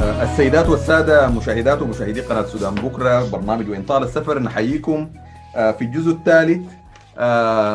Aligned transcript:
السيدات 0.00 0.68
والسادة 0.68 1.30
مشاهدات 1.30 1.82
ومشاهدي 1.82 2.20
قناة 2.20 2.42
سودان 2.42 2.74
بكرة 2.74 3.30
برنامج 3.30 3.68
وإن 3.68 3.82
طال 3.82 4.02
السفر 4.02 4.38
نحييكم. 4.38 5.10
في 5.52 5.82
الجزء 5.82 6.12
الثالث 6.12 6.66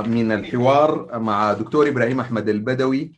من 0.10 0.32
الحوار 0.32 1.20
مع 1.20 1.54
دكتور 1.54 1.88
إبراهيم 1.88 2.20
أحمد 2.20 2.50
البدوي 2.50 3.12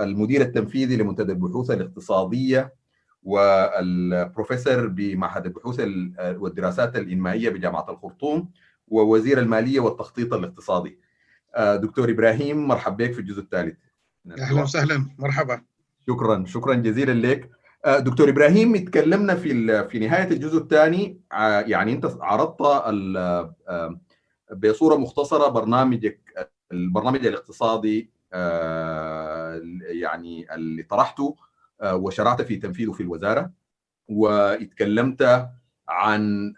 المدير 0.00 0.40
التنفيذي 0.40 0.96
لمنتدى 0.96 1.32
البحوث 1.32 1.70
الاقتصادية 1.70 2.74
والبروفيسور 3.22 4.86
بمعهد 4.86 5.46
البحوث 5.46 5.80
والدراسات 6.18 6.96
الإنمائية 6.96 7.50
بجامعة 7.50 7.86
الخرطوم 7.90 8.50
ووزير 8.88 9.38
المالية 9.38 9.80
والتخطيط 9.80 10.34
الاقتصادي. 10.34 10.98
دكتور 11.58 12.10
إبراهيم 12.10 12.68
مرحبا 12.68 13.04
بك 13.04 13.12
في 13.12 13.18
الجزء 13.18 13.40
الثالث. 13.40 13.76
أهلا 14.38 14.62
وسهلا. 14.62 15.06
مرحبا. 15.18 15.60
شكرا 16.06 16.44
شكرا 16.46 16.74
جزيلا 16.74 17.12
لك. 17.26 17.50
دكتور 17.86 18.28
إبراهيم 18.28 18.76
تكلمنا 18.76 19.34
في 19.34 19.88
في 19.88 19.98
نهاية 19.98 20.30
الجزء 20.30 20.58
الثاني 20.58 21.20
يعني 21.66 21.92
انت 21.92 22.16
عرضت 22.20 22.62
بصورة 24.56 24.96
مختصرة 24.96 25.48
برنامجك 25.48 26.20
البرنامج 26.72 27.26
الاقتصادي 27.26 28.10
يعني 29.90 30.54
اللي 30.54 30.82
طرحته 30.82 31.36
وشرعت 31.84 32.42
في 32.42 32.56
تنفيذه 32.56 32.92
في 32.92 33.02
الوزارة 33.02 33.50
واتكلمت 34.08 35.48
عن 35.88 36.54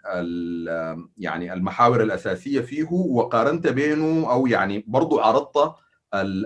يعني 1.17 1.53
المحاور 1.53 2.03
الأساسية 2.03 2.61
فيه 2.61 2.87
وقارنت 2.91 3.67
بينه 3.67 4.31
أو 4.31 4.47
يعني 4.47 4.83
برضه 4.87 5.21
عرضت 5.23 5.75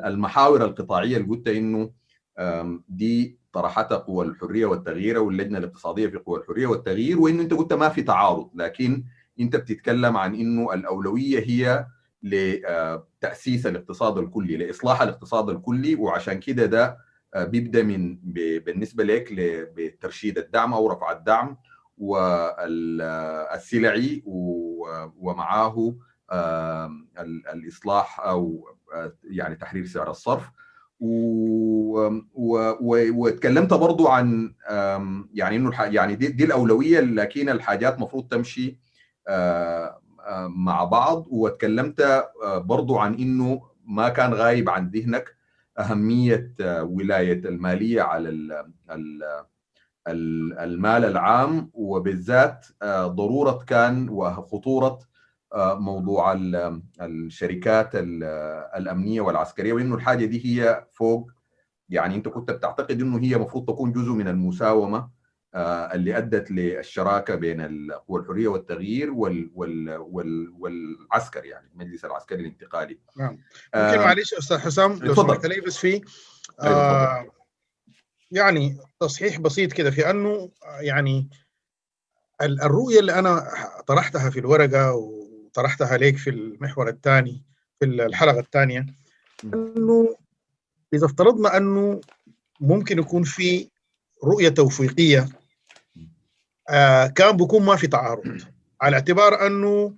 المحاور 0.05 0.63
القطاعية 0.65 1.17
اللي 1.17 1.27
قلت 1.27 1.47
إنه 1.47 1.91
دي 2.89 3.39
طرحتها 3.55 3.97
قوى 3.97 4.25
الحرية 4.25 4.65
والتغيير 4.65 5.19
واللجنة 5.19 5.57
الاقتصادية 5.57 6.07
في 6.07 6.17
قوى 6.17 6.39
الحرية 6.39 6.67
والتغيير 6.67 7.19
وانه 7.19 7.41
أنت 7.41 7.53
قلت 7.53 7.73
ما 7.73 7.89
في 7.89 8.01
تعارض 8.03 8.49
لكن 8.55 9.03
أنت 9.39 9.55
بتتكلم 9.55 10.17
عن 10.17 10.35
إنه 10.35 10.73
الأولوية 10.73 11.39
هي 11.39 11.85
لتاسيس 12.23 13.67
الاقتصاد 13.67 14.17
الكلي 14.17 14.57
لإصلاح 14.57 15.01
الاقتصاد 15.01 15.49
الكلي 15.49 15.95
وعشان 15.95 16.39
كده 16.39 16.65
ده 16.65 16.97
بيبدأ 17.35 17.83
من 17.83 18.17
بالنسبة 18.59 19.03
لك 19.03 19.27
بترشيد 19.77 20.37
الدعم 20.37 20.73
أو 20.73 20.91
رفع 20.91 21.11
الدعم 21.11 21.57
والسلعي 22.97 24.23
ومعاه 25.17 25.95
الإصلاح 27.53 28.19
أو 28.19 28.69
يعني 29.23 29.55
تحرير 29.55 29.85
سعر 29.85 30.09
الصرف. 30.11 30.51
واتكلمت 33.13 33.73
برضو 33.73 34.07
عن 34.07 34.53
يعني 35.33 35.55
إنه 35.55 35.71
يعني 35.83 36.15
دي, 36.15 36.27
دي 36.27 36.43
الأولوية 36.45 36.99
لكن 36.99 37.49
الحاجات 37.49 37.95
المفروض 37.95 38.27
تمشي 38.27 38.77
مع 40.47 40.83
بعض. 40.83 41.25
واتكلمت 41.29 42.25
برضو 42.45 42.97
عن 42.97 43.13
إنه 43.13 43.61
ما 43.85 44.09
كان 44.09 44.33
غايب 44.33 44.69
عن 44.69 44.89
ذهنك 44.89 45.35
أهمية 45.79 46.53
ولاية 46.81 47.39
المالية 47.45 48.01
على 48.01 48.29
المال 50.59 51.05
العام. 51.05 51.71
وبالذات 51.73 52.65
ضرورة 53.05 53.63
كان 53.67 54.09
وخطورة 54.09 54.99
موضوع 55.55 56.33
الشركات 57.01 57.89
الأمنية 58.75 59.21
والعسكرية 59.21 59.73
وإنه 59.73 59.95
الحاجة 59.95 60.25
دي 60.25 60.45
هي 60.45 60.87
فوق. 60.91 61.31
يعني 61.89 62.15
أنت 62.15 62.27
كنت 62.27 62.51
بتعتقد 62.51 63.01
إنه 63.01 63.19
هي 63.19 63.35
المفروض 63.35 63.65
تكون 63.65 63.91
جزء 63.91 64.11
من 64.11 64.27
المساومة 64.27 65.09
اللي 65.93 66.17
أدت 66.17 66.51
للشراكة 66.51 67.35
بين 67.35 67.91
قوى 67.91 68.21
الحرية 68.21 68.47
والتغيير 68.47 69.11
وال 69.11 69.51
وال 69.53 69.97
وال 69.97 70.49
والعسكر 70.59 71.45
يعني 71.45 71.69
المجلس 71.73 72.05
العسكري 72.05 72.41
الانتقالي. 72.41 72.99
نعم. 73.17 73.37
ممكن 73.75 73.99
معلش 73.99 74.33
أستاذ 74.33 74.57
حسام 74.57 74.99
لو 75.01 75.15
سمحت 75.15 75.45
لي 75.45 75.61
بس 75.61 75.77
في 75.77 76.01
آه 76.61 77.25
يعني 78.31 78.77
تصحيح 78.99 79.39
بسيط 79.39 79.73
كده 79.73 79.91
في 79.91 80.09
أنه 80.09 80.51
يعني 80.79 81.29
الرؤية 82.41 82.99
اللي 82.99 83.19
أنا 83.19 83.47
طرحتها 83.87 84.29
في 84.29 84.39
الورقة 84.39 84.93
وطرحتها 85.55 85.87
عليك 85.87 86.17
في 86.17 86.29
المحور 86.29 86.89
الثاني 86.89 87.41
في 87.79 87.85
الحلقة 87.85 88.39
الثانية. 88.39 88.85
إنه 89.43 90.15
إذا 90.93 91.05
افترضنا 91.05 91.57
إنه 91.57 92.01
ممكن 92.59 92.99
يكون 92.99 93.23
في 93.23 93.69
رؤية 94.23 94.49
توفيقية 94.49 95.29
آه 96.69 97.07
كان 97.07 97.37
بيكون 97.37 97.65
ما 97.65 97.75
في 97.75 97.87
تعارض. 97.87 98.41
على 98.81 98.95
اعتبار 98.95 99.47
إنه 99.47 99.93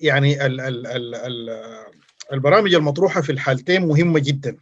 يعني 0.00 0.46
ال 0.46 0.60
ال 0.60 0.86
ال 0.86 1.14
ال 1.14 1.50
البرامج 2.32 2.74
المطروحة 2.74 3.20
في 3.20 3.32
الحالتين 3.32 3.86
مهمة 3.86 4.20
جدا. 4.20 4.56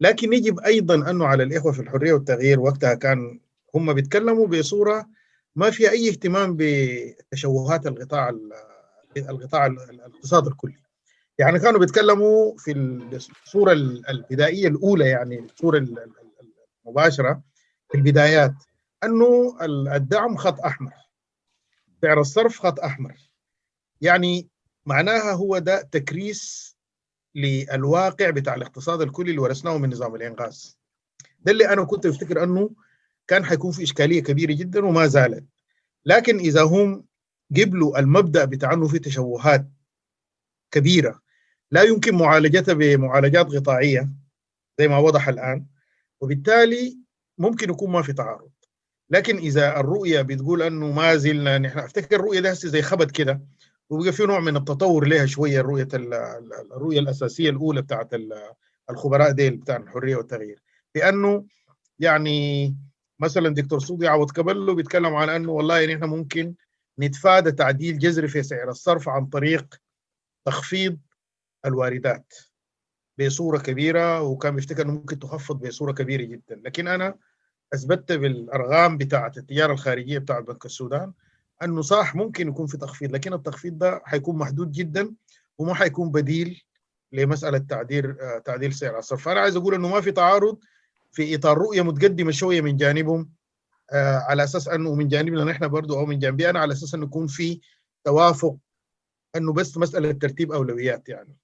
لكن 0.00 0.32
يجب 0.32 0.60
أيضا 0.60 1.10
إنه 1.10 1.26
على 1.26 1.42
الإخوة 1.42 1.72
في 1.72 1.80
الحرية 1.82 2.12
والتغيير 2.12 2.60
وقتها 2.60 2.94
كان 2.94 3.40
هم 3.74 3.92
بيتكلموا 3.92 4.46
بصورة 4.46 5.06
ما 5.56 5.70
فيها 5.70 5.90
أي 5.90 6.08
اهتمام 6.08 6.56
بتشوهات 6.58 7.86
القطاع 7.86 8.28
القطاع 9.16 9.66
الاقتصاد 9.66 10.46
الكلي. 10.46 10.76
يعني 11.38 11.58
كانوا 11.58 11.80
بيتكلموا 11.80 12.56
في 12.58 12.72
الصورة 13.12 13.72
البدائية 14.10 14.68
الأولى 14.68 15.08
يعني 15.08 15.38
الصورة 15.38 15.86
المباشرة 16.86 17.42
في 17.90 17.98
البدايات 17.98 18.54
أنه 19.04 19.56
الدعم 19.94 20.36
خط 20.36 20.60
أحمر 20.60 20.92
سعر 22.02 22.20
الصرف 22.20 22.58
خط 22.58 22.80
أحمر. 22.80 23.16
يعني 24.00 24.48
معناها 24.86 25.32
هو 25.32 25.58
ده 25.58 25.82
تكريس 25.82 26.76
للواقع 27.34 28.30
بتاع 28.30 28.54
الاقتصاد 28.54 29.00
الكلي 29.00 29.30
اللي 29.30 29.40
ورثناه 29.40 29.78
من 29.78 29.90
نظام 29.90 30.14
الإنقاذ. 30.14 30.64
ده 31.40 31.52
اللي 31.52 31.68
أنا 31.68 31.84
كنت 31.84 32.06
أفتكر 32.06 32.42
أنه 32.44 32.70
كان 33.26 33.44
حيكون 33.44 33.72
في 33.72 33.82
إشكالية 33.82 34.22
كبيرة 34.22 34.52
جدا 34.52 34.86
وما 34.86 35.06
زالت. 35.06 35.44
لكن 36.04 36.38
إذا 36.38 36.62
هم 36.62 37.04
قبلوا 37.56 37.98
المبدأ 37.98 38.44
بتاع 38.44 38.72
انه 38.72 38.88
في 38.88 38.98
تشوهات 38.98 39.66
كبيرة. 40.70 41.20
لا 41.70 41.82
يمكن 41.82 42.14
معالجتها 42.14 42.74
بمعالجات 42.74 43.46
قطاعيه 43.46 44.10
زي 44.78 44.88
ما 44.88 44.98
وضح 44.98 45.28
الآن 45.28 45.66
وبالتالي 46.20 46.98
ممكن 47.38 47.70
يكون 47.70 47.90
ما 47.90 48.02
في 48.02 48.12
تعارض. 48.12 48.50
لكن 49.10 49.36
إذا 49.36 49.80
الرؤية 49.80 50.22
بتقول 50.22 50.62
أنه 50.62 50.92
ما 50.92 51.16
زلنا 51.16 51.58
نحن 51.58 51.78
أفتكر 51.78 52.16
الرؤية 52.16 52.40
ده 52.40 52.52
زي 52.52 52.82
خبط 52.82 53.10
كده 53.10 53.40
وبقى 53.90 54.12
في 54.12 54.26
نوع 54.26 54.40
من 54.40 54.56
التطور 54.56 55.06
لها 55.06 55.26
شوية 55.26 55.60
الرؤية 55.60 55.88
الرؤية 56.72 57.00
الأساسية 57.00 57.50
الأولى 57.50 57.82
بتاعت 57.82 58.10
الخبراء 58.90 59.30
ديل 59.30 59.56
بتاع 59.56 59.76
الحرية 59.76 60.16
والتغيير. 60.16 60.62
بأنه 60.94 61.46
يعني 61.98 62.76
مثلا 63.20 63.48
دكتور 63.54 63.78
صودي 63.78 64.08
عوض 64.08 64.30
كبلو 64.30 64.74
بيتكلم 64.74 65.14
عن 65.14 65.28
أنه 65.28 65.52
والله 65.52 65.86
نحن 65.94 66.04
ممكن 66.04 66.54
نتفادى 66.98 67.52
تعديل 67.52 67.98
جذري 67.98 68.28
في 68.28 68.42
سعر 68.42 68.70
الصرف 68.70 69.08
عن 69.08 69.26
طريق 69.26 69.74
تخفيض 70.44 70.98
الواردات. 71.66 72.34
بصورة 73.18 73.58
كبيرة 73.58 74.22
وكان 74.22 74.54
بيفتكر 74.56 74.82
إنه 74.82 74.92
ممكن 74.92 75.18
تخفض 75.18 75.66
بصورة 75.66 75.92
كبيرة 75.92 76.22
جدا. 76.22 76.60
لكن 76.64 76.88
أنا 76.88 77.14
أثبتت 77.74 78.12
بالأرقام 78.12 78.98
بتاعة 78.98 79.32
التجارة 79.36 79.72
الخارجية 79.72 80.18
بتاعه 80.18 80.40
بنك 80.40 80.64
السودان 80.66 81.12
إنه 81.62 81.82
صح 81.82 82.14
ممكن 82.14 82.48
يكون 82.48 82.66
في 82.66 82.76
تخفيض 82.78 83.12
لكن 83.12 83.32
التخفيض 83.32 83.78
ده 83.78 84.00
حيكون 84.04 84.36
محدود 84.38 84.72
جدا 84.72 85.14
وما 85.58 85.74
حيكون 85.74 86.10
بديل 86.10 86.62
لمسألة 87.12 87.58
تعديل 87.58 88.14
تعديل 88.44 88.72
سعر 88.74 88.98
الصرف. 88.98 89.24
فأنا 89.24 89.40
عايز 89.40 89.56
أقول 89.56 89.74
إنه 89.74 89.88
ما 89.88 90.00
في 90.00 90.12
تعارض 90.12 90.58
في 91.12 91.34
إطار 91.34 91.58
رؤية 91.58 91.82
متقدمة 91.82 92.30
شوية 92.30 92.60
من 92.60 92.76
جانبهم. 92.76 93.30
على 93.92 94.44
أساس 94.44 94.68
أنه 94.68 94.94
من 94.94 95.08
جانبنا 95.08 95.44
نحن 95.44 95.68
برضه 95.68 95.98
أو 95.98 96.06
من 96.06 96.18
جانبي 96.18 96.50
أنا 96.50 96.58
على 96.58 96.72
أساس 96.72 96.94
أنه 96.94 97.04
يكون 97.04 97.26
في 97.26 97.60
توافق 98.04 98.56
أنه 99.36 99.52
بس 99.52 99.78
مسألة 99.78 100.12
ترتيب 100.12 100.52
أولويات 100.52 101.08
يعني. 101.08 101.36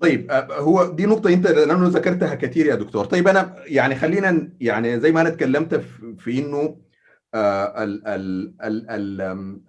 طيب 0.00 0.30
هو 0.50 0.92
دي 0.92 1.06
نقطة 1.06 1.32
أنت 1.32 1.46
لأنه 1.46 1.88
ذكرتها 1.88 2.34
كثير 2.34 2.66
يا 2.66 2.74
دكتور، 2.74 3.04
طيب 3.04 3.28
أنا 3.28 3.62
يعني 3.66 3.94
خلينا 3.96 4.52
يعني 4.60 5.00
زي 5.00 5.12
ما 5.12 5.20
أنا 5.20 5.28
اتكلمت 5.28 5.74
في 6.18 6.38
إنه 6.38 6.58
آه 6.58 6.87
ال 7.34 8.06
ال 8.06 8.54
ال 8.62 8.90
ال 8.90 9.20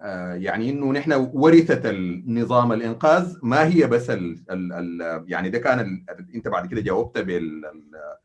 آه 0.02 0.34
يعني 0.34 0.70
إنه 0.70 0.92
نحن 0.92 1.12
ورثة 1.32 1.90
النظام 1.90 2.72
الإنقاذ 2.72 3.36
ما 3.42 3.66
هي 3.66 3.86
بس 3.86 4.10
ال 4.10 4.42
ال 4.50 4.72
ال 4.72 5.24
يعني 5.28 5.50
ده 5.50 5.58
كان 5.58 5.80
ال 5.80 6.04
أنت 6.34 6.48
بعد 6.48 6.66
كده 6.66 6.80
جاوبت 6.80 7.18
بال 7.18 7.62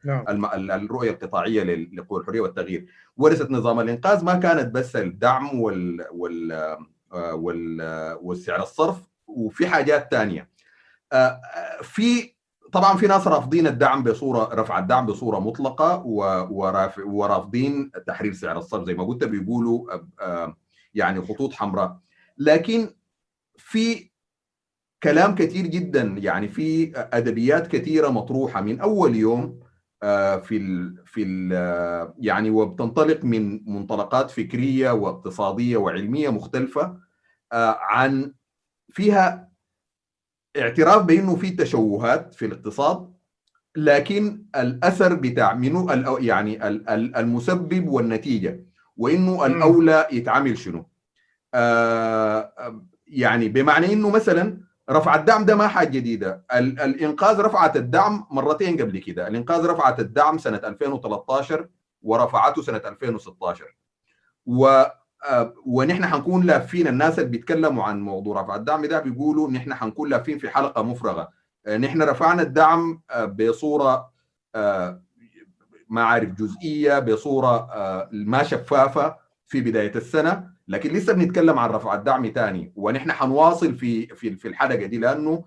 نعم. 0.05 0.45
الرؤية 0.71 1.11
القطاعية 1.11 1.63
لقوى 1.63 2.21
الحرية 2.21 2.41
والتغيير، 2.41 2.85
ورثة 3.17 3.47
نظام 3.49 3.79
الإنقاذ 3.79 4.23
ما 4.25 4.35
كانت 4.39 4.75
بس 4.75 4.95
الدعم 4.95 5.59
وال 5.59 6.05
وال 6.11 6.77
وال 7.11 7.81
والسعر 8.21 8.63
الصرف 8.63 8.97
وفي 9.27 9.67
حاجات 9.67 10.07
ثانية. 10.11 10.49
في 11.81 12.34
طبعا 12.75 12.97
في 12.97 13.07
ناس 13.07 13.27
رافضين 13.27 13.67
الدعم 13.67 14.03
بصوره 14.03 14.49
رفع 14.53 14.79
الدعم 14.79 15.05
بصورة 15.05 15.39
مطلقة 15.39 16.03
ورافضين 17.05 17.91
تحرير 18.07 18.33
سعر 18.33 18.57
الصرف 18.57 18.85
زي 18.85 18.93
ما 18.93 19.03
قلت 19.03 19.23
بيقولوا 19.23 19.87
يعني 20.93 21.21
خطوط 21.21 21.53
حمراء. 21.53 21.99
لكن 22.37 22.89
في 23.57 24.09
كلام 25.03 25.35
كثير 25.35 25.67
جدا 25.67 26.01
يعني 26.01 26.47
في 26.47 26.91
أدبيات 26.95 27.67
كثيره 27.67 28.09
مطروحة 28.09 28.61
من 28.61 28.79
أول 28.79 29.15
يوم 29.15 29.59
في 30.41 30.57
ال 30.57 31.03
في 31.05 31.23
ال 31.23 32.13
يعني 32.19 32.49
وبتنطلق 32.49 33.23
من 33.23 33.71
منطلقات 33.73 34.31
فكرية 34.31 34.91
واقتصادية 34.91 35.77
وعلمية 35.77 36.29
مختلفة 36.29 36.97
عن 37.79 38.33
فيها 38.89 39.44
اعتراف 40.57 41.01
بأنه 41.03 41.35
في 41.35 41.49
تشوهات 41.49 42.35
في 42.35 42.45
الاقتصاد 42.45 43.13
لكن 43.75 44.45
الأثر 44.55 45.13
بتاع 45.13 45.53
منو؟ 45.53 45.89
يعني 46.19 46.67
المسبب 47.19 47.87
والنتيجة 47.87 48.65
وإنه 48.97 49.45
الأولى 49.45 50.07
يتعمل 50.11 50.57
شنو؟ 50.57 50.85
يعني 53.07 53.49
بمعنى 53.49 53.93
إنه 53.93 54.09
مثلا 54.09 54.57
رفع 54.89 55.15
الدعم 55.15 55.45
ده 55.45 55.55
ما 55.55 55.67
حاجة 55.67 55.89
جديدة. 55.89 56.45
الإنقاذ 56.53 57.39
رفعت 57.39 57.75
الدعم 57.77 58.25
مرتين 58.31 58.81
قبل 58.81 58.97
كده. 58.99 59.27
الإنقاذ 59.27 59.65
رفعت 59.65 59.99
الدعم 59.99 60.37
سنة 60.37 60.57
2013 60.63 61.67
ورفعته 62.01 62.61
سنة 62.61 62.81
2016 62.85 63.75
و 64.45 64.83
ونحن 65.65 66.05
حنكون 66.05 66.43
لافين. 66.43 66.87
الناس 66.87 67.19
اللي 67.19 67.29
بيتكلموا 67.29 67.83
عن 67.83 68.01
موضوع 68.01 68.41
رفع 68.41 68.55
الدعم 68.55 68.85
ده 68.85 68.99
بيقولوا 68.99 69.51
نحن 69.51 69.73
حنكون 69.73 70.09
لافين 70.09 70.37
في 70.37 70.49
حلقة 70.49 70.83
مفرغة. 70.83 71.29
نحن 71.79 72.01
رفعنا 72.01 72.41
الدعم 72.41 73.01
بصورة 73.39 74.11
ما 75.89 76.03
عارف 76.03 76.29
جزئية 76.29 76.99
بصورة 76.99 77.67
ما 78.11 78.43
شفافة 78.43 79.17
في 79.45 79.61
بداية 79.61 79.95
السنة. 79.95 80.55
لكن 80.67 80.89
لسه 80.93 81.13
بنتكلم 81.13 81.59
عن 81.59 81.69
رفع 81.69 81.95
الدعم 81.95 82.31
ثاني 82.35 82.73
ونحن 82.75 83.11
حنواصل 83.11 83.75
في 83.75 84.07
في 84.07 84.35
في 84.35 84.47
الحلقة 84.47 84.85
دي 84.85 84.97
لأنه 84.97 85.45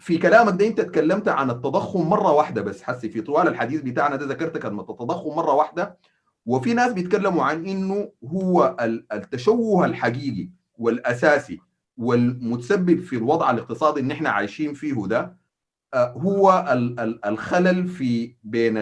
في 0.00 0.18
كلامك 0.18 0.60
ده 0.60 0.66
أنت 0.66 0.80
تكلمت 0.80 1.28
عن 1.28 1.50
التضخم 1.50 2.08
مرة 2.08 2.32
واحدة 2.32 2.62
بس. 2.62 2.82
حسي 2.82 3.08
في 3.08 3.20
طوال 3.20 3.48
الحديث 3.48 3.80
بتاعنا 3.80 4.16
ده 4.16 4.26
ذكرت 4.26 4.58
كلمة 4.58 4.82
التضخم 4.82 5.36
مرة 5.36 5.52
واحدة. 5.52 5.98
وفي 6.48 6.74
ناس 6.74 6.92
بيتكلموا 6.92 7.44
عن 7.44 7.66
إنه 7.66 8.12
هو 8.24 8.76
التشوه 9.12 9.84
الحقيقي 9.86 10.48
والأساسي 10.78 11.60
والمتسبب 11.96 13.00
في 13.00 13.16
الوضع 13.16 13.50
الاقتصادي 13.50 14.00
اللي 14.00 14.14
إحنا 14.14 14.30
عايشين 14.30 14.74
فيه 14.74 15.06
ده 15.06 15.36
هو 15.94 16.64
الخلل 17.26 17.88
في 17.88 18.34
بين 18.42 18.74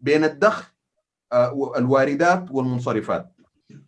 بين 0.00 0.24
الدخل 0.24 0.64
الواردات 1.76 2.50
والمنصرفات. 2.50 3.32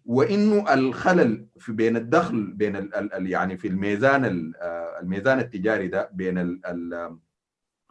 وإنه 0.07 0.75
الخلل 0.75 1.47
في 1.59 1.73
بين 1.73 1.97
الدخل 1.97 2.53
بين 2.53 2.91
يعني 3.13 3.57
في 3.57 3.69
الميزان 3.69 4.53
الميزان 5.03 5.39
التجاري 5.39 5.89
ده 5.89 6.11
بين 6.13 6.61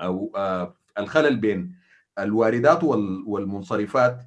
أو 0.02 0.32
الخلل 0.98 1.36
بين 1.38 1.76
الواردات 2.20 2.84
والمنصرفات 3.28 4.24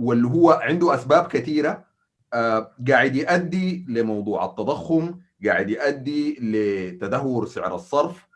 واللي 0.00 0.26
هو 0.28 0.50
عنده 0.50 0.94
أسباب 0.94 1.26
كثيرة 1.26 1.84
قاعد 2.88 3.16
يؤدي 3.16 3.86
لموضوع 3.88 4.44
التضخم 4.44 5.14
قاعد 5.46 5.70
يؤدي 5.70 6.38
لتدهور 6.40 7.46
سعر 7.46 7.74
الصرف 7.74 8.26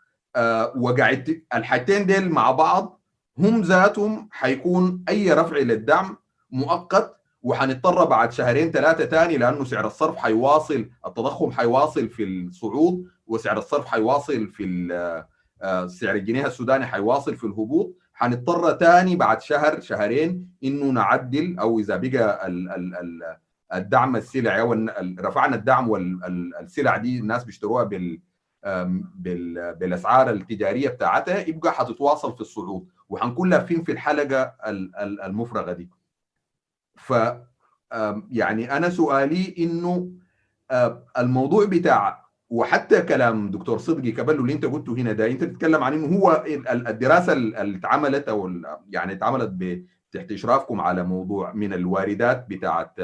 وقاعد 0.75 1.41
الحاجتين 1.55 2.05
ديل 2.05 2.29
مع 2.29 2.51
بعض 2.51 3.01
هم 3.37 3.61
ذاتهم 3.61 4.29
حيكون 4.31 5.03
أي 5.09 5.33
رفع 5.33 5.57
للدعم 5.57 6.17
مؤقت 6.51 7.17
وحنضطر 7.43 8.05
بعد 8.05 8.31
شهرين 8.31 8.71
ثلاثة 8.71 9.05
ثاني 9.05 9.37
لأنه 9.37 9.63
سعر 9.65 9.87
الصرف 9.87 10.17
حيواصل 10.17 10.89
التضخم 11.05 11.51
حيواصل 11.51 12.09
في 12.09 12.23
الصعود 12.23 13.07
وسعر 13.27 13.57
الصرف 13.57 13.85
حيواصل 13.85 14.47
في 14.47 14.87
سعر 15.87 16.15
الجنيه 16.15 16.47
السوداني 16.47 16.85
حيواصل 16.85 17.35
في 17.35 17.43
الهبوط. 17.43 17.97
حنضطر 18.21 18.77
ثاني 18.77 19.15
بعد 19.15 19.41
شهر 19.41 19.79
شهرين 19.79 20.49
إنه 20.63 20.85
نعدل 20.85 21.59
أو 21.59 21.79
إذا 21.79 21.97
بقى 21.97 22.47
ال 22.47 22.69
ال 22.71 22.95
ال 22.95 23.35
الدعم 23.73 24.15
السلعي 24.15 24.61
رفعنا 25.19 25.55
الدعم 25.55 25.89
والسلع 25.89 26.97
دي 26.97 27.19
الناس 27.19 27.43
بيشتروها 27.43 27.83
بال 27.83 28.19
بالأسعار 29.75 30.29
التجارية 30.29 30.89
بتاعتها 30.89 31.47
يبقى 31.47 31.71
حتتواصل 31.73 32.35
في 32.35 32.41
الصعود. 32.41 32.87
وحنكون 33.09 33.49
لافين 33.49 33.83
في 33.83 33.91
الحلقة 33.91 34.53
المفرغة 35.25 35.73
دي. 35.73 35.89
ف 36.95 37.13
يعني 38.31 38.77
أنا 38.77 38.89
سؤالي 38.89 39.55
إنه 39.59 40.11
الموضوع 41.17 41.65
بتاع 41.65 42.25
وحتى 42.51 43.01
كلام 43.01 43.51
دكتور 43.51 43.77
صدقي 43.77 44.11
قبل 44.11 44.35
اللي 44.35 44.53
انت 44.53 44.65
قلته 44.65 44.93
هنا 44.93 45.11
ده 45.11 45.27
انت 45.27 45.43
بتتكلم 45.43 45.83
عن 45.83 45.93
إنه 45.93 46.17
هو 46.17 46.43
الدراسة 46.71 47.33
اللي 47.33 47.77
اتعملت 47.77 48.29
أو 48.29 48.51
يعني 48.89 49.13
اتعملت 49.13 49.83
تحت 50.11 50.31
إشرافكم 50.31 50.81
على 50.81 51.03
موضوع 51.03 51.53
من 51.53 51.73
الواردات 51.73 52.45
بتاعت 52.49 52.95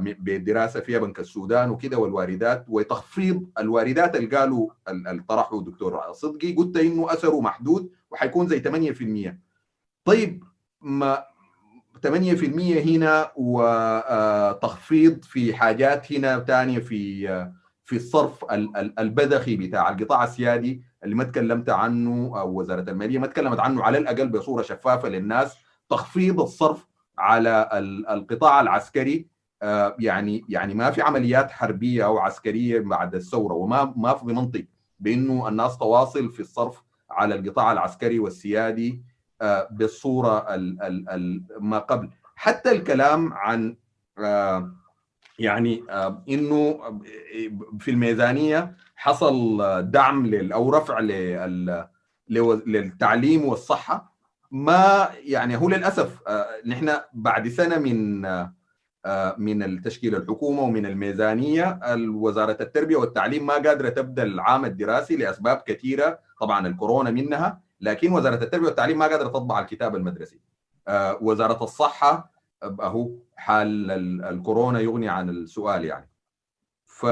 بدراسه 0.00 0.80
فيها 0.80 0.98
بنك 0.98 1.18
السودان 1.20 1.70
وكده 1.70 1.98
والواردات 1.98 2.64
وتخفيض 2.68 3.46
الواردات 3.58 4.16
اللي 4.16 4.36
قالوا 4.36 4.70
اللي 4.88 5.22
طرحه 5.28 5.58
الدكتور 5.58 6.12
صدقي 6.12 6.52
قلت 6.52 6.76
إنه 6.76 7.12
أثره 7.12 7.40
محدود 7.40 7.90
وحيكون 8.10 8.46
زي 8.46 8.62
8% 9.30 9.34
طيب 10.04 10.44
ما 10.80 11.24
8% 12.06 12.08
هنا 12.86 13.30
وتخفيض 13.36 15.24
في 15.24 15.54
حاجات 15.54 16.12
هنا 16.12 16.38
ثانية 16.38 16.78
في 16.78 17.28
في 17.88 17.96
الصرف 17.96 18.44
البذخي 18.98 19.56
بتاع 19.56 19.88
القطاع 19.88 20.24
السيادي 20.24 20.82
اللي 21.04 21.14
ما 21.14 21.24
تكلمت 21.24 21.70
عنه 21.70 22.40
أو 22.40 22.60
وزارة 22.60 22.90
المالية 22.90 23.18
ما 23.18 23.26
تكلمت 23.26 23.60
عنه 23.60 23.82
على 23.82 23.98
الأقل 23.98 24.28
بصورة 24.28 24.62
شفافة 24.62 25.08
للناس 25.08 25.56
تخفيض 25.88 26.40
الصرف 26.40 26.86
على 27.18 27.68
القطاع 28.10 28.60
العسكري. 28.60 29.28
يعني 29.98 30.44
يعني 30.48 30.74
ما 30.74 30.90
في 30.90 31.02
عمليات 31.02 31.50
حربية 31.50 32.04
أو 32.04 32.18
عسكرية 32.18 32.80
بعد 32.80 33.14
الثورة 33.14 33.54
وما 33.54 33.92
ما 33.96 34.14
في 34.14 34.26
منطق 34.26 34.64
بأنه 35.00 35.48
الناس 35.48 35.78
تواصل 35.78 36.30
في 36.30 36.40
الصرف 36.40 36.82
على 37.10 37.34
القطاع 37.34 37.72
العسكري 37.72 38.18
والسيادي 38.18 39.02
بالصورة 39.70 40.46
ما 41.60 41.78
قبل. 41.78 42.10
حتى 42.34 42.72
الكلام 42.72 43.32
عن 43.32 43.76
يعني 45.38 45.84
إنه 46.28 46.80
في 47.80 47.90
الميزانية 47.90 48.76
حصل 48.96 49.58
دعم 49.90 50.34
أو 50.52 50.70
رفع 50.70 51.00
للتعليم 52.66 53.44
والصحة. 53.44 54.18
ما 54.50 55.08
يعني 55.24 55.56
هو 55.56 55.68
للأسف 55.68 56.18
نحن 56.66 56.90
بعد 57.12 57.48
سنة 57.48 57.78
من 57.78 58.22
من 59.38 59.62
التشكيل 59.62 60.14
الحكومة 60.16 60.62
ومن 60.62 60.86
الميزانية 60.86 61.80
وزارة 62.08 62.56
التربية 62.60 62.96
والتعليم 62.96 63.46
ما 63.46 63.52
قادرة 63.54 63.88
تبدأ 63.88 64.22
العام 64.22 64.64
الدراسي 64.64 65.16
لأسباب 65.16 65.56
كثيرة 65.66 66.18
طبعا 66.40 66.66
الكورونا 66.66 67.10
منها 67.10 67.60
لكن 67.80 68.12
وزارة 68.12 68.44
التربية 68.44 68.66
والتعليم 68.66 68.98
ما 68.98 69.06
قادرة 69.06 69.28
تطبع 69.28 69.60
الكتاب 69.60 69.96
المدرسي. 69.96 70.40
وزارة 71.20 71.64
الصحة 71.64 72.37
أهو 72.62 73.10
حال 73.36 73.90
الكورونا 74.24 74.80
يغني 74.80 75.08
عن 75.08 75.30
السؤال 75.30 75.84
يعني 75.84 76.10
ف 76.84 77.06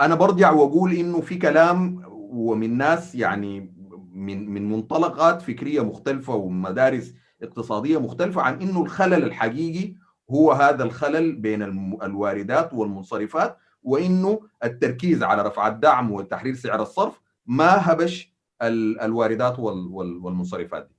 أنا 0.00 0.14
برجع 0.14 0.50
وأقول 0.50 0.92
إنه 0.92 1.20
في 1.20 1.36
كلام 1.36 2.02
ومن 2.30 2.76
ناس 2.78 3.14
يعني 3.14 3.74
من 4.12 4.50
من 4.50 4.68
منطلقات 4.68 5.42
فكرية 5.42 5.80
مختلفة 5.84 6.34
ومدارس 6.34 7.14
اقتصادية 7.42 7.98
مختلفة 8.00 8.42
عن 8.42 8.62
إنه 8.62 8.82
الخلل 8.82 9.24
الحقيقي 9.24 9.94
هو 10.30 10.52
هذا 10.52 10.84
الخلل 10.84 11.32
بين 11.36 11.62
الواردات 12.02 12.74
والمنصرفات 12.74 13.56
وإنه 13.82 14.40
التركيز 14.64 15.22
على 15.22 15.42
رفع 15.42 15.68
الدعم 15.68 16.12
وتحرير 16.12 16.54
سعر 16.54 16.82
الصرف 16.82 17.20
ما 17.46 17.92
هبش 17.92 18.34
الواردات 18.62 19.58
والمنصرفات 19.58 20.86
دي. 20.88 20.97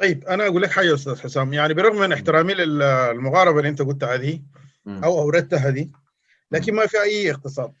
طيب 0.00 0.24
أنا 0.24 0.46
أقول 0.46 0.62
لك 0.62 0.70
حاجة 0.70 0.94
أستاذ 0.94 1.20
حسام. 1.20 1.52
يعني 1.52 1.74
برغم 1.74 2.00
من 2.00 2.12
احترامي 2.12 2.54
للمغاربه 2.54 3.58
اللي 3.58 3.68
أنت 3.68 3.82
قلتها 3.82 4.16
دي 4.16 4.42
أو 4.86 5.20
أوردتها 5.20 5.70
دي 5.70 5.90
لكن 6.50 6.74
ما 6.74 6.86
في 6.86 7.02
أي 7.02 7.30
اقتصاد. 7.30 7.72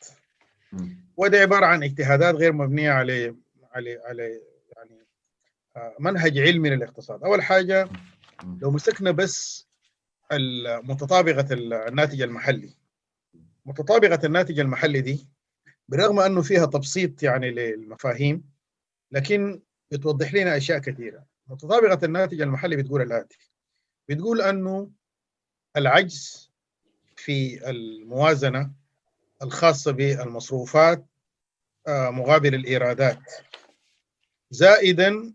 وده 1.16 1.38
عبارة 1.38 1.66
عن 1.66 1.82
اجتهادات 1.82 2.34
غير 2.34 2.52
مبنية 2.52 2.90
على 2.90 3.34
على 3.72 4.00
على 4.04 4.40
يعني 4.76 5.06
منهج 6.00 6.38
علمي 6.38 6.70
للاقتصاد. 6.70 7.24
أول 7.24 7.42
حاجة 7.42 7.88
لو 8.62 8.70
مسكنا 8.70 9.10
بس 9.10 9.68
متطابقه 10.82 11.46
الناتج 11.52 12.22
المحلي. 12.22 12.74
متطابقة 13.66 14.26
الناتج 14.26 14.60
المحلي 14.60 15.00
دي 15.00 15.28
برغم 15.88 16.20
أنه 16.20 16.42
فيها 16.42 16.66
تبسيط 16.66 17.22
يعني 17.22 17.50
للمفاهيم 17.50 18.44
لكن 19.12 19.62
بتوضح 19.90 20.34
لنا 20.34 20.56
أشياء 20.56 20.78
كثيرة. 20.78 21.29
متطابقة 21.50 22.04
الناتج 22.04 22.40
المحلي 22.40 22.76
بتقول 22.76 23.02
الآتي. 23.02 23.38
بتقول 24.08 24.40
أنه 24.40 24.90
العجز 25.76 26.50
في 27.16 27.70
الموازنة 27.70 28.72
الخاصة 29.42 29.92
بالمصروفات 29.92 31.06
آه، 31.86 32.10
مقابل 32.10 32.54
الإيرادات. 32.54 33.18
زائدا 34.50 35.34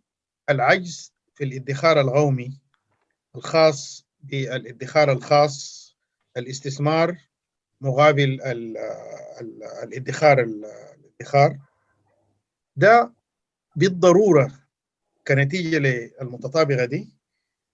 العجز 0.49 1.13
في 1.35 1.43
الادخار 1.43 1.99
الغومي 1.99 2.59
الخاص 3.35 4.05
بالادخار 4.19 5.11
الخاص 5.11 5.85
الاستثمار 6.37 7.17
مقابل 7.81 8.39
الادخار 9.83 10.39
الادخار. 10.39 11.59
ده 12.75 13.13
بالضرورة 13.75 14.64
كنتيجة 15.27 15.77
للمتطابقة 15.77 16.85
دي 16.85 17.09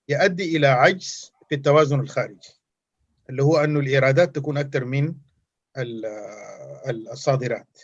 يؤدي 0.10 0.58
إلى 0.58 0.68
عجز 0.68 1.32
في 1.50 1.56
التوازن 1.56 2.00
الخارجي 2.00 2.50
اللي 3.30 3.44
هو 3.44 3.58
انه 3.58 3.80
الإيرادات 3.80 4.36
تكون 4.36 4.58
أكثر 4.58 4.86
من 4.86 5.16
الصادرات. 7.12 7.80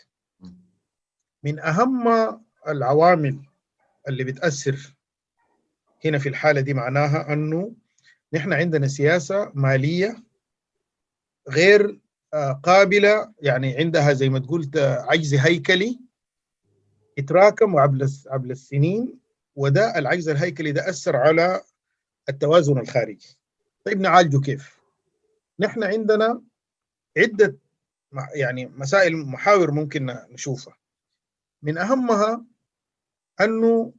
من 1.42 1.58
أهم 1.58 2.08
العوامل 2.68 3.40
اللي 4.08 4.24
بتأثر 4.24 4.96
هنا 6.04 6.18
في 6.18 6.28
الحالة 6.28 6.60
دي 6.60 6.74
معناها 6.74 7.32
أنه 7.32 7.74
نحن 8.32 8.52
عندنا 8.52 8.88
سياسة 8.88 9.52
مالية 9.54 10.22
غير 11.48 12.00
آه، 12.34 12.52
قابلة 12.52 13.32
يعني 13.42 13.76
عندها 13.76 14.12
زي 14.12 14.28
ما 14.28 14.38
تقول 14.38 14.70
عجز 14.76 15.34
هيكلي 15.34 16.00
اتراكم 17.18 17.76
عبر 17.76 18.06
عبر 18.26 18.50
السنين 18.50 19.18
وده 19.58 19.98
العجز 19.98 20.28
الهيكلي 20.28 20.72
ده 20.72 20.88
أثر 20.88 21.16
على 21.16 21.62
التوازن 22.28 22.78
الخارجي. 22.78 23.38
طيب 23.84 24.00
نعالجه 24.00 24.40
كيف؟ 24.40 24.78
نحن 25.58 25.84
عندنا 25.84 26.42
عدة 27.16 27.58
يعني 28.34 28.66
مسائل 28.66 29.16
محاور 29.16 29.70
ممكن 29.70 30.06
نشوفها. 30.06 30.76
من 31.62 31.78
أهمها 31.78 32.44
أنه 33.40 33.94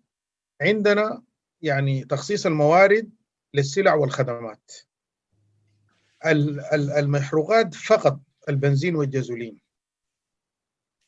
عندنا 0.61 1.23
يعني 1.61 2.05
تخصيص 2.05 2.45
الموارد 2.45 3.11
للسلع 3.53 3.93
والخدمات. 3.93 4.71
المحروقات 6.97 7.73
فقط 7.73 8.19
البنزين 8.49 8.95
والجازولين 8.95 9.61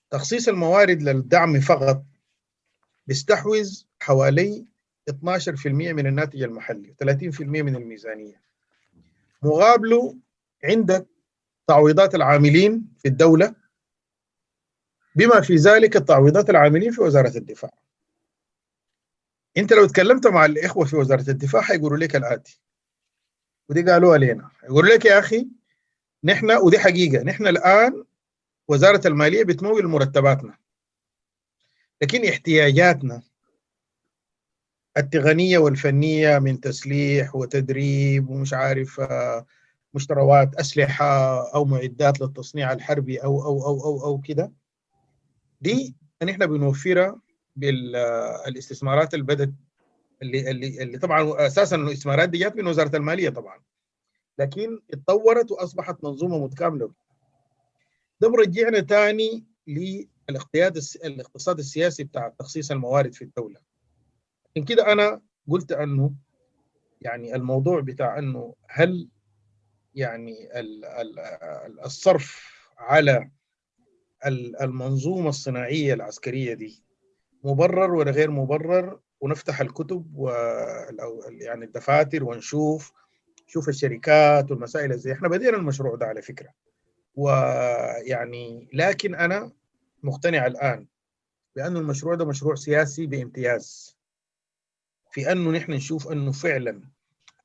تخصيص 0.09 0.47
الموارد 0.47 1.01
للدعم 1.01 1.59
فقط 1.59 2.03
بيستحوذ 3.11 3.83
حوالي 4.01 4.65
12% 5.09 5.65
من 5.67 6.07
الناتج 6.07 6.41
المحلي 6.43 6.95
30% 7.03 7.41
من 7.41 7.75
الميزانية. 7.75 8.41
مقابله 9.43 10.17
عندك 10.63 11.07
تعويضات 11.67 12.15
العاملين 12.15 12.87
في 12.99 13.07
الدولة 13.07 13.55
بما 15.15 15.41
في 15.41 15.55
ذلك 15.55 15.95
التعويضات 15.95 16.49
العاملين 16.49 16.91
في 16.91 17.01
وزارة 17.01 17.37
الدفاع. 17.37 17.71
انت 19.57 19.73
لو 19.73 19.85
تكلمت 19.85 20.27
مع 20.27 20.45
الإخوة 20.45 20.85
في 20.85 20.95
وزارة 20.95 21.29
الدفاع 21.29 21.61
حيقولوا 21.61 21.97
لك 21.97 22.15
الآتي. 22.15 22.61
ودي 23.69 23.91
قالوها 23.91 24.17
لنا 24.17 24.51
يقولوا 24.63 24.89
لك 24.89 25.05
يا 25.05 25.19
أخي 25.19 25.47
نحن 26.23 26.51
ودي 26.51 26.79
حقيقة 26.79 27.23
نحن 27.23 27.47
الآن 27.47 28.03
وزارة 28.67 29.07
المالية 29.07 29.43
بتمول 29.43 29.87
مرتباتنا. 29.87 30.60
لكن 32.01 32.25
احتياجاتنا 32.25 33.21
التقنية 34.97 35.57
والفنية 35.57 36.39
من 36.39 36.59
تسليح 36.59 37.35
وتدريب 37.35 38.29
ومش 38.29 38.53
عارف 38.53 38.99
آه، 38.99 39.45
مشتروات 39.93 40.55
أسلحة 40.55 41.05
أو 41.55 41.65
معدات 41.65 42.21
للتصنيع 42.21 42.71
الحربي 42.73 43.17
أو 43.17 43.43
أو 43.43 43.65
أو 43.65 43.83
أو 43.85 44.05
أو 44.05 44.21
كده 44.21 44.51
دي 45.61 45.95
نحن 46.23 46.45
بنوفرها 46.45 47.21
بالاستثمارات 47.55 49.13
اللي 49.13 49.25
بدت 49.25 49.53
اللي 50.21 50.51
اللي 50.51 50.83
اللي 50.83 50.97
طبعا 50.97 51.47
أساسا 51.47 51.75
الاستثمارات 51.75 52.29
دي 52.29 52.37
جات 52.37 52.55
من 52.55 52.67
وزارة 52.67 52.95
المالية 52.95 53.29
طبعا 53.29 53.59
لكن 54.39 54.79
اتطورت 54.93 55.51
وأصبحت 55.51 56.03
منظومة 56.03 56.37
متكاملة. 56.43 56.91
ده 58.21 58.27
برجعنا 58.27 58.81
ثاني 58.81 59.43
للاقتصاد 60.31 60.77
الاقتصاد 61.05 61.59
السياسي 61.59 62.03
بتاع 62.03 62.33
تخصيص 62.39 62.71
الموارد 62.71 63.13
في 63.13 63.21
الدولة. 63.21 63.59
عشان 64.51 64.65
كده 64.65 64.91
أنا 64.91 65.21
قلت 65.49 65.71
أنه 65.71 66.13
يعني 67.01 67.35
الموضوع 67.35 67.79
بتاع 67.81 68.19
أنه 68.19 68.55
هل 68.67 69.09
يعني 69.95 70.49
الصرف 71.85 72.51
على 72.77 73.31
المنظومة 74.61 75.29
الصناعية 75.29 75.93
العسكرية 75.93 76.53
دي 76.53 76.83
مبرر 77.43 77.93
ولا 77.93 78.11
غير 78.11 78.31
مبرر؟ 78.31 78.99
ونفتح 79.21 79.61
الكتب 79.61 80.11
و 80.15 80.29
يعني 81.29 81.65
الدفاتر 81.65 82.23
ونشوف 82.23 82.93
شوف 83.47 83.69
الشركات 83.69 84.51
والمسائل 84.51 84.97
زي 84.97 85.11
إحنا 85.13 85.27
بدينا 85.27 85.57
المشروع 85.57 85.95
ده 85.95 86.05
على 86.05 86.21
فكرة. 86.21 86.49
ويعني 87.15 88.69
لكن 88.73 89.15
أنا 89.15 89.51
مقتنع 90.03 90.45
الآن 90.47 90.87
بانه 91.55 91.79
المشروع 91.79 92.15
ده 92.15 92.25
مشروع 92.25 92.55
سياسي 92.55 93.05
بامتياز 93.05 93.97
في 95.11 95.31
أنه 95.31 95.51
نحن 95.51 95.71
نشوف 95.71 96.07
أنه 96.07 96.31
فعلا 96.31 96.81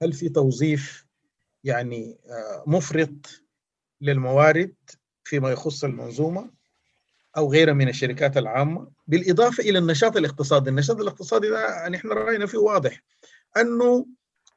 هل 0.03 0.13
في 0.13 0.29
توظيف 0.29 1.07
يعني 1.65 2.19
آه، 2.27 2.65
مفرط 2.67 3.43
للموارد 4.01 4.75
فيما 5.25 5.51
يخص 5.51 5.85
المنظومة 5.85 6.51
أو 7.37 7.53
غيرها 7.53 7.73
من 7.75 7.89
الشركات 7.89 8.37
العامة 8.37 8.91
بالإضافة 9.07 9.63
إلى 9.63 9.79
النشاط 9.79 10.17
الاقتصادي، 10.17 10.71
النشاط 10.71 11.01
الاقتصادي 11.01 11.49
ده 11.49 11.89
نحن 11.89 12.09
رأينا 12.09 12.47
فيه 12.47 12.59
واضح 12.59 13.03
أنه 13.57 14.07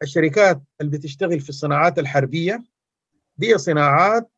الشركات 0.01 0.61
اللي 0.81 0.97
بتشتغل 0.97 1.39
في 1.39 1.49
الصناعات 1.49 1.99
الحربية 1.99 2.63
دي 3.37 3.57
صناعات 3.57 4.31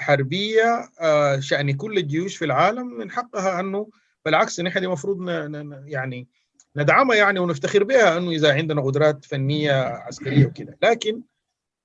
حربية 0.00 0.90
آه، 1.00 1.40
شأن 1.40 1.76
كل 1.76 1.98
الجيوش 1.98 2.36
في 2.36 2.44
العالم 2.44 2.98
من 2.98 3.10
حقها 3.10 3.60
أنه 3.60 3.88
بالعكس 4.24 4.60
نحن 4.60 4.78
المفروض 4.78 5.28
يعني 5.86 6.28
ندعمها 6.76 7.16
يعني 7.16 7.38
ونفتخر 7.38 7.84
بها 7.84 8.18
أنه 8.18 8.30
إذا 8.30 8.54
عندنا 8.54 8.82
قدرات 8.82 9.24
فنية 9.24 9.72
عسكرية 9.82 10.46
وكذا، 10.46 10.76
لكن 10.82 11.22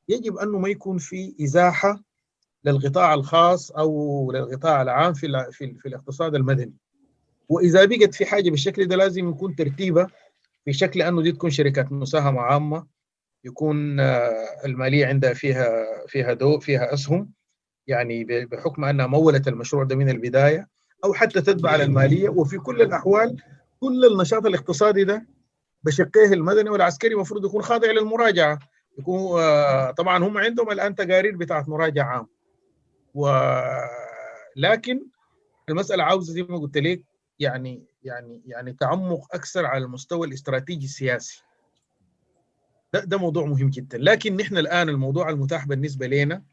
يجب 0.09 0.37
أنه 0.37 0.59
ما 0.59 0.69
يكون 0.69 0.97
في 0.97 1.35
إزاحة 1.43 2.03
للقطاع 2.65 3.13
الخاص 3.13 3.71
أو 3.71 4.31
للقطاع 4.31 4.81
العام 4.81 5.13
في 5.13 5.47
في, 5.51 5.73
في 5.73 5.87
الاقتصاد 5.87 6.35
المدني. 6.35 6.73
وإذا 7.49 7.85
بقت 7.85 8.15
في 8.15 8.25
حاجة 8.25 8.49
بالشكل 8.49 8.87
ده 8.87 8.95
لازم 8.95 9.29
يكون 9.29 9.55
ترتيبها 9.55 10.07
في 10.65 10.73
شكل 10.73 11.01
أنه 11.01 11.21
دي 11.21 11.31
تكون 11.31 11.49
شركات 11.49 11.91
مساهمة 11.91 12.41
عامة 12.41 12.87
يكون 13.43 13.99
آه، 13.99 14.31
المالية 14.65 15.05
عندها 15.05 15.33
فيها 15.33 15.85
فيها 16.07 16.33
دو 16.33 16.59
فيها 16.59 16.93
أسهم. 16.93 17.31
يعني 17.89 18.23
بحكم 18.45 18.85
أنها 18.85 19.07
مولت 19.07 19.47
المشروع 19.47 19.83
ده 19.83 19.95
من 19.95 20.09
البداية 20.09 20.67
أو 21.05 21.13
حتى 21.13 21.41
تتبع 21.41 21.75
المالية. 21.75 22.29
وفي 22.29 22.57
كل 22.57 22.81
الأحوال 22.81 23.37
كل 23.79 24.05
النشاط 24.05 24.45
الاقتصادي 24.45 25.03
ده 25.03 25.27
بشقيه 25.83 26.33
المدني 26.33 26.69
والعسكري 26.69 27.13
المفروض 27.13 27.45
يكون 27.45 27.61
خاضع 27.61 27.91
للمراجعة. 27.91 28.59
يكون 28.99 29.41
آه، 29.41 29.91
طبعا 29.91 30.23
هم 30.23 30.37
عندهم 30.37 30.71
الآن 30.71 30.95
تقارير 30.95 31.37
بتاعت 31.37 31.69
مراجعة 31.69 32.05
عام. 32.05 32.27
ولكن 33.13 35.05
المسألة 35.69 36.03
عاوزة 36.03 36.33
زي 36.33 36.43
ما 36.43 36.57
قلت 36.57 36.77
لك 36.77 37.03
يعني 37.39 37.83
يعني 38.03 38.41
يعني 38.45 38.73
تعمق 38.73 39.35
أكثر 39.35 39.65
على 39.65 39.83
المستوى 39.85 40.27
الاستراتيجي 40.27 40.85
السياسي. 40.85 41.43
ده 42.93 42.99
ده 42.99 43.17
موضوع 43.17 43.45
مهم 43.45 43.69
جدا. 43.69 43.97
لكن 43.97 44.35
نحن 44.35 44.57
الآن 44.57 44.89
الموضوع 44.89 45.29
المتاح 45.29 45.67
بالنسبة 45.67 46.07
لنا 46.07 46.43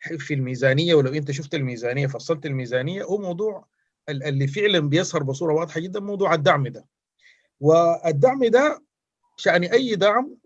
في 0.00 0.34
الميزانية 0.34 0.94
ولو 0.94 1.12
أنت 1.12 1.30
شفت 1.30 1.54
الميزانية 1.54 2.06
فصلت 2.06 2.46
الميزانية 2.46 3.02
هو 3.04 3.18
موضوع 3.18 3.66
اللي 4.08 4.46
فعلا 4.46 4.78
بيظهر 4.78 5.22
بصورة 5.22 5.54
واضحة 5.54 5.80
جدا 5.80 6.00
موضوع 6.00 6.34
الدعم 6.34 6.68
ده. 6.68 6.86
والدعم 7.60 8.44
ده 8.44 8.82
شان 9.36 9.64
أي 9.64 9.94
دعم 9.96 10.36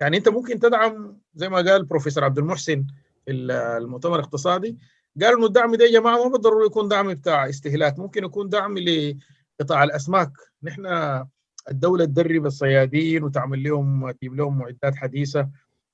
يعني 0.00 0.16
أنت 0.16 0.28
ممكن 0.28 0.58
تدعم 0.60 1.18
زي 1.34 1.48
ما 1.48 1.56
قال 1.56 1.84
بروفيسور 1.84 2.24
عبد 2.24 2.38
المحسن 2.38 2.86
المؤتمر 3.28 4.14
الاقتصادي 4.18 4.78
قالوا 5.22 5.38
إنه 5.38 5.46
الدعم 5.46 5.74
ده 5.74 5.84
يا 5.84 5.92
جماعة 6.00 6.24
ما 6.24 6.30
بالضروره 6.30 6.66
يكون 6.66 6.88
دعم 6.88 7.14
بتاع 7.14 7.48
استهلاك 7.48 7.98
ممكن 7.98 8.24
يكون 8.24 8.48
دعم 8.48 8.78
لقطاع 8.78 9.84
الأسماك. 9.84 10.32
نحن 10.62 10.86
الدولة 11.70 12.04
تدرب 12.04 12.46
الصيادين 12.46 13.24
وتعمل 13.24 13.62
لهم 13.62 14.10
تجيب 14.10 14.34
لهم 14.34 14.58
معدات 14.58 14.94
حديثة 14.94 15.48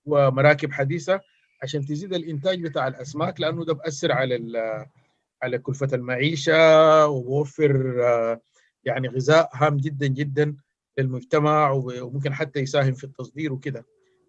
ومراكب 0.05 0.73
حديثة. 0.73 1.21
عشان 1.63 1.87
تزيد 1.87 2.15
الإنتاج 2.15 2.63
بتاع 2.63 2.89
الأسماك 2.89 3.41
لأنه 3.41 3.65
ده 3.65 3.73
بأثر 3.73 4.13
على 4.13 4.87
على 5.43 5.59
كلفة 5.59 5.89
المعيشة 5.93 7.07
وبوفر 7.07 7.97
يعني 8.85 9.09
غذاء 9.09 9.51
هام 9.53 9.77
جدا 9.77 10.07
جدا 10.07 10.57
للمجتمع 10.99 11.71
وممكن 11.71 12.35
حتى 12.35 12.61
يساهم 12.61 12.95
في 12.95 13.05
التصدير 13.05 13.53
وكده. 13.53 13.87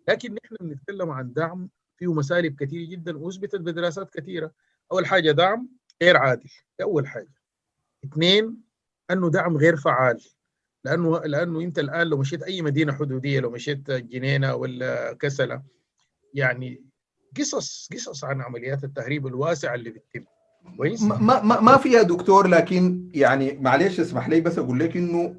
لكن 0.09 0.33
نحن 0.33 0.55
بنتكلم 0.61 1.09
عن 1.09 1.33
دعم 1.33 1.69
فيه 1.97 2.13
مسالب 2.13 2.55
كثيرة 2.55 2.89
جدا 2.89 3.17
وأثبتت 3.17 3.55
بدراسات 3.61 4.09
كثيرة. 4.13 4.51
أول 4.91 5.05
حاجة 5.05 5.31
دعم 5.31 5.69
غير 6.01 6.17
عادل 6.17 6.49
أول 6.81 7.07
حاجة. 7.07 7.33
اثنين 8.05 8.61
أنه 9.11 9.29
دعم 9.29 9.57
غير 9.57 9.75
فعال. 9.75 10.21
لأنه 10.83 11.19
لأنه 11.19 11.61
أنت 11.61 11.79
الآن 11.79 12.07
لو 12.07 12.17
مشيت 12.17 12.43
أي 12.43 12.61
مدينة 12.61 12.93
حدودية 12.93 13.39
لو 13.39 13.51
مشيت 13.51 13.91
جنينة 13.91 14.55
ولا 14.55 15.13
كسلة 15.13 15.63
يعني 16.33 16.86
قصص 17.39 17.89
قصص 17.93 18.23
عن 18.23 18.41
عمليات 18.41 18.83
التهريب 18.83 19.27
الواسعه 19.27 19.75
اللي 19.75 19.89
بتتم. 19.89 20.23
كويس؟ 20.77 21.03
ما 21.03 21.43
ما 21.43 21.59
ما 21.61 21.77
فيها 21.77 22.01
دكتور 22.01 22.47
لكن 22.47 23.09
يعني 23.13 23.57
معلش 23.61 23.99
اسمح 23.99 24.29
لي 24.29 24.41
بس 24.41 24.57
أقول 24.57 24.79
لك 24.79 24.97
إنه 24.97 25.35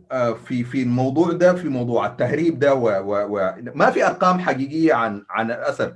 في 0.47 0.65
في 0.65 0.83
الموضوع 0.83 1.33
ده 1.33 1.55
في 1.55 1.69
موضوع 1.69 2.07
التهريب 2.07 2.59
ده 2.59 2.75
و 2.75 2.89
و 3.29 3.55
ما 3.75 3.91
في 3.91 4.07
أرقام 4.07 4.39
حقيقية 4.39 4.95
عن 4.95 5.25
عن 5.31 5.51
الأثر. 5.51 5.95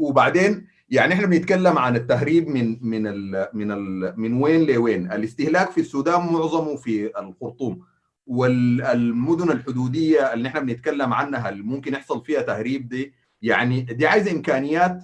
وبعدين 0.00 0.66
يعني 0.90 1.14
إحنا 1.14 1.26
بنتكلم 1.26 1.78
عن 1.78 1.96
التهريب 1.96 2.48
من 2.48 2.78
من 2.82 3.06
ال 3.06 3.48
من 3.52 3.72
ال 3.72 4.14
من 4.16 4.42
وين 4.42 4.66
لوين. 4.66 5.12
الاستهلاك 5.12 5.70
في 5.70 5.80
السودان 5.80 6.20
معظمه 6.20 6.76
في 6.76 7.18
الخرطوم. 7.18 7.82
والمدن 8.26 9.50
الحدودية 9.50 10.32
اللي 10.32 10.48
إحنا 10.48 10.60
بنتكلم 10.60 11.12
عنها 11.12 11.48
اللي 11.48 11.62
ممكن 11.62 11.92
يحصل 11.92 12.24
فيها 12.24 12.42
تهريب 12.42 12.88
دي 12.88 13.12
يعني 13.42 13.80
دي 13.80 14.06
عايزة 14.06 14.32
إمكانيات 14.32 15.02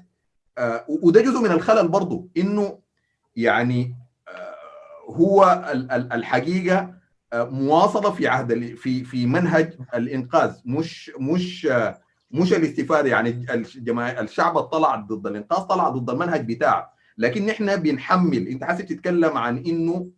وده 0.88 1.20
جزء 1.20 1.40
من 1.40 1.50
الخلل 1.50 1.88
برضه 1.88 2.28
إنه 2.36 2.78
يعني 3.36 3.94
هو 5.08 5.64
الحقيقة 5.92 6.94
مواصلة 7.34 8.10
في 8.10 8.28
عهد 8.28 8.74
في 8.74 9.04
في 9.04 9.26
منهج 9.26 9.76
الإنقاذ 9.94 10.54
مش 10.64 11.12
مش 11.20 11.68
مش 12.30 12.52
الاستفادة. 12.52 13.08
يعني 13.08 13.46
الشعب 14.20 14.60
طلع 14.60 14.96
ضد 14.96 15.26
الإنقاذ 15.26 15.62
طلع 15.66 15.88
ضد 15.88 16.10
المنهج 16.10 16.52
بتاعه. 16.52 16.92
لكن 17.18 17.46
نحن 17.46 17.76
بنحمل. 17.76 18.48
أنت 18.48 18.64
حاسس 18.64 18.84
تتكلم 18.84 19.36
عن 19.36 19.58
إنه 19.58 20.10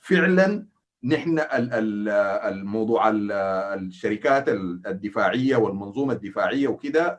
فعلا 0.00 0.66
نحن 1.04 1.40
الموضوع 1.52 3.10
الشركات 3.14 4.48
الدفاعية 4.48 5.56
والمنظومة 5.56 6.12
الدفاعية 6.12 6.68
وكده 6.68 7.18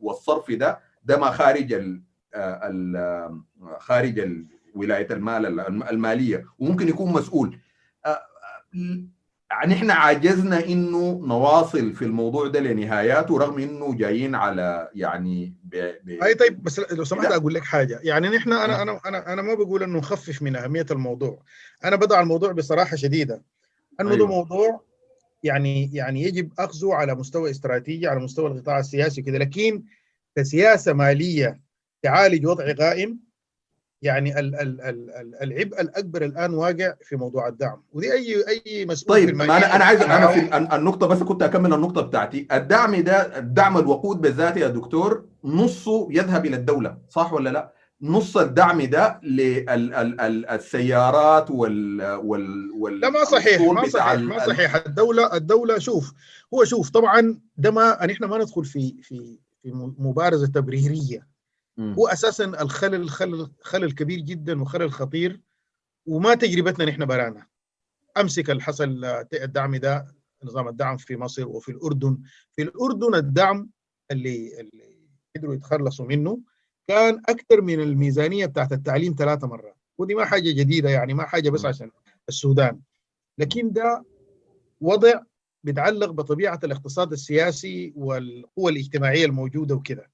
والصرف 0.00 0.50
ده 0.50 0.80
ده 1.04 1.18
ما 1.18 1.30
خارج 1.30 1.72
ال 1.72 3.42
خارج 3.78 4.44
ولاية 4.74 5.06
المال 5.10 5.60
المالية 5.90 6.44
وممكن 6.58 6.88
يكون 6.88 7.12
مسؤول. 7.12 7.58
يعني 9.50 9.74
إحنا 9.74 9.94
عاجزنا 9.94 10.64
إنه 10.64 11.20
نواصل 11.26 11.92
في 11.92 12.04
الموضوع 12.04 12.46
ده 12.48 12.60
لنهاياته 12.60 13.38
رغم 13.38 13.58
إنه 13.58 13.94
جايين 13.94 14.34
على 14.34 14.88
يعني 14.94 15.54
ب... 15.64 15.92
ب... 16.04 16.22
أي 16.22 16.34
طيب 16.34 16.62
بس 16.62 16.80
لو 16.80 17.04
سمحت 17.04 17.32
أقول 17.32 17.54
لك 17.54 17.62
حاجة. 17.62 18.00
يعني 18.02 18.28
نحن 18.28 18.52
أنا 18.52 18.82
أنا 18.82 19.00
أنا 19.06 19.32
أنا 19.32 19.42
ما 19.42 19.54
بقول 19.54 19.82
إنه 19.82 19.98
نخفف 19.98 20.42
من 20.42 20.56
أهمية 20.56 20.86
الموضوع. 20.90 21.42
أنا 21.84 21.96
بضع 21.96 22.20
الموضوع 22.20 22.52
بصراحة 22.52 22.96
شديدة. 22.96 23.42
إنه 24.00 24.10
أيوه. 24.10 24.18
ده 24.18 24.26
موضوع 24.26 24.80
يعني 25.42 25.90
يعني 25.94 26.22
يجب 26.22 26.52
أخذه 26.58 26.94
على 26.94 27.14
مستوى 27.14 27.50
استراتيجي 27.50 28.06
على 28.06 28.20
مستوى 28.20 28.46
القطاع 28.50 28.78
السياسي 28.78 29.20
وكذا 29.20 29.38
لكن 29.38 29.82
كسياسة 30.36 30.92
مالية 30.92 31.60
تعالج 32.02 32.46
وضع 32.46 32.72
قائم 32.72 33.18
يعني 34.02 34.38
ال 34.38 34.54
ال 34.54 34.80
ال 34.80 35.34
العبء 35.42 35.80
الأكبر 35.80 36.24
الآن 36.24 36.54
واقع 36.54 36.94
في 37.02 37.16
موضوع 37.16 37.48
الدعم. 37.48 37.82
ودي 37.92 38.12
اي 38.12 38.44
أي 38.48 38.86
مسؤول 38.86 39.16
طيب 39.16 39.40
أنا 39.40 39.76
أنا 39.76 39.84
عايز 39.84 40.02
أنا 40.02 40.26
في 40.26 40.56
النقطة 40.76 41.06
بس 41.06 41.22
كنت 41.22 41.42
أكمل 41.42 41.74
النقطة 41.74 42.00
بتاعتي. 42.02 42.48
الدعم 42.52 42.96
ده 42.96 43.38
الدعم 43.38 43.78
الوقود 43.78 44.20
بالذات 44.20 44.56
يا 44.56 44.68
دكتور 44.68 45.24
نصه 45.44 46.08
يذهب 46.10 46.46
إلى 46.46 46.56
الدولة 46.56 46.98
صح 47.08 47.32
ولا 47.32 47.50
لا؟ 47.50 47.74
نص 48.02 48.36
الدعم 48.36 48.82
ده 48.82 49.20
للسيارات 50.14 51.50
وال 51.50 52.02
وال, 52.14 52.70
وال 52.78 53.00
لا 53.00 53.10
ما 53.10 53.24
صحيح 53.24 53.60
ما 53.60 53.88
صحيح 53.88 54.14
ما 54.20 54.46
صحيح. 54.46 54.74
الدولة 54.86 55.36
الدولة 55.36 55.78
شوف 55.78 56.12
هو 56.54 56.64
شوف 56.64 56.90
طبعا 56.90 57.40
ده 57.56 57.70
ما 57.70 58.06
نحن 58.06 58.24
ما 58.24 58.38
ندخل 58.38 58.64
في 58.64 58.96
في 59.02 59.38
في 59.64 59.72
مبارزة 59.98 60.46
تبريرية. 60.46 61.28
هو 61.78 62.06
أساسا 62.08 62.44
الخلل 62.44 63.10
خلل 63.10 63.50
خلل 63.62 63.92
كبير 63.92 64.20
جدا 64.20 64.62
وخلل 64.62 64.92
خطير 64.92 65.40
وما 66.06 66.34
تجربتنا 66.34 66.84
نحن 66.84 67.06
برانا. 67.06 67.46
أمسك 68.16 68.50
اللي 68.50 68.62
حصل 68.62 69.04
الدعم 69.32 69.76
ده 69.76 70.14
نظام 70.44 70.68
الدعم 70.68 70.96
في 70.96 71.16
مصر 71.16 71.48
وفي 71.48 71.68
الأردن. 71.68 72.18
في 72.52 72.62
الأردن 72.62 73.14
الدعم 73.14 73.70
اللي 74.10 74.60
اللي 74.60 74.98
قدروا 75.36 75.54
يتخلصوا 75.54 76.06
منه 76.06 76.40
كان 76.88 77.22
أكثر 77.28 77.60
من 77.60 77.80
الميزانية 77.80 78.46
بتاعت 78.46 78.72
التعليم 78.72 79.14
ثلاثة 79.18 79.46
مرات. 79.46 79.76
ودي 79.98 80.14
ما 80.14 80.24
حاجة 80.24 80.50
جديدة 80.52 80.90
يعني 80.90 81.14
ما 81.14 81.24
حاجة 81.24 81.50
بس 81.50 81.64
عشان 81.64 81.90
السودان. 82.28 82.80
لكن 83.38 83.72
ده 83.72 84.04
وضع 84.80 85.20
بيتعلق 85.64 86.10
بطبيعة 86.10 86.60
الاقتصاد 86.64 87.12
السياسي 87.12 87.92
والقوى 87.96 88.72
الاجتماعية 88.72 89.24
الموجودة 89.26 89.74
وكده. 89.74 90.10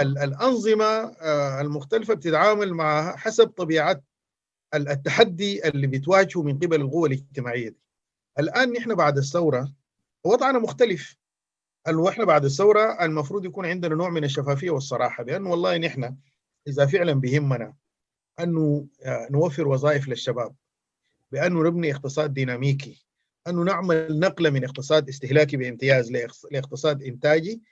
الأنظمة 0.00 1.12
المختلفة 1.60 2.14
بتتعامل 2.14 2.74
مع 2.74 3.16
حسب 3.16 3.48
طبيعة 3.48 4.00
التحدي 4.74 5.68
اللي 5.68 5.86
بتواجهه 5.86 6.42
من 6.42 6.58
قبل 6.58 6.80
القوى 6.80 7.08
الاجتماعية 7.08 7.68
دي. 7.68 7.80
الآن 8.38 8.72
نحن 8.72 8.94
بعد 8.94 9.18
الثورة 9.18 9.72
وضعنا 10.24 10.58
مختلف. 10.58 11.16
إحنا 12.08 12.24
بعد 12.24 12.44
الثورة 12.44 13.04
المفروض 13.04 13.44
يكون 13.44 13.66
عندنا 13.66 13.94
نوع 13.94 14.10
من 14.10 14.24
الشفافية 14.24 14.70
والصراحة 14.70 15.24
بأنه 15.24 15.50
والله 15.50 15.76
نحن 15.78 16.16
إذا 16.68 16.86
فعلا 16.86 17.12
بهمنا 17.12 17.74
أنه 18.40 18.86
نوفر 19.30 19.68
وظائف 19.68 20.08
للشباب 20.08 20.54
بأنه 21.32 21.62
نبني 21.62 21.92
اقتصاد 21.92 22.34
ديناميكي 22.34 23.06
أنه 23.48 23.62
نعمل 23.62 24.18
نقلة 24.18 24.50
من 24.50 24.64
اقتصاد 24.64 25.08
استهلاكي 25.08 25.56
بامتياز 25.56 26.12
لاقتصاد 26.50 27.02
إنتاجي. 27.02 27.62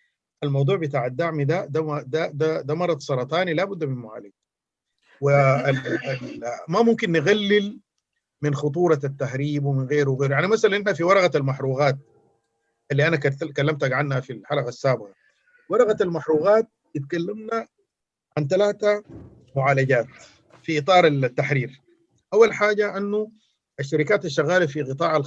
الموضوع 0.43 0.77
بتاع 0.77 1.07
الدعم 1.07 1.43
ده 1.43 1.65
ده 1.65 2.05
ده 2.07 2.27
ده, 2.27 2.61
ده 2.61 2.75
مرض 2.75 3.01
سرطاني 3.01 3.55
لابد 3.55 3.85
من 3.85 3.95
معالجة. 3.95 4.33
وما 5.21 6.83
ممكن 6.83 7.13
نغلل 7.13 7.81
من 8.43 8.55
خطورة 8.55 9.01
التهريب 9.05 9.65
ومن 9.65 9.87
غيره 9.87 10.11
وغيره. 10.11 10.33
يعني 10.33 10.47
مثلا 10.47 10.77
إحنا 10.77 10.93
في 10.93 11.05
ورقة 11.05 11.37
المحروقات 11.39 11.99
اللي 12.91 13.07
أنا 13.07 13.17
كلمتك 13.57 13.93
عنها 13.93 14.21
في 14.21 14.33
الحلقة 14.33 14.69
السابقة. 14.69 15.15
ورقة 15.69 16.03
المحروقات 16.03 16.69
اتكلمنا 16.97 17.67
عن 18.37 18.49
ثلاثة 18.49 19.05
معالجات 19.57 20.07
في 20.63 20.79
إطار 20.79 21.07
التحرير. 21.07 21.81
أول 22.33 22.53
حاجة 22.53 22.97
أنه 22.97 23.31
الشركات 23.81 24.25
الشغالة 24.25 24.67
في 24.67 24.83
قطاع 24.83 25.23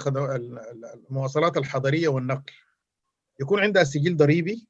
المواصلات 1.10 1.58
الحضرية 1.58 2.08
والنقل. 2.08 2.54
يكون 3.42 3.60
عندها 3.60 3.84
سجل 3.84 4.18
ضريبي 4.18 4.68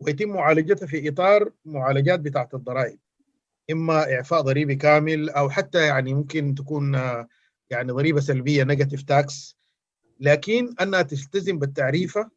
ويتم 0.00 0.28
معالجتها 0.28 0.86
في 0.86 1.08
إطار 1.08 1.52
معالجات 1.64 2.20
بتاعة 2.20 2.48
الضرائب. 2.54 2.98
إما 3.70 4.14
إعفاء 4.14 4.40
ضريبي 4.40 4.74
كامل 4.74 5.30
أو 5.30 5.50
حتى 5.50 5.86
يعني 5.86 6.14
ممكن 6.14 6.54
تكون 6.54 6.94
يعني 7.70 7.92
ضريبة 7.92 8.20
سلبية 8.20 8.64
negative 8.64 9.02
tax 9.02 9.56
لكن 10.20 10.74
أنها 10.80 11.02
تلتزم 11.02 11.58
بالتعريفة 11.58 12.30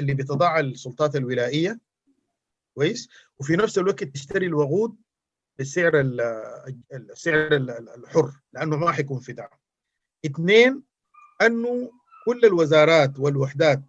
اللي 0.00 0.14
بتضعها 0.14 0.60
السلطات 0.60 1.16
الولائية. 1.16 1.80
كويس؟ 2.74 3.08
وفي 3.38 3.56
نفس 3.56 3.78
الوقت 3.78 4.04
تشتري 4.04 4.46
الوقود 4.46 4.96
بالسعر 5.58 6.00
السعر 6.92 7.48
الحر 7.96 8.32
لأنه 8.52 8.76
ما 8.76 8.92
حيكون 8.92 9.20
في 9.20 9.32
دعم. 9.32 9.48
اثنين 10.26 10.82
أنه 11.42 11.90
كل 12.26 12.40
الوزارات 12.44 13.18
والوحدات 13.18 13.82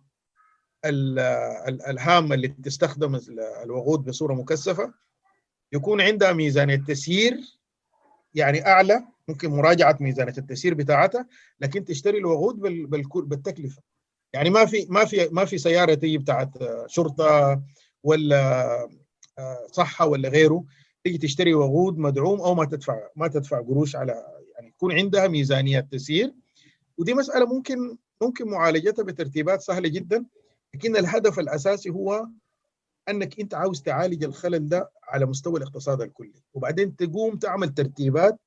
الهامة 1.90 2.36
اللي 2.36 2.48
تستخدم 2.48 3.20
الوقود 3.64 4.04
بصورة 4.04 4.34
مكثفة 4.34 4.94
يكون 5.74 6.02
عندها 6.02 6.34
ميزانيه 6.34 6.76
تسيير 6.76 7.40
يعني 8.34 8.68
أعلى 8.68 9.04
ممكن 9.28 9.50
مراجعة 9.50 9.98
ميزانيه 10.00 10.34
التسيير 10.38 10.74
بتاعتها 10.74 11.28
لكن 11.60 11.86
تشتري 11.86 12.18
الوقود 12.18 12.60
بالتكلفة. 13.30 13.82
يعني 14.34 14.50
ما 14.50 14.66
في 14.66 14.86
ما 14.90 15.06
في 15.06 15.30
ما 15.32 15.46
في 15.46 15.58
سيارة 15.58 15.94
تيجي 15.94 16.18
بتاعت 16.18 16.50
شرطة 16.88 17.62
ولا 18.04 18.90
صحة 19.72 20.06
ولا 20.06 20.30
غيره 20.30 20.66
تيجي 21.04 21.18
تشتري 21.18 21.54
وقود 21.54 21.98
مدعوم 21.98 22.42
أو 22.42 22.56
ما 22.56 22.66
تدفع 22.66 23.08
ما 23.16 23.28
تدفع 23.28 23.62
قروش 23.62 23.96
على 23.96 24.35
يعني 24.56 24.68
يكون 24.68 24.92
عندها 24.92 25.28
ميزانيه 25.28 25.80
تسيير 25.80 26.34
ودي 26.98 27.14
مسألة 27.14 27.46
ممكن 27.46 27.98
ممكن 28.22 28.48
معالجتها 28.48 29.04
بترتيبات 29.04 29.62
سهلة 29.62 29.90
جدا 29.90 30.26
لكن 30.74 30.98
الهدف 30.98 31.40
الأساسي 31.40 31.90
هو 31.90 32.28
أنك 33.10 33.40
أنت 33.40 33.54
عاوز 33.54 33.82
تعالج 33.82 34.24
الخلل 34.24 34.70
ده 34.70 34.92
على 35.04 35.26
مستوى 35.26 35.58
الاقتصاد 35.58 36.02
الكلي. 36.02 36.44
وبعدين 36.54 36.96
تقوم 36.96 37.38
تعمل 37.38 37.74
ترتيبات 37.74 38.40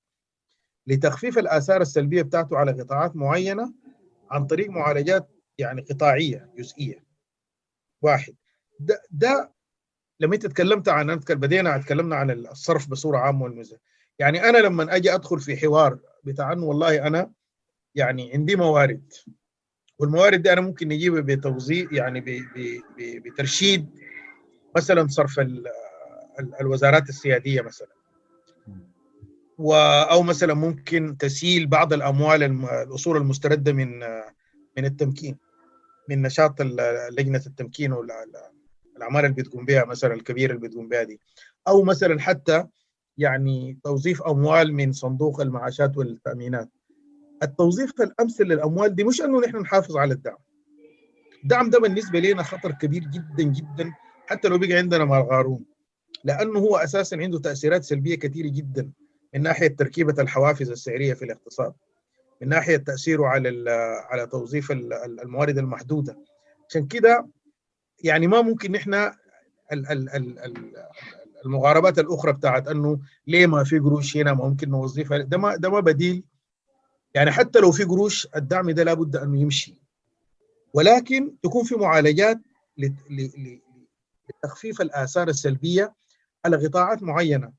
لتخفيف 0.87 1.39
الآثار 1.39 1.81
السلبية 1.81 2.23
بتاعته 2.23 2.57
على 2.57 2.83
قطاعات 2.83 3.17
معينة 3.17 3.75
عن 4.31 4.47
طريق 4.47 4.71
معالجات 4.71 5.29
يعني 5.59 5.83
قطاعية 5.83 6.51
جزئية. 6.57 7.05
واحد. 8.03 8.35
ده, 8.81 9.03
ده 9.11 9.53
لما 10.21 10.35
أنت 10.35 10.47
تكلمت 10.47 10.89
عن 10.89 11.17
بدينا 11.31 11.79
تكلمنا 11.79 12.17
عن 12.17 12.31
الصرف 12.31 12.91
بصورة 12.91 13.19
عامة 13.19 13.45
والمزه 13.45 13.79
يعني 14.19 14.49
أنا 14.49 14.59
لما 14.59 14.97
أجي 14.97 15.15
أدخل 15.15 15.41
في 15.41 15.57
حوار 15.57 15.99
بتاع 16.25 16.53
انه 16.53 16.67
والله 16.67 17.07
أنا 17.07 17.31
يعني 17.95 18.33
عندي 18.33 18.57
موارد. 18.57 19.13
والموارد 19.99 20.43
دي 20.43 20.53
أنا 20.53 20.61
ممكن 20.61 20.89
نجيبها 20.89 21.21
بتوزيع 21.21 21.89
يعني 21.93 22.45
بترشيد 22.99 23.87
مثلا 24.77 25.09
صرف 25.09 25.41
الوزارات 26.61 27.09
السيادية 27.09 27.61
مثلا. 27.61 27.89
و 29.59 29.75
أو 30.11 30.23
مثلا 30.23 30.55
ممكن 30.55 31.17
تسييل 31.19 31.67
بعض 31.67 31.93
الأموال 31.93 32.43
الأصول 32.43 33.17
المستردة 33.17 33.73
من 33.73 33.99
من 34.77 34.85
التمكين 34.85 35.37
من 36.09 36.23
نشاط 36.23 36.63
لجنة 36.63 37.43
التمكين 37.47 37.93
والاعمال 37.93 39.25
اللي 39.25 39.35
بتقوم 39.35 39.65
بها 39.65 39.85
مثلا 39.85 40.15
الكبيره 40.15 40.55
اللي 40.55 40.69
بتقوم 40.69 40.89
بها 40.89 41.03
دي. 41.03 41.21
أو 41.69 41.83
مثلا 41.83 42.21
حتى 42.21 42.67
يعني 43.19 43.79
توظيف 43.85 44.23
أموال 44.23 44.75
من 44.75 44.93
صندوق 44.93 45.41
المعاشات 45.41 45.97
والتأمينات. 45.97 46.69
التوظيف 47.43 48.01
الأمثل 48.01 48.45
للأموال 48.45 48.95
دي 48.95 49.05
مش 49.05 49.21
إنه 49.23 49.41
نحن 49.41 49.57
نحافظ 49.57 49.97
على 49.97 50.15
الدعم. 50.15 50.37
الدعم 51.43 51.71
ده 51.71 51.79
بالنسبة 51.81 52.21
لنا 52.21 52.43
خطر 52.43 52.73
كبير 52.73 53.03
جدا 53.05 53.43
جدا 53.43 53.93
حتى 54.27 54.49
لو 54.49 54.59
بقى 54.59 54.73
عندنا 54.73 55.05
مال 55.05 55.23
غارون 55.23 55.65
لأنه 56.25 56.59
هو 56.59 56.77
أساسا 56.77 57.17
عنده 57.17 57.39
تأثيرات 57.39 57.85
سلبية 57.85 58.15
كثيره 58.15 58.49
جدا 58.49 58.91
من 59.35 59.43
ناحية 59.43 59.69
تركيبة 59.69 60.23
الحوافز 60.23 60.71
السعرية 60.71 61.15
في 61.15 61.25
الاقتصاد 61.25 61.73
من 62.43 62.49
ناحية 62.49 62.77
تأثيره 62.77 63.27
على 63.27 63.71
على 64.11 64.27
توظيف 64.27 64.71
الموارد 64.73 65.59
المحدودة. 65.59 66.19
عشان 66.69 66.87
كده 66.87 67.29
يعني 68.05 68.27
ما 68.27 68.43
ممكن 68.43 68.73
نحن 68.73 69.11
المغاربات 71.49 71.99
الأخرى 71.99 72.33
بتاعت 72.33 72.69
أنه 72.69 72.99
ليه 73.27 73.47
ما 73.47 73.65
في 73.65 73.79
قروش 73.79 74.17
هنا 74.17 74.33
ما 74.35 74.45
ممكن 74.49 74.71
نوظفها 74.71 75.19
ده 75.19 75.39
ما 75.39 75.57
ده 75.57 75.71
ما 75.71 75.81
بديل. 75.81 76.25
يعني 77.15 77.31
حتى 77.31 77.59
لو 77.59 77.73
في 77.73 77.85
قروش 77.85 78.29
الدعم 78.37 78.71
ده 78.71 78.85
لابد 78.85 79.17
أنه 79.17 79.41
يمشي. 79.41 79.75
ولكن 80.75 81.35
تكون 81.43 81.65
في 81.65 81.75
معالجات 81.75 82.39
لتخفيف 84.29 84.81
الآثار 84.81 85.29
السلبية 85.29 85.95
على 86.45 86.67
قطاعات 86.67 87.03
معينة. 87.03 87.53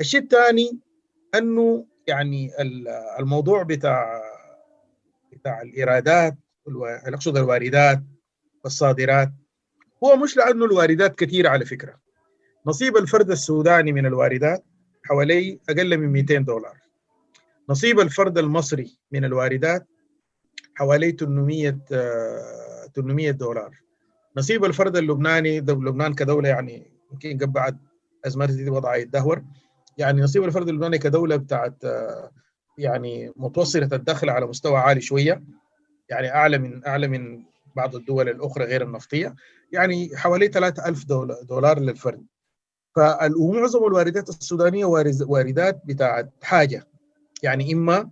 الشيء 0.00 0.20
الثاني 0.20 0.78
أنه 1.34 1.86
يعني 2.06 2.50
الموضوع 3.18 3.62
بتاع 3.62 4.22
بتاع 5.32 5.62
الإيرادات 5.62 6.36
اقصد 7.06 7.36
الواردات 7.36 8.02
والصادرات 8.64 9.32
هو 10.04 10.16
مش 10.16 10.36
لأنه 10.36 10.64
الواردات 10.64 11.14
كثيره 11.18 11.48
على 11.48 11.64
فكرة. 11.64 12.03
نصيب 12.66 12.96
الفرد 12.96 13.30
السوداني 13.30 13.92
من 13.92 14.06
الواردات 14.06 14.64
حوالي 15.04 15.60
أقل 15.68 15.98
من 15.98 16.08
200 16.08 16.38
دولار. 16.38 16.76
نصيب 17.70 18.00
الفرد 18.00 18.38
المصري 18.38 18.98
من 19.12 19.24
الواردات 19.24 19.86
حوالي 20.74 21.12
800 21.12 21.78
800 22.96 23.30
دولار. 23.30 23.70
نصيب 24.36 24.64
الفرد 24.64 24.96
اللبناني 24.96 25.60
لبنان 25.60 26.14
كدولة 26.14 26.48
يعني 26.48 26.90
يمكن 27.12 27.46
بعد 27.46 27.78
ازمات 28.26 28.50
دي 28.50 28.70
وضعها 28.70 28.94
يتدهور. 28.96 29.42
يعني 29.98 30.20
نصيب 30.20 30.44
الفرد 30.44 30.68
اللبناني 30.68 30.98
كدولة 30.98 31.36
بتاعت 31.36 31.84
يعني 32.78 33.32
متوسطة 33.36 33.94
الدخل 33.96 34.30
على 34.30 34.46
مستوى 34.46 34.76
عالي 34.76 35.00
شوية. 35.00 35.42
يعني 36.08 36.34
أعلى 36.34 36.58
من 36.58 36.86
أعلى 36.86 37.08
من 37.08 37.44
بعض 37.76 37.94
الدول 37.96 38.28
الأخرى 38.28 38.64
غير 38.64 38.82
النفطية. 38.82 39.34
يعني 39.72 40.16
حوالي 40.16 40.48
3000 40.48 41.04
دولار 41.48 41.78
للفرد. 41.78 42.26
فمعظم 42.96 43.86
الواردات 43.86 44.28
السودانية 44.28 44.84
واردات 45.26 45.82
بتاعت 45.84 46.30
حاجة. 46.42 46.86
يعني 47.42 47.72
إما 47.72 48.10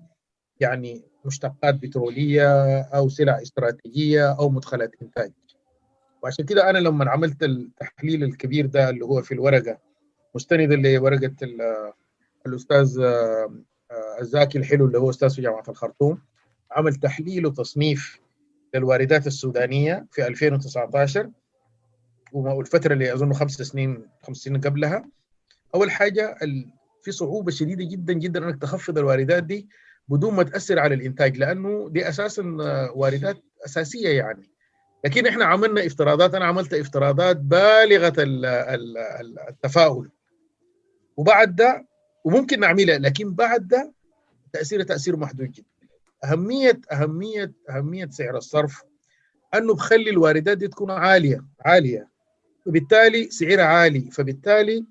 يعني 0.60 1.04
مشتقات 1.24 1.74
بترولية 1.74 2.80
أو 2.80 3.08
سلع 3.08 3.42
استراتيجية 3.42 4.32
أو 4.38 4.48
مدخلات 4.50 4.90
إنتاج. 5.02 5.32
وعشان 6.22 6.44
كده 6.44 6.70
أنا 6.70 6.78
لما 6.78 7.10
عملت 7.10 7.42
التحليل 7.42 8.24
الكبير 8.24 8.66
ده 8.66 8.90
اللي 8.90 9.04
هو 9.04 9.22
في 9.22 9.34
الورقة 9.34 9.78
مستند 10.34 10.72
لورقه 10.72 11.32
الأستاذ 12.46 13.00
الزاكي 14.20 14.58
الحلو 14.58 14.86
اللي 14.86 14.98
هو 14.98 15.10
أستاذ 15.10 15.30
في 15.34 15.42
جامعة 15.42 15.64
الخرطوم 15.68 16.18
عمل 16.70 16.94
تحليل 16.94 17.46
وتصنيف 17.46 18.20
للواردات 18.74 19.26
السودانية 19.26 20.06
في 20.10 20.26
2019 20.26 21.30
والفترة 22.32 22.92
اللي 22.92 23.12
أظن 23.12 23.32
خمس 23.32 23.52
سنين 23.52 24.08
خمس 24.22 24.36
سنين 24.36 24.60
قبلها 24.60 25.04
أول 25.74 25.90
حاجة 25.90 26.36
في 27.02 27.12
صعوبة 27.12 27.50
شديدة 27.50 27.84
جدا 27.84 28.12
جدا 28.12 28.44
إنك 28.48 28.62
تخفض 28.62 28.98
الواردات 28.98 29.42
دي 29.44 29.68
بدون 30.08 30.34
ما 30.34 30.42
تأثر 30.42 30.78
على 30.78 30.94
الإنتاج 30.94 31.36
لأنه 31.38 31.88
دي 31.88 32.08
أساسا 32.08 32.42
واردات 32.94 33.36
أساسية 33.66 34.08
يعني. 34.08 34.50
لكن 35.04 35.26
إحنا 35.26 35.44
عملنا 35.44 35.86
افتراضات 35.86 36.34
أنا 36.34 36.44
عملت 36.44 36.74
افتراضات 36.74 37.36
بالغة 37.36 38.12
التفاؤل. 39.48 40.10
وبعد 41.16 41.56
ده 41.56 41.86
وممكن 42.24 42.60
نعملها 42.60 42.98
لكن 42.98 43.34
بعد 43.34 43.68
ده 43.68 43.92
تاثيرها 44.52 44.84
تأثير 44.84 45.16
محدود 45.16 45.50
جدا. 45.50 45.66
أهمية 46.24 46.80
أهمية 46.92 47.52
أهمية 47.70 48.08
سعر 48.10 48.36
الصرف 48.36 48.82
أنه 49.54 49.74
بخلي 49.74 50.10
الواردات 50.10 50.58
دي 50.58 50.68
تكون 50.68 50.90
عالية 50.90 51.44
عالية. 51.60 52.11
وبالتالي 52.66 53.30
سعرها 53.30 53.64
عالي. 53.64 54.10
فبالتالي 54.10 54.86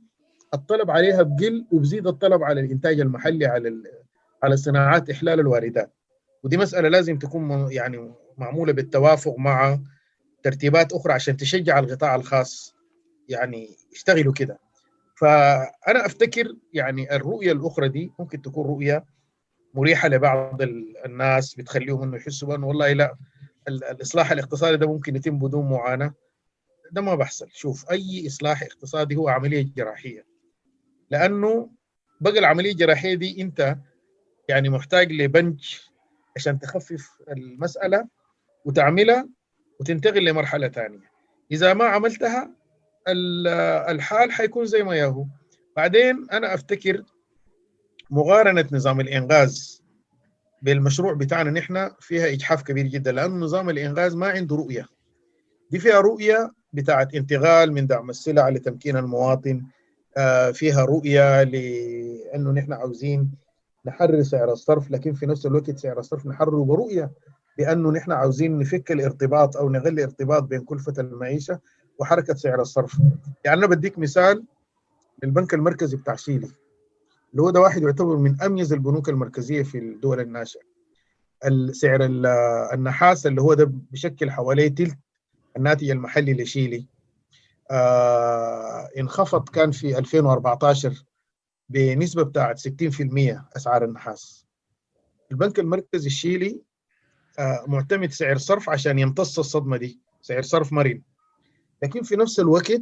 الطلب 0.54 0.92
عليها 0.92 1.22
بقل 1.22 1.66
وبزيد 1.72 2.08
الطلب 2.08 2.44
على 2.44 2.62
الإنتاج 2.62 3.00
المحلي 3.00 3.46
على 3.46 3.84
على 4.44 4.58
صناعات 4.58 5.10
إحلال 5.10 5.40
الواردات. 5.40 5.94
ودي 6.44 6.58
مسألة 6.58 6.90
لازم 6.90 7.18
تكون 7.18 7.72
يعني 7.72 8.12
معمولة 8.38 8.74
بالتوافق 8.74 9.36
مع 9.38 9.80
ترتيبات 10.44 10.94
أخرى 10.94 11.14
عشان 11.14 11.38
تشجع 11.38 11.80
القطاع 11.80 12.16
الخاص 12.16 12.76
يعني 13.30 13.70
يشتغلوا 13.94 14.34
كده. 14.34 14.60
فأنا 15.16 16.06
أفتكر 16.06 16.56
يعني 16.74 17.16
الرؤية 17.16 17.52
الأخرى 17.52 17.90
دي 17.90 18.12
ممكن 18.20 18.42
تكون 18.42 18.66
رؤية 18.68 19.06
مريحة 19.74 20.08
لبعض 20.10 20.62
الناس 21.06 21.56
بتخليهم 21.56 22.04
إنه 22.04 22.18
يحسوا 22.18 22.48
بأنه 22.48 22.68
والله 22.68 22.94
لا 22.94 23.16
الإصلاح 23.68 24.32
الاقتصادي 24.32 24.78
ده 24.78 24.88
ممكن 24.88 25.16
يتم 25.16 25.40
بدون 25.40 25.70
معاناة. 25.70 26.14
ده 26.92 27.02
ما 27.02 27.16
بحصل. 27.16 27.48
شوف 27.54 27.92
أي 27.92 28.28
إصلاح 28.28 28.64
اقتصادي 28.64 29.16
هو 29.16 29.30
عملية 29.30 29.68
جراحية. 29.78 30.26
لأنه 31.12 31.70
بقى 32.22 32.40
العملية 32.40 32.72
الجراحية 32.72 33.16
دي 33.16 33.42
أنت 33.42 33.78
يعني 34.50 34.70
محتاج 34.70 35.12
لبنج 35.12 35.76
عشان 36.36 36.60
تخفف 36.60 37.10
المسألة 37.30 38.08
وتعملها 38.66 39.30
وتنتقل 39.80 40.26
لمرحلة 40.26 40.68
ثانية 40.68 41.12
إذا 41.52 41.74
ما 41.74 41.86
عملتها 41.86 42.56
الحال 43.90 44.32
حيكون 44.32 44.66
زي 44.66 44.84
ما 44.84 44.96
ياهو 44.96 45.26
بعدين 45.76 46.28
أنا 46.32 46.54
أفتكر 46.54 47.04
مقارنة 48.10 48.68
نظام 48.72 49.00
الإنغاز 49.00 49.84
بالمشروع 50.62 51.14
بتاعنا 51.14 51.52
نحن 51.52 51.90
فيها 52.00 52.28
إجحاف 52.34 52.64
كبير 52.64 52.88
جدا 52.88 53.12
لأنه 53.12 53.36
نظام 53.36 53.70
الإنغاز 53.70 54.16
ما 54.16 54.28
عنده 54.28 54.56
رؤية. 54.56 54.86
دي 55.72 55.80
فيها 55.80 56.00
رؤية 56.00 56.52
بتاعت 56.74 57.16
انتقال 57.16 57.74
من 57.74 57.88
دعم 57.88 58.10
السلع 58.10 58.50
لتمكين 58.50 58.98
المواطن 58.98 59.64
فيها 60.54 60.86
رؤية 60.86 61.44
لأنه 61.44 62.52
نحن 62.52 62.74
عاوزين 62.74 63.32
نحرر 63.86 64.24
سعر 64.24 64.52
الصرف 64.52 64.92
لكن 64.92 65.14
في 65.14 65.26
نفس 65.26 65.46
الوقت 65.46 65.80
سعر 65.80 66.00
الصرف 66.00 66.26
نحرره 66.26 66.64
برؤية 66.64 67.12
بأنه 67.58 67.92
نحن 67.92 68.12
عاوزين 68.12 68.60
نفك 68.60 68.92
الارتباط 68.92 69.58
أو 69.58 69.70
نغلي 69.70 69.90
الارتباط 69.90 70.44
بين 70.44 70.62
كلفة 70.62 70.94
المعيشة 71.00 71.60
وحركة 72.00 72.34
سعر 72.34 72.62
الصرف. 72.62 73.02
يعني 73.46 73.60
أنا 73.60 73.68
بديك 73.68 74.00
مثال 74.00 74.44
البنك 75.24 75.54
المركزي 75.54 75.98
بتاع 75.98 76.16
شيلي. 76.16 76.48
اللي 77.32 77.42
هو 77.42 77.50
ده 77.50 77.60
واحد 77.60 77.82
يعتبر 77.82 78.18
من 78.18 78.42
أميز 78.42 78.74
البنوك 78.74 79.10
المركزية 79.10 79.64
في 79.64 79.78
الدول 79.78 80.20
الناشئة. 80.20 80.62
السعر 81.46 82.00
النحاس 82.74 83.28
اللي 83.28 83.42
هو 83.42 83.54
ده 83.54 83.72
بشكل 83.92 84.32
حوالي 84.32 84.70
تلت 84.70 84.98
الناتج 85.58 85.90
المحلي 85.90 86.34
لشيلي. 86.34 86.88
آه 87.72 88.90
انخفض 89.00 89.50
كان 89.50 89.72
في 89.72 89.98
2014 89.98 91.04
بنسبة 91.70 92.24
بتاعت 92.24 92.60
60% 92.60 93.46
أسعار 93.56 93.86
النحاس. 93.86 94.46
البنك 95.32 95.60
المركزي 95.60 96.08
الشيلي 96.08 96.62
آه 97.40 97.64
معتمد 97.68 98.12
سعر 98.12 98.38
صرف 98.38 98.70
عشان 98.70 99.00
يمتص 99.00 99.40
الصدمة 99.40 99.78
دي 99.78 100.00
سعر 100.22 100.42
صرف 100.42 100.74
مرن. 100.74 101.02
لكن 101.84 102.04
في 102.04 102.16
نفس 102.16 102.40
الوقت 102.40 102.82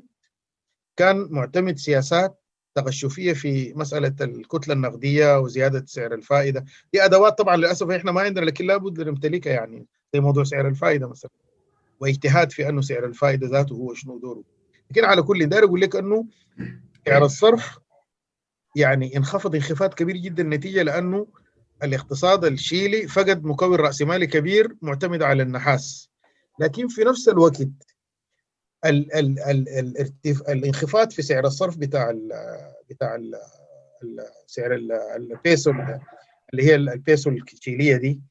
كان 0.97 1.27
معتمد 1.32 1.77
سياسات 1.77 2.41
تغشفية 2.75 3.34
في 3.34 3.73
مسألة 3.73 4.15
الكتلة 4.21 4.73
النقدية 4.73 5.39
وزيادة 5.39 5.86
سعر 5.86 6.13
الفائدة. 6.13 6.65
دي 6.93 7.05
أدوات 7.05 7.38
طبعا 7.38 7.55
للأسف 7.58 7.89
إحنا 7.89 8.12
ما 8.12 8.21
عندنا 8.21 8.45
لكن 8.45 8.65
لابد 8.65 9.01
نمتلكها 9.01 9.53
يعني 9.53 9.88
زي 10.13 10.19
موضوع 10.19 10.43
سعر 10.43 10.67
الفائدة 10.67 11.08
مثلا. 11.10 11.32
واجتهاد 11.99 12.51
في 12.51 12.69
أنه 12.69 12.81
سعر 12.81 13.05
الفائدة 13.05 13.47
ذاته 13.47 13.73
هو 13.73 13.93
شنو 13.93 14.19
دوره. 14.19 14.43
لكن 14.91 15.05
على 15.05 15.21
كل 15.21 15.45
داير 15.45 15.63
أقول 15.63 15.81
لك 15.81 15.95
أنه 15.95 16.25
سعر 17.05 17.25
الصرف 17.25 17.77
يعني 18.75 19.17
انخفض 19.17 19.55
انخفاض 19.55 19.93
كبير 19.93 20.17
جدا 20.17 20.43
نتيجة 20.43 20.83
لأنه 20.83 21.27
الاقتصاد 21.83 22.45
الشيلي 22.45 23.07
فقد 23.07 23.43
مكون 23.43 23.75
راسمالي 23.75 24.27
كبير 24.27 24.75
معتمد 24.81 25.21
على 25.23 25.43
النحاس. 25.43 26.09
لكن 26.59 26.88
في 26.88 27.03
نفس 27.03 27.29
الوقت 27.29 27.62
ال 27.62 27.73
ال 28.85 29.39
ال 29.39 29.69
ال 29.69 30.12
الانخفاض 30.49 31.12
في 31.12 31.21
سعر 31.21 31.45
الصرف 31.45 31.77
بتاع 31.77 32.09
ال 32.09 32.29
بتاع 32.89 33.15
ال 33.15 33.31
سعر 34.47 34.73
البيسو 35.15 35.71
اللي 36.53 36.63
هي 36.63 36.75
البيسو 36.75 37.29
الشيلية 37.29 37.97
دي 37.97 38.21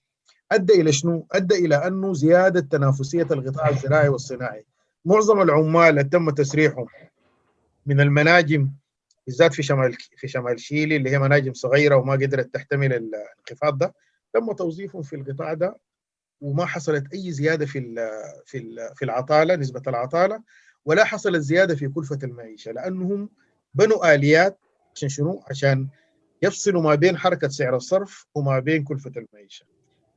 أدى 0.52 0.80
إلى 0.80 0.92
شنو؟ 0.92 1.26
أدى 1.32 1.54
إلى 1.54 1.74
أنه 1.86 2.14
زيادة 2.14 2.60
تنافسية 2.60 3.26
القطاع 3.30 3.68
الزراعي 3.68 4.08
والصناعي 4.08 4.64
معظم 5.04 5.40
العمال 5.42 5.88
اللي 5.90 6.04
تم 6.04 6.30
تسريحهم 6.30 6.86
من 7.86 8.00
المناجم 8.00 8.70
بالذات 9.26 9.54
في 9.54 9.62
شمال 9.62 9.96
في 10.16 10.28
شمال 10.28 10.60
شيلي 10.60 10.96
اللي 10.96 11.10
هي 11.10 11.18
مناجم 11.18 11.52
صغيرة 11.52 11.96
وما 11.96 12.12
قدرت 12.12 12.54
تحتمل 12.54 12.92
الانخفاض 12.92 13.78
ده 13.78 13.94
تم 14.34 14.52
توظيفهم 14.52 15.02
في 15.02 15.16
القطاع 15.16 15.54
ده 15.54 15.76
وما 16.40 16.66
حصلت 16.66 17.12
أي 17.14 17.32
زيادة 17.32 17.66
في 17.66 17.78
ال 17.78 17.96
في 18.46 18.58
ال 18.58 18.90
في 18.96 19.04
العطالة 19.04 19.56
نسبة 19.56 19.82
العطالة 19.86 20.42
ولا 20.84 21.04
حصلت 21.04 21.40
زيادة 21.40 21.74
في 21.74 21.88
كلفة 21.88 22.18
المعيشة 22.24 22.72
لأنهم 22.72 23.28
بنوا 23.74 24.14
آليات 24.14 24.58
عشان 24.94 25.08
شنو؟ 25.08 25.42
عشان 25.50 25.88
يفصلوا 26.42 26.82
ما 26.82 26.94
بين 26.94 27.16
حركة 27.18 27.48
سعر 27.48 27.76
الصرف 27.76 28.26
وما 28.34 28.58
بين 28.58 28.84
كلفة 28.84 29.12
المعيشة. 29.16 29.66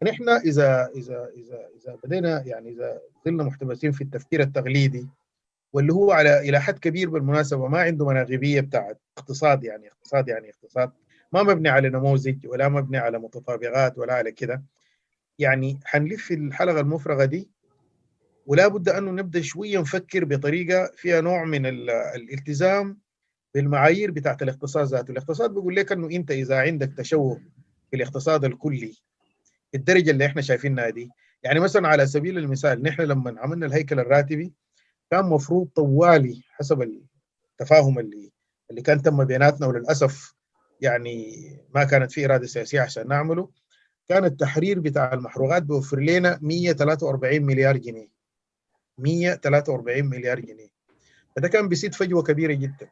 نحن 0.04 0.30
إذا 0.30 0.90
إذا 0.96 1.30
إذا 1.38 1.68
إذا 1.78 1.98
بدينا 2.04 2.44
يعني 2.46 2.70
إذا 2.70 3.02
ظلنا 3.26 3.44
محتبسين 3.44 3.92
في 3.92 4.02
التفكير 4.02 4.42
التقليدي 4.42 5.08
واللي 5.74 5.94
هو 5.94 6.12
على 6.12 6.40
إلى 6.40 6.62
حد 6.62 6.80
كبير 6.80 7.10
بالمناسبة 7.10 7.68
ما 7.68 7.82
عنده 7.82 8.06
مناغبية 8.06 8.62
بتاعت 8.62 9.02
اقتصاد 9.18 9.64
يعني 9.64 9.88
اقتصاد 9.88 10.28
يعني 10.28 10.50
اقتصاد 10.50 10.92
ما 11.32 11.44
مبني 11.44 11.70
على 11.70 11.90
نموذج 11.90 12.48
ولا 12.48 12.70
مبني 12.70 12.98
على 12.98 13.20
متطابقات 13.20 13.98
ولا 13.98 14.14
على 14.14 14.32
كده 14.32 14.64
يعني 15.40 15.80
حنلف 15.86 16.32
الحلقة 16.32 16.80
المفرغة 16.80 17.26
دي 17.26 17.50
ولا 18.46 18.68
بد 18.68 18.90
انه 18.90 19.12
نبدأ 19.12 19.42
شوية 19.42 19.80
نفكر 19.80 20.26
بطريقة 20.26 20.92
فيها 20.96 21.22
نوع 21.22 21.44
من 21.44 21.66
الالتزام 21.66 22.98
بالمعايير 23.56 24.12
بتاعت 24.12 24.42
الاقتصاد 24.42 24.88
ذاته، 24.88 25.12
الاقتصاد 25.12 25.50
بيقول 25.54 25.76
لك 25.76 25.92
إنه 25.92 26.10
أنت 26.10 26.32
إذا 26.32 26.60
عندك 26.60 26.94
تشوه 26.98 27.42
في 27.90 27.96
الاقتصاد 27.96 28.46
الكلي 28.46 28.94
الدرجة 29.76 30.12
اللي 30.12 30.26
إحنا 30.26 30.42
شايفينها 30.42 30.90
دي، 30.90 31.10
يعني 31.44 31.60
مثلا 31.60 31.88
على 31.88 32.08
سبيل 32.08 32.38
المثال 32.38 32.84
نحن 32.84 33.02
لما 33.02 33.36
عملنا 33.40 33.66
الهيكل 33.66 34.00
الراتبي 34.00 34.54
كان 35.12 35.26
مفروض 35.26 35.68
طوالي 35.76 36.44
حسب 36.50 36.82
التفاهم 37.62 38.00
اللي 38.00 38.32
اللي 38.70 38.82
كان 38.82 39.02
تم 39.02 39.24
بيناتنا 39.26 39.68
وللأسف 39.68 40.34
يعني 40.82 41.36
ما 41.76 41.84
كانت 41.84 42.12
في 42.12 42.26
إرادة 42.26 42.48
سياسية 42.48 42.82
عشان 42.82 43.08
نعمله 43.08 43.50
كان 44.10 44.26
التحرير 44.26 44.80
بتاع 44.80 45.14
المحروقات 45.14 45.64
بيوفر 45.64 46.00
لنا 46.00 46.40
143 46.42 47.42
مليار 47.42 47.78
جنيه. 47.78 48.08
143 48.98 50.06
مليار 50.06 50.40
جنيه. 50.40 50.70
فده 51.36 51.48
كان 51.48 51.70
بيسيد 51.70 51.96
فجوة 51.96 52.24
كبيرة 52.24 52.54
جدا. 52.54 52.90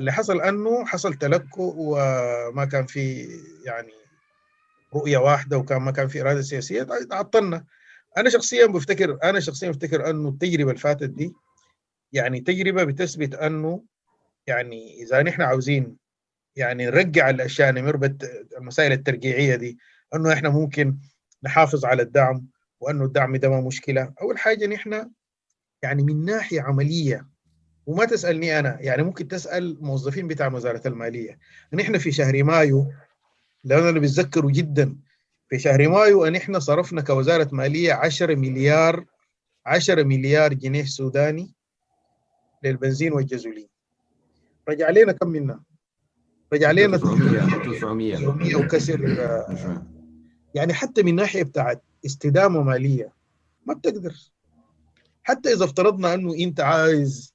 اللي 0.00 0.12
حصل 0.12 0.40
أنه 0.40 0.84
حصل 0.84 1.14
تلكؤ 1.14 1.74
وما 1.78 2.64
كان 2.64 2.86
في 2.86 3.28
يعني 3.64 3.92
رؤية 4.94 5.18
واحدة 5.18 5.58
وكان 5.58 5.82
ما 5.82 5.90
كان 5.90 6.08
في 6.08 6.20
إرادة 6.20 6.42
سياسية 6.42 6.82
تعطلنا 6.82 7.64
أنا 8.16 8.30
شخصيا 8.30 8.66
بفتكر 8.66 9.18
أنا 9.24 9.40
شخصيا 9.40 9.70
بفتكر 9.70 10.10
أنه 10.10 10.28
التجربة 10.28 10.70
اللي 10.70 10.80
فاتت 10.80 11.10
دي 11.10 11.32
يعني 12.12 12.40
تجربة 12.40 12.84
بتثبت 12.84 13.34
أنه 13.34 13.84
يعني 14.46 15.02
إذا 15.02 15.22
نحن 15.22 15.42
عاوزين 15.42 15.96
يعني 16.56 16.86
نرجع 16.86 17.30
الأشياء 17.30 17.72
نمر 17.72 18.14
المسائل 18.56 18.92
الترقيعيه 18.92 19.54
دي 19.54 19.78
أنه 20.14 20.32
إحنا 20.32 20.48
ممكن 20.48 20.98
نحافظ 21.42 21.84
على 21.84 22.02
الدعم 22.02 22.46
وأنه 22.80 23.04
الدعم 23.04 23.36
ده 23.36 23.48
ما 23.48 23.60
مشكلة. 23.60 24.12
أول 24.22 24.38
حاجة 24.38 24.66
نحن 24.66 25.10
يعني 25.82 26.02
من 26.02 26.24
ناحية 26.24 26.60
عملية 26.60 27.28
وما 27.86 28.04
تسألني 28.04 28.58
أنا 28.58 28.78
يعني 28.80 29.02
ممكن 29.02 29.28
تسأل 29.28 29.78
موظفين 29.80 30.28
بتاع 30.28 30.46
وزاره 30.46 30.88
المالية. 30.88 31.38
نحن 31.72 31.98
في 31.98 32.12
شهر 32.12 32.44
مايو 32.44 32.92
لو 33.68 33.88
أنا 33.88 34.00
بتذكروا 34.00 34.50
جدا. 34.50 34.96
في 35.48 35.58
شهر 35.58 35.88
مايو 35.88 36.24
أن 36.24 36.36
إحنا 36.36 36.58
صرفنا 36.58 37.02
كوزارة 37.02 37.48
مالية 37.52 37.92
10 37.92 38.34
مليار 38.34 39.04
10 39.66 40.02
مليار 40.02 40.54
جنيه 40.54 40.84
سوداني 40.84 41.54
للبنزين 42.64 43.12
والجازولين. 43.12 43.68
رجع 44.68 44.90
لنا 44.90 45.12
كم 45.12 45.28
منها؟ 45.28 45.60
رجع 46.52 46.70
لنا 46.70 46.96
900 46.96 47.62
900 47.74 48.16
900 48.16 48.56
وكسر 48.56 49.00
يعني 50.54 50.74
حتى 50.74 51.02
من 51.02 51.14
ناحية 51.14 51.42
بتاعت 51.42 51.82
استدامة 52.06 52.62
مالية 52.62 53.12
ما 53.66 53.74
بتقدر. 53.74 54.14
حتى 55.22 55.52
إذا 55.52 55.64
افترضنا 55.64 56.14
أنه 56.14 56.34
أنت 56.34 56.60
عايز 56.60 57.34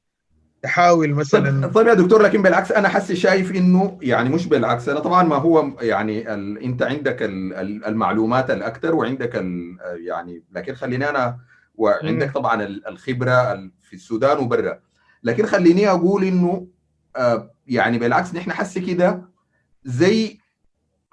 تحاول 0.64 1.14
مثلا 1.14 1.68
طيب 1.68 1.88
يا 1.88 1.94
دكتور 1.94 2.22
لكن 2.22 2.42
بالعكس 2.42 2.72
أنا 2.72 2.90
حسي 2.90 3.16
شايف 3.16 3.52
إنه 3.52 3.98
يعني 4.02 4.30
مش 4.30 4.48
بالعكس. 4.48 4.90
أنا 4.90 5.00
طبعا 5.00 5.24
ما 5.24 5.36
هو 5.36 5.72
يعني 5.82 6.34
ال... 6.34 6.58
أنت 6.58 6.82
عندك 6.82 7.24
ال... 7.24 7.86
المعلومات 7.86 8.52
الأكثر 8.52 8.96
وعندك 8.96 9.36
ال... 9.36 9.78
يعني 10.08 10.44
لكن 10.52 10.76
خليني 10.76 11.10
أنا 11.10 11.38
وعندك 11.76 12.32
طبعا 12.32 12.64
الخبرة 12.64 13.54
في 13.82 13.94
السودان 13.94 14.38
وبرا. 14.38 14.80
لكن 15.24 15.46
خليني 15.46 15.90
أقول 15.90 16.24
إنه 16.24 16.68
يعني 17.68 17.98
بالعكس 17.98 18.36
نحن 18.36 18.52
حسي 18.52 18.80
كده 18.80 19.22
زي 19.84 20.38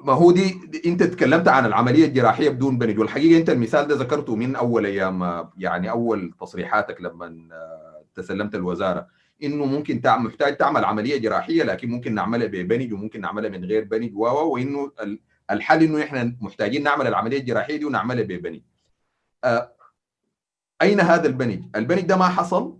ما 0.04 0.12
هو 0.12 0.30
دي, 0.30 0.60
أنت 0.86 1.02
تكلمت 1.02 1.48
عن 1.48 1.66
العملية 1.66 2.06
الجراحية 2.06 2.48
بدون 2.50 2.78
بنج 2.78 2.98
والحقيقة 2.98 3.38
أنت 3.40 3.50
المثال 3.50 3.88
ده 3.88 3.94
ذكرته 3.94 4.36
من 4.36 4.56
أول 4.56 4.86
أيام 4.86 5.48
يعني 5.58 5.90
أول 5.90 6.34
تصريحاتك 6.40 7.00
لما 7.00 7.36
تسلمت 8.14 8.54
الوزارة. 8.54 9.06
إنه 9.42 9.64
ممكن 9.64 10.00
تعمل 10.00 10.24
محتاج 10.24 10.56
تعمل 10.56 10.84
عملية 10.84 11.18
جراحية 11.18 11.62
لكن 11.62 11.90
ممكن 11.90 12.14
نعملها 12.14 12.46
ببنج 12.46 12.92
وممكن 12.92 13.20
نعملها 13.20 13.50
من 13.50 13.64
غير 13.64 13.84
بنج 13.84 14.16
و 14.16 14.24
وانه 14.24 14.92
الحل 15.50 15.82
إنه 15.82 16.02
إحنا 16.02 16.36
محتاجين 16.40 16.82
نعمل 16.82 17.06
العملية 17.06 17.38
الجراحية 17.38 17.76
دي 17.76 17.84
ونعملها 17.84 18.22
ببنج. 18.24 18.60
آه 19.44 19.72
أين 20.82 21.00
هذا 21.00 21.26
البنج؟ 21.28 21.62
البنج 21.76 22.00
ده 22.00 22.16
ما 22.16 22.28
حصل 22.28 22.76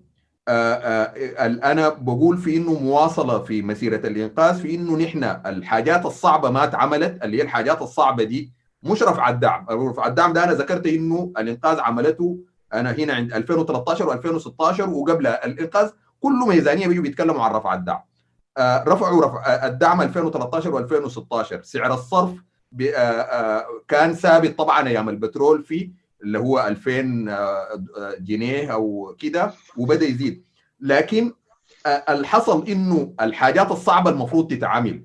آه 0.48 0.74
آه 0.74 1.46
أنا 1.72 1.88
بقول 1.88 2.38
في 2.38 2.56
إنه 2.56 2.72
مواصلة 2.80 3.38
في 3.42 3.62
مسيرة 3.62 4.06
الإنقاذ 4.06 4.60
في 4.62 4.74
إنه 4.74 4.96
نحن 4.98 5.24
الحاجات 5.24 6.06
الصعبة 6.06 6.50
ما 6.50 6.64
اتعملت 6.64 7.24
اللي 7.24 7.36
هي 7.38 7.42
الحاجات 7.42 7.82
الصعبة 7.82 8.24
دي 8.24 8.52
مش 8.82 9.02
رفع 9.02 9.28
الدعم، 9.28 9.66
رفع 9.70 10.06
الدعم 10.06 10.32
ده 10.32 10.44
أنا 10.44 10.52
ذكرت 10.52 10.86
إنه 10.86 11.32
الإنقاذ 11.38 11.80
عملته 11.80 12.38
أنا 12.74 12.92
هنا 12.92 13.14
عند 13.14 13.32
2013 13.32 14.06
و2016 14.22 14.80
وقبلها 14.88 15.46
الإنقاذ 15.46 15.90
كله 16.20 16.46
ميزانية 16.46 16.86
بيجوا 16.88 17.02
بيتكلموا 17.02 17.42
عن 17.44 17.50
رفع 17.50 17.74
الدعم. 17.74 18.00
آه 18.58 18.84
رفعوا 18.88 19.24
رفع 19.24 19.66
الدعم 19.66 20.00
2013 20.00 20.88
و2016 21.58 21.62
سعر 21.62 21.94
الصرف 21.94 22.30
كان 23.88 24.12
ثابت 24.14 24.58
طبعا 24.58 24.88
أيام 24.88 25.08
البترول 25.08 25.62
في 25.64 25.90
اللي 26.22 26.38
هو 26.38 26.66
2000 26.68 27.26
جنيه 28.18 28.72
أو 28.72 29.16
كده 29.18 29.52
وبدأ 29.76 30.06
يزيد. 30.06 30.44
لكن 30.80 31.32
الحصل 31.86 32.68
إنه 32.68 33.14
الحاجات 33.20 33.70
الصعبة 33.70 34.10
المفروض 34.10 34.50
تتعمل. 34.50 35.04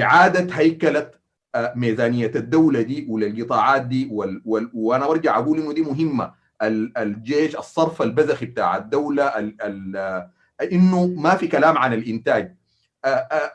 إعادة 0.00 0.54
هيكلة 0.54 1.10
ميزانية 1.56 2.32
الدولة 2.34 2.82
دي 2.82 3.06
وللقطاعات 3.10 3.82
دي 3.82 4.08
وال 4.12 4.42
وال 4.44 4.70
وأنا 4.74 5.06
برجع 5.06 5.38
أقول 5.38 5.58
إنه 5.60 5.72
دي 5.72 5.82
مهمة. 5.82 6.32
الجيش 6.62 7.56
الصرف 7.56 8.02
البذخي 8.02 8.46
بتاع 8.46 8.76
الدولة 8.76 9.24
ال 9.24 9.56
ال 9.62 9.96
انه 10.72 11.06
ما 11.06 11.34
في 11.34 11.48
كلام 11.48 11.78
عن 11.78 11.92
الانتاج 11.94 12.54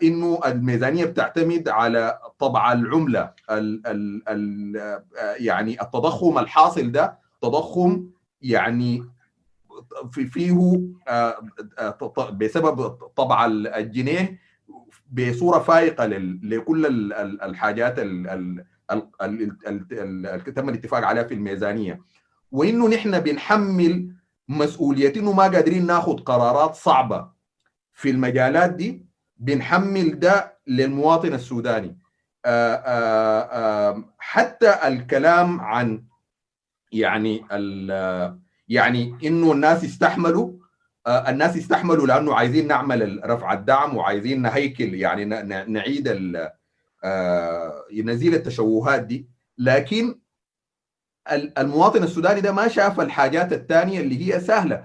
انه 0.04 0.40
الميزانيه 0.46 1.06
بتعتمد 1.06 1.70
على 1.70 2.20
طبع 2.40 2.74
العمله 2.74 3.32
ال 3.52 3.88
ال 3.88 4.24
ال 4.30 5.02
يعني 5.40 5.82
التضخم 5.82 6.38
الحاصل 6.40 6.92
ده 6.92 7.20
تضخم 7.42 8.08
يعني 8.42 9.04
في 10.12 10.26
فيه 10.26 10.82
بسبب 12.32 12.88
طبع 13.16 13.46
الجنيه 13.46 14.40
بصوره 15.12 15.60
فائقه 15.60 16.06
لكل 16.44 17.12
الحاجات 17.44 18.00
اللي 18.00 18.66
تم 20.56 20.70
الاتفاق 20.70 21.04
عليها 21.06 21.24
في 21.24 21.34
الميزانيه 21.34 22.02
وإنه 22.52 22.88
نحن 22.88 23.20
بنحمل 23.20 24.16
مسؤوليه 24.48 25.14
انه 25.16 25.32
ما 25.34 25.44
قادرين 25.44 25.86
ناخذ 25.86 26.18
قرارات 26.18 26.76
صعبة. 26.76 27.30
في 27.94 28.10
المجالات 28.10 28.72
دي 28.74 29.06
بنحمل 29.38 30.20
ده 30.20 30.58
للمواطن 30.68 31.34
السوداني. 31.34 31.98
آآ 32.46 32.84
آآ 32.86 34.04
حتى 34.18 34.88
الكلام 34.88 35.62
عن 35.62 36.04
يعني 36.92 37.46
يعني 38.68 39.18
إنه 39.24 39.52
الناس 39.52 39.84
يستحملوا 39.84 40.54
الناس 41.08 41.56
يستحملوا 41.56 42.08
لأنه 42.08 42.36
عايزين 42.36 42.68
نعمل 42.68 43.22
رفع 43.26 43.54
الدعم 43.54 43.98
وعايزين 43.98 44.42
نهيكل 44.42 44.94
يعني 44.94 45.26
نعيد 45.66 46.08
نزيل 47.94 48.34
التشوهات 48.36 49.04
دي. 49.04 49.28
لكن 49.58 50.20
المواطن 51.58 52.04
السوداني 52.04 52.42
ده 52.42 52.52
ما 52.52 52.68
شاف 52.68 53.00
الحاجات 53.00 53.54
الثانية 53.54 54.00
اللي 54.00 54.34
هي 54.36 54.40
سهلة. 54.40 54.84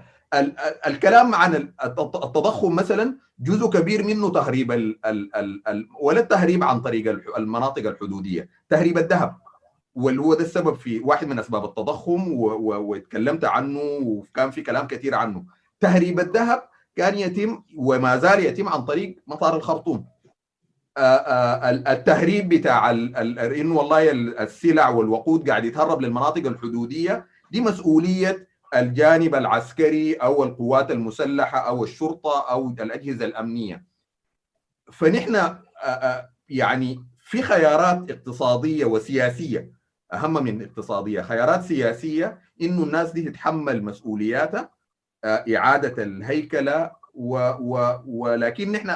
الكلام 0.87 1.35
عن 1.35 1.55
التضخم 1.83 2.75
مثلا 2.75 3.15
جزء 3.39 3.69
كبير 3.69 4.03
منه 4.03 4.29
تهريب 4.31 4.71
ال 4.71 5.05
ال 5.05 5.35
ال 5.67 5.87
ولا 6.01 6.19
التهريب 6.19 6.63
عن 6.63 6.81
طريق 6.81 7.37
المناطق 7.37 7.87
الحدودية. 7.87 8.49
تهريب 8.69 8.97
الذهب. 8.97 9.35
واللي 9.95 10.21
هو 10.21 10.33
ده 10.33 10.43
السبب 10.43 10.75
في 10.75 10.99
واحد 10.99 11.27
من 11.27 11.39
أسباب 11.39 11.65
التضخم 11.65 12.33
واتكلمت 12.33 13.45
عنه 13.45 13.79
وكان 14.01 14.51
في 14.51 14.61
كلام 14.61 14.87
كثير 14.87 15.15
عنه. 15.15 15.43
تهريب 15.79 16.19
الذهب 16.19 16.63
كان 16.95 17.17
يتم 17.17 17.63
وما 17.77 18.17
زال 18.17 18.45
يتم 18.45 18.69
عن 18.69 18.85
طريق 18.85 19.17
مطار 19.27 19.55
الخرطوم. 19.55 20.05
التهريب 20.97 22.49
بتاع 22.49 22.91
انه 22.91 23.75
والله 23.75 24.11
السلع 24.11 24.89
والوقود 24.89 25.49
قاعد 25.49 25.65
يتهرب 25.65 26.01
للمناطق 26.01 26.45
الحدودية 26.47 27.25
دي 27.51 27.61
مسؤولية 27.61 28.47
الجانب 28.75 29.35
العسكري 29.35 30.13
أو 30.13 30.43
القوات 30.43 30.91
المسلحة 30.91 31.59
أو 31.59 31.83
الشرطة 31.83 32.49
أو 32.51 32.67
الأجهزة 32.69 33.25
الأمنية. 33.25 33.85
فنحن 34.91 35.55
يعني 36.49 37.05
في 37.19 37.41
خيارات 37.41 38.11
اقتصادية 38.11 38.85
وسياسية 38.85 39.71
أهم 40.13 40.43
من 40.43 40.61
اقتصادية 40.63 41.21
خيارات 41.21 41.63
سياسية 41.63 42.39
إنه 42.61 42.83
الناس 42.83 43.11
دي 43.11 43.21
تتحمل 43.21 43.83
مسؤولياتها 43.83 44.69
إعادة 45.25 46.03
الهيكلة 46.03 46.91
و 47.13 47.37
و 47.59 47.99
ولكن 48.05 48.71
نحن 48.71 48.89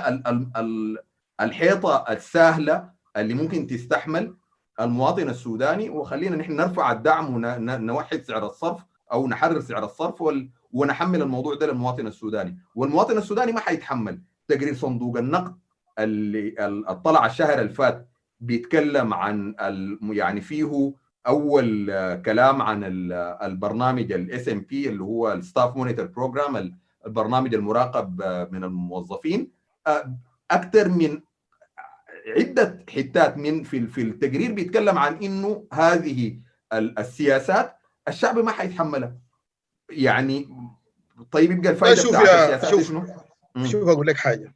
الحيطة 1.41 2.05
السهلة 2.09 2.89
اللي 3.17 3.33
ممكن 3.33 3.67
تستحمل 3.67 4.35
المواطن 4.79 5.29
السوداني 5.29 5.89
وخلينا 5.89 6.35
نحن 6.35 6.55
نرفع 6.55 6.91
الدعم 6.91 7.33
ونوحد 7.35 8.21
سعر 8.23 8.45
الصرف 8.45 8.85
أو 9.11 9.27
نحرر 9.27 9.59
سعر 9.61 9.85
الصرف 9.85 10.23
ونحمل 10.71 11.21
الموضوع 11.21 11.55
ده 11.55 11.67
للمواطن 11.67 12.07
السوداني. 12.07 12.57
والمواطن 12.75 13.17
السوداني 13.17 13.51
ما 13.51 13.59
حيتحمل. 13.59 14.21
تقرير 14.47 14.75
صندوق 14.75 15.17
النقد 15.17 15.55
اللي 15.99 16.55
اطلع 16.87 17.25
الشهر 17.25 17.59
اللي 17.61 17.73
فات 17.73 18.07
بيتكلم 18.39 19.13
عن 19.13 19.55
يعني 20.03 20.41
فيه 20.41 20.93
أول 21.27 21.85
كلام 22.25 22.61
عن 22.61 22.83
البرنامج 23.43 24.11
ال 24.11 24.49
SMP 24.49 24.89
اللي 24.89 25.03
هو 25.03 25.33
ال 25.33 25.40
staff 25.40 25.75
monitored 25.77 26.05
program 26.05 26.77
البرنامج 27.05 27.53
المراقب 27.55 28.21
من 28.51 28.63
الموظفين. 28.63 29.51
أكثر 30.51 30.89
من 30.89 31.21
عدة 32.27 32.85
حتات 32.89 33.37
من 33.37 33.63
في 33.63 33.87
في 33.87 34.01
التقرير 34.01 34.51
بيتكلم 34.51 34.97
عن 34.97 35.23
إنه 35.23 35.67
هذه 35.73 36.39
السياسات 36.73 37.77
الشعب 38.07 38.37
ما 38.39 38.51
حيتحملها. 38.51 39.17
يعني 39.89 40.49
طيب 41.31 41.51
يبقى 41.51 41.69
الفائده 41.69 42.01
شوف 42.01 42.13
يا 42.13 42.69
شوف 42.69 42.87
شنو؟ 42.87 43.05
شوف 43.65 43.89
أقول 43.89 44.07
لك 44.07 44.17
حاجة. 44.17 44.55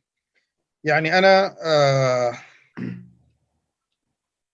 يعني 0.83 1.17
أنا 1.17 1.57
آه 1.63 2.37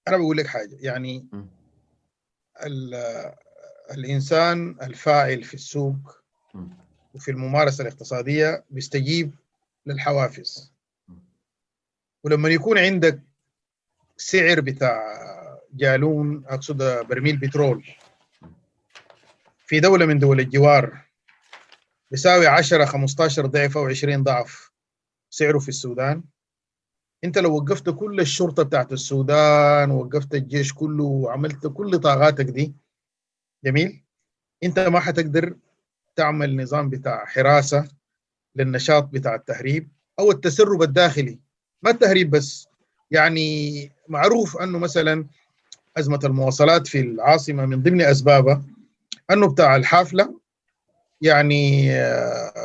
أنا 0.08 0.18
بقول 0.18 0.38
لك 0.38 0.48
حاجة. 0.48 0.78
يعني 0.80 1.28
الإنسان 3.92 4.78
الفاعل 4.82 5.44
في 5.44 5.54
السوق 5.54 6.22
وفي 7.14 7.32
الممارسة 7.32 7.82
الاقتصادية 7.82 8.64
بيستجيب 8.70 9.36
للحوافز. 9.86 10.71
ولما 12.24 12.50
يكون 12.50 12.78
عندك 12.78 13.22
سعر 14.18 14.62
بتاع 14.62 15.02
جالون 15.74 16.44
أقصد 16.48 17.08
برميل 17.08 17.38
بترول 17.38 17.86
في 19.66 19.80
دولة 19.80 20.06
من 20.06 20.20
دول 20.20 20.40
الجوار 20.40 21.02
بيساوي 22.12 22.48
10 22.48 22.86
15 22.86 23.46
ضعف 23.46 23.78
أو 23.78 23.88
20 23.88 24.24
ضعف 24.24 24.72
سعره 25.30 25.60
في 25.60 25.70
السودان. 25.70 26.24
أنت 27.24 27.38
لو 27.38 27.56
وقفت 27.56 27.90
كل 27.90 28.20
الشرطة 28.20 28.64
بتاعت 28.64 28.92
السودان 28.92 29.92
ووقفت 29.92 30.36
الجيش 30.36 30.74
كله 30.74 31.04
وعملت 31.04 31.68
كل 31.68 32.00
طاقاتك 32.00 32.46
دي 32.46 32.74
جميل. 33.66 34.04
أنت 34.64 34.80
ما 34.80 35.00
حتقدر 35.00 35.56
تعمل 36.16 36.62
نظام 36.62 36.90
بتاع 36.90 37.26
حراسة 37.26 37.88
للنشاط 38.56 39.04
بتاع 39.04 39.36
التهريب 39.36 39.92
أو 40.20 40.32
التسرب 40.32 40.82
الداخلي. 40.82 41.40
ما 41.84 41.90
التهريب 41.92 42.30
بس؟ 42.30 42.68
يعني 43.12 43.92
معروف 44.08 44.58
أنه 44.58 44.80
مثلا 44.80 45.26
أزمة 45.98 46.20
المواصلات 46.24 46.88
في 46.88 47.00
العاصمة 47.00 47.66
من 47.66 47.84
ضمن 47.84 48.02
أسبابها 48.02 48.62
أنه 49.32 49.52
بتاع 49.54 49.76
الحافلة 49.76 50.40
يعني 51.22 51.90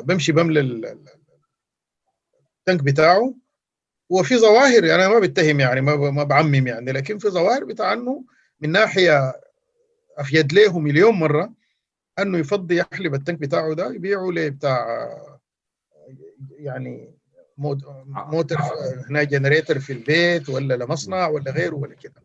بمشي 0.03 0.33
بملى 0.33 0.61
التنك 0.61 1.03
بتاعه 2.85 3.35
وفي 4.11 4.39
ظواهر 4.39 4.85
يعني 4.85 5.07
أنا 5.07 5.15
ما 5.15 5.19
بتهم 5.21 5.61
يعني 5.61 5.81
ما 5.81 5.97
ما 5.97 6.25
بعمم 6.25 6.67
يعني 6.67 6.93
لكن 6.93 7.19
في 7.19 7.29
ظواهر 7.29 7.65
بتاع 7.65 7.93
أنه 7.93 8.25
من 8.61 8.73
ناحية 8.73 9.33
أفيد 10.19 10.53
له 10.53 10.79
مليون 10.79 11.15
مرة 11.15 11.53
أنه 12.19 12.39
يفضي 12.39 12.77
يحلب 12.79 13.15
التنك 13.15 13.39
بتاعه 13.39 13.75
ده 13.75 13.95
يبيعه 13.95 14.27
لبتاع 14.31 15.09
يعني 16.59 17.15
موتر 17.59 18.57
هنا 19.11 19.23
جنريتر 19.23 19.79
في 19.81 19.93
البيت 19.93 20.49
ولا 20.49 20.75
لمصنع 20.75 21.27
ولا 21.29 21.51
غيره 21.51 21.75
ولا 21.75 21.95
كده. 21.95 22.23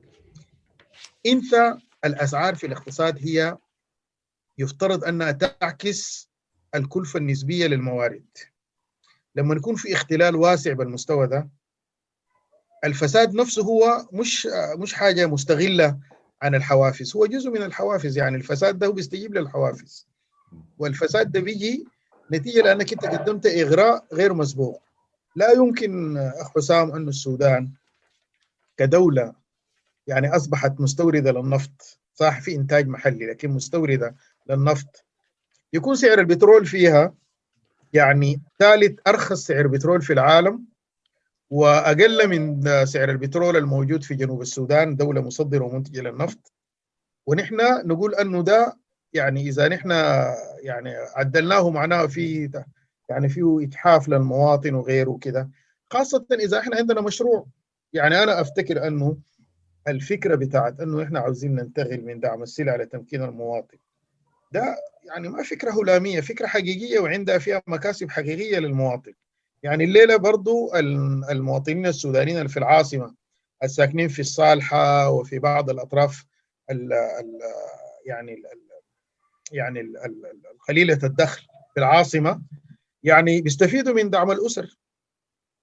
انت 1.25 1.77
الأسعار 2.05 2.55
في 2.55 2.67
الاقتصاد 2.67 3.17
هي 3.19 3.57
يفترض 4.57 5.03
أنها 5.03 5.31
تعكس 5.31 6.29
الكلفة 6.75 7.17
النسبية 7.19 7.67
للموارد. 7.67 8.25
لما 9.35 9.55
يكون 9.55 9.75
في 9.75 9.93
اختلال 9.93 10.35
واسع 10.35 10.73
بالمستوى 10.73 11.27
ده 11.27 11.49
الفساد 12.83 13.33
نفسه 13.33 13.63
هو 13.63 14.07
مش 14.11 14.47
مش 14.77 14.93
حاجة 14.93 15.27
مستغلة 15.27 15.99
عن 16.41 16.55
الحوافز 16.55 17.15
هو 17.15 17.25
جزء 17.25 17.49
من 17.49 17.61
الحوافز 17.63 18.17
يعني. 18.17 18.37
الفساد 18.37 18.79
ده 18.79 18.87
هو 18.87 18.91
بيستجيب 18.91 19.33
للحوافز. 19.37 20.07
والفساد 20.77 21.31
ده 21.31 21.39
بيجي 21.39 21.85
نتيجة 22.31 22.61
لأنك 22.61 22.93
أنت 22.93 23.05
قدمت 23.05 23.45
إغراء 23.45 24.05
غير 24.13 24.33
مسبوق. 24.33 24.81
لا 25.35 25.51
يمكن 25.51 26.17
أخ 26.17 26.55
حسام 26.55 26.91
أن 26.91 27.07
السودان 27.07 27.71
كدولة 28.77 29.33
يعني 30.07 30.35
أصبحت 30.35 30.81
مستوردة 30.81 31.31
للنفط 31.31 31.99
صح؟ 32.13 32.41
في 32.41 32.55
إنتاج 32.55 32.87
محلي 32.87 33.25
لكن 33.25 33.51
مستوردة 33.51 34.15
للنفط. 34.49 35.05
يكون 35.73 35.95
سعر 35.95 36.19
البترول 36.19 36.65
فيها 36.65 37.13
يعني 37.93 38.41
ثالث 38.59 38.99
أرخص 39.07 39.45
سعر 39.45 39.67
بترول 39.67 40.01
في 40.01 40.13
العالم 40.13 40.65
وأقل 41.49 42.27
من 42.27 42.63
سعر 42.85 43.09
البترول 43.09 43.57
الموجود 43.57 44.03
في 44.03 44.15
جنوب 44.15 44.41
السودان 44.41 44.95
دولة 44.95 45.21
مصدرة 45.21 45.65
ومنتجة 45.65 46.01
للنفط. 46.01 46.53
ونحن 47.25 47.57
نقول 47.87 48.15
أنه 48.15 48.43
ده 48.43 48.77
يعني 49.13 49.41
إذا 49.49 49.67
نحن 49.67 49.91
يعني 50.63 50.93
عدلناه 51.15 51.69
معناه 51.69 52.05
في 52.05 52.51
يعني 53.11 53.29
فيه 53.29 53.63
اتحاف 53.63 54.09
للمواطن 54.09 54.73
وغيره 54.73 55.17
كده 55.21 55.49
خاصة 55.89 56.25
إذا 56.31 56.59
إحنا 56.59 56.77
عندنا 56.77 57.01
مشروع. 57.01 57.45
يعني 57.93 58.23
أنا 58.23 58.41
أفتكر 58.41 58.87
أنه 58.87 59.17
الفكرة 59.87 60.35
بتاعت 60.35 60.79
أنه 60.79 61.03
إحنا 61.03 61.19
عاوزين 61.19 61.55
ننتقل 61.55 62.01
من 62.05 62.19
دعم 62.19 62.43
السلع 62.43 62.75
لتمكين 62.75 63.23
المواطن. 63.23 63.77
ده 64.51 64.75
يعني 65.07 65.29
ما 65.29 65.43
فكرة 65.43 65.71
هلامية 65.71 66.21
فكرة 66.21 66.47
حقيقية 66.47 66.99
وعندها 66.99 67.37
فيها 67.37 67.61
مكاسب 67.67 68.09
حقيقية 68.09 68.59
للمواطن. 68.59 69.13
يعني 69.63 69.83
الليلة 69.83 70.17
برضو 70.17 70.75
المواطنين 71.29 71.85
السودانيين 71.85 72.37
اللي 72.37 72.49
في 72.49 72.57
العاصمة 72.57 73.15
الساكنين 73.63 74.07
في 74.07 74.19
الصالحة 74.19 75.09
وفي 75.09 75.39
بعض 75.39 75.69
الأطراف 75.69 76.25
ال 76.71 76.93
ال 76.93 77.39
يعني 78.05 78.33
ال 78.33 78.43
يعني 79.51 79.93
قليله 80.67 80.99
الدخل 81.03 81.41
في 81.73 81.79
العاصمة 81.79 82.41
يعني 83.03 83.41
بيستفيدوا 83.41 83.93
من 83.93 84.09
دعم 84.09 84.31
الأسر. 84.31 84.77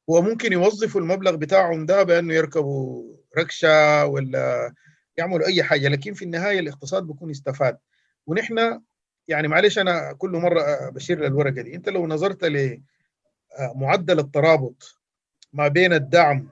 وممكن 0.08 0.52
يوظفوا 0.52 1.00
المبلغ 1.00 1.34
بتاعهم 1.36 1.86
ده 1.86 2.02
بأنه 2.02 2.34
يركبوا 2.34 3.16
ركشة 3.38 4.06
ولا 4.06 4.74
يعملوا 5.16 5.46
أي 5.46 5.62
حاجة 5.62 5.88
لكن 5.88 6.14
في 6.14 6.24
النهاية 6.24 6.58
الاقتصاد 6.60 7.02
بيكون 7.02 7.30
استفاد 7.30 7.78
ونحن 8.26 8.80
يعني 9.28 9.48
معلش 9.48 9.78
أنا 9.78 10.12
كل 10.12 10.30
مرة 10.30 10.88
بشير 10.90 11.20
للورقة 11.20 11.62
دي 11.62 11.74
أنت 11.74 11.88
لو 11.88 12.06
نظرت 12.06 12.44
لمعدل 12.44 14.18
الترابط 14.18 14.98
ما 15.52 15.68
بين 15.68 15.92
الدعم 15.92 16.48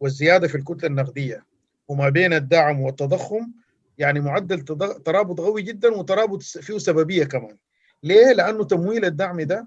والزيادة 0.00 0.48
في 0.48 0.54
الكتلة 0.54 0.88
النقدية 0.88 1.44
وما 1.88 2.08
بين 2.08 2.32
الدعم 2.32 2.80
والتضخم 2.80 3.52
يعني 3.98 4.20
معدل 4.20 4.60
ترابط 5.04 5.40
قوي 5.40 5.62
جدا 5.62 5.88
وترابط 5.88 6.42
فيه 6.42 6.78
سببية 6.78 7.24
كمان. 7.24 7.56
ليه؟ 8.02 8.32
لأنه 8.32 8.64
تمويل 8.64 9.04
الدعم 9.04 9.40
ده 9.40 9.66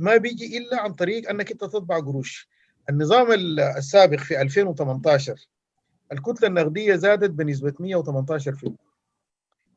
ما 0.00 0.16
بيجي 0.16 0.58
إلا 0.58 0.80
عن 0.80 0.92
طريق 0.92 1.30
أنك 1.30 1.50
أنت 1.50 1.60
تطبع 1.60 1.98
قروش. 1.98 2.48
النظام 2.90 3.32
السابق 3.76 4.18
في 4.18 4.40
2018 4.42 5.48
الكتلة 6.12 6.48
النقدية 6.48 6.94
زادت 6.96 7.30
بنسبة 7.30 7.72
118% 7.72 8.70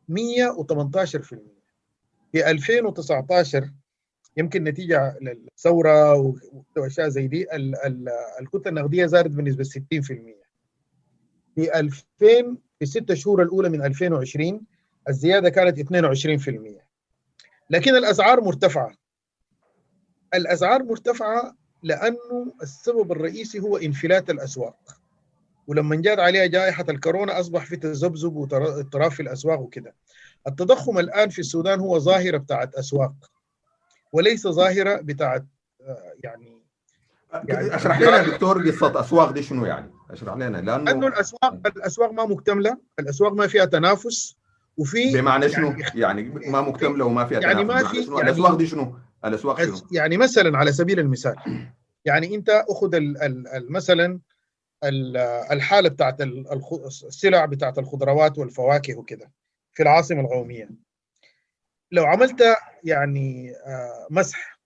118% 0.10 1.38
في 2.32 2.52
2019 2.52 3.70
يمكن 4.38 4.64
نتيجة 4.64 5.18
للثورة 5.22 6.14
وأشياء 6.78 7.10
زي 7.10 7.28
دي 7.28 7.48
الكتلة 8.42 8.70
النقدية 8.70 9.06
زادت 9.06 9.32
بنسبة 9.32 9.64
60% 9.64 9.68
في 11.56 11.80
2000 11.80 11.98
في 12.20 12.82
الست 12.82 13.14
شهور 13.14 13.42
الأولى 13.44 13.70
من 13.70 13.86
2020 13.86 14.62
الزيادة 15.10 15.50
كانت 15.50 15.80
22% 15.80 15.84
لكن 17.70 17.96
الأسعار 17.96 18.42
مرتفعة. 18.42 19.03
الاسعار 20.34 20.84
مرتفعة 20.84 21.56
لأنه 21.84 22.54
السبب 22.62 23.12
الرئيسي 23.12 23.60
هو 23.60 23.78
انفلات 23.78 24.30
الأسواق 24.30 24.76
ولما 25.68 25.96
جات 25.96 26.20
عليها 26.20 26.46
جائحة 26.46 26.86
الكورونا 26.90 27.40
أصبح 27.40 27.66
في 27.66 27.76
تذبذب 27.76 28.36
واضطراب 28.36 29.12
في 29.12 29.20
الأسواق 29.20 29.60
وكده 29.60 29.96
التضخم 30.48 31.00
الآن 31.00 31.30
في 31.30 31.40
السودان 31.40 31.80
هو 31.80 32.00
ظاهرة 32.00 32.38
بتاعت 32.38 32.76
أسواق 32.76 33.14
وليس 34.12 34.48
ظاهرة 34.48 34.96
بتاعت 35.02 35.46
يعني 36.24 36.64
يعني 37.34 37.76
أشرح 37.76 38.02
لنا 38.02 38.24
دكتور 38.24 38.70
قصة 38.70 39.00
أسواق 39.00 39.32
دي 39.32 39.44
شنو 39.44 39.66
يعني؟ 39.66 39.92
أشرح 40.10 40.36
لنا 40.36 40.58
لأنه 40.58 40.92
انه 40.92 41.08
الأسواق 41.08 41.54
الأسواق 41.66 42.12
ما 42.12 42.26
مكتملة، 42.26 42.78
الأسواق 43.00 43.34
ما 43.34 43.48
فيها 43.48 43.66
تنافس 43.66 44.36
وفي 44.78 45.14
بمعنى 45.14 45.50
شنو؟ 45.50 45.70
يعني, 45.72 46.02
يعني 46.02 46.24
ما 46.24 46.62
مكتملة 46.62 47.06
وما 47.06 47.26
فيها 47.26 47.40
يعني 47.40 47.64
تنافس 47.64 47.84
ما 47.84 47.90
في 47.90 47.98
يعني 47.98 48.22
الأسواق 48.22 48.56
دي 48.56 48.68
شنو؟ 48.68 48.96
الاسواق؟ 49.26 49.62
يعني 49.92 50.18
مثلا 50.18 50.58
على 50.58 50.72
سبيل 50.72 51.00
المثال 51.00 51.36
يعني 52.06 52.36
أنت 52.36 52.50
أخذ 52.50 52.90
مثلا 53.70 54.20
الحالة 55.52 55.90
بتاعت 55.90 56.22
السلع 56.22 57.46
بتاعت 57.46 57.78
الخضروات 57.78 58.38
والفواكه 58.38 58.96
وكده 58.96 59.32
في 59.74 59.84
العاصمة 59.84 60.22
القوميه 60.22 60.70
لو 61.92 62.06
عملت 62.06 62.44
يعني 62.84 63.54
مسح 64.10 64.60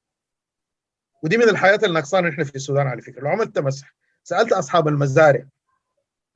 ودي 1.24 1.38
من 1.38 1.49
الحياة 1.49 1.80
النقصانه 1.84 2.30
إحنا 2.30 2.43
في 2.43 2.55
السودان 2.55 2.88
على 2.88 3.01
فكرة 3.01 3.22
لو 3.22 3.30
عملت 3.30 3.60
مسح 3.60 3.95
سألت 4.24 4.53
أصحاب 4.53 4.88
المزارع 4.88 5.45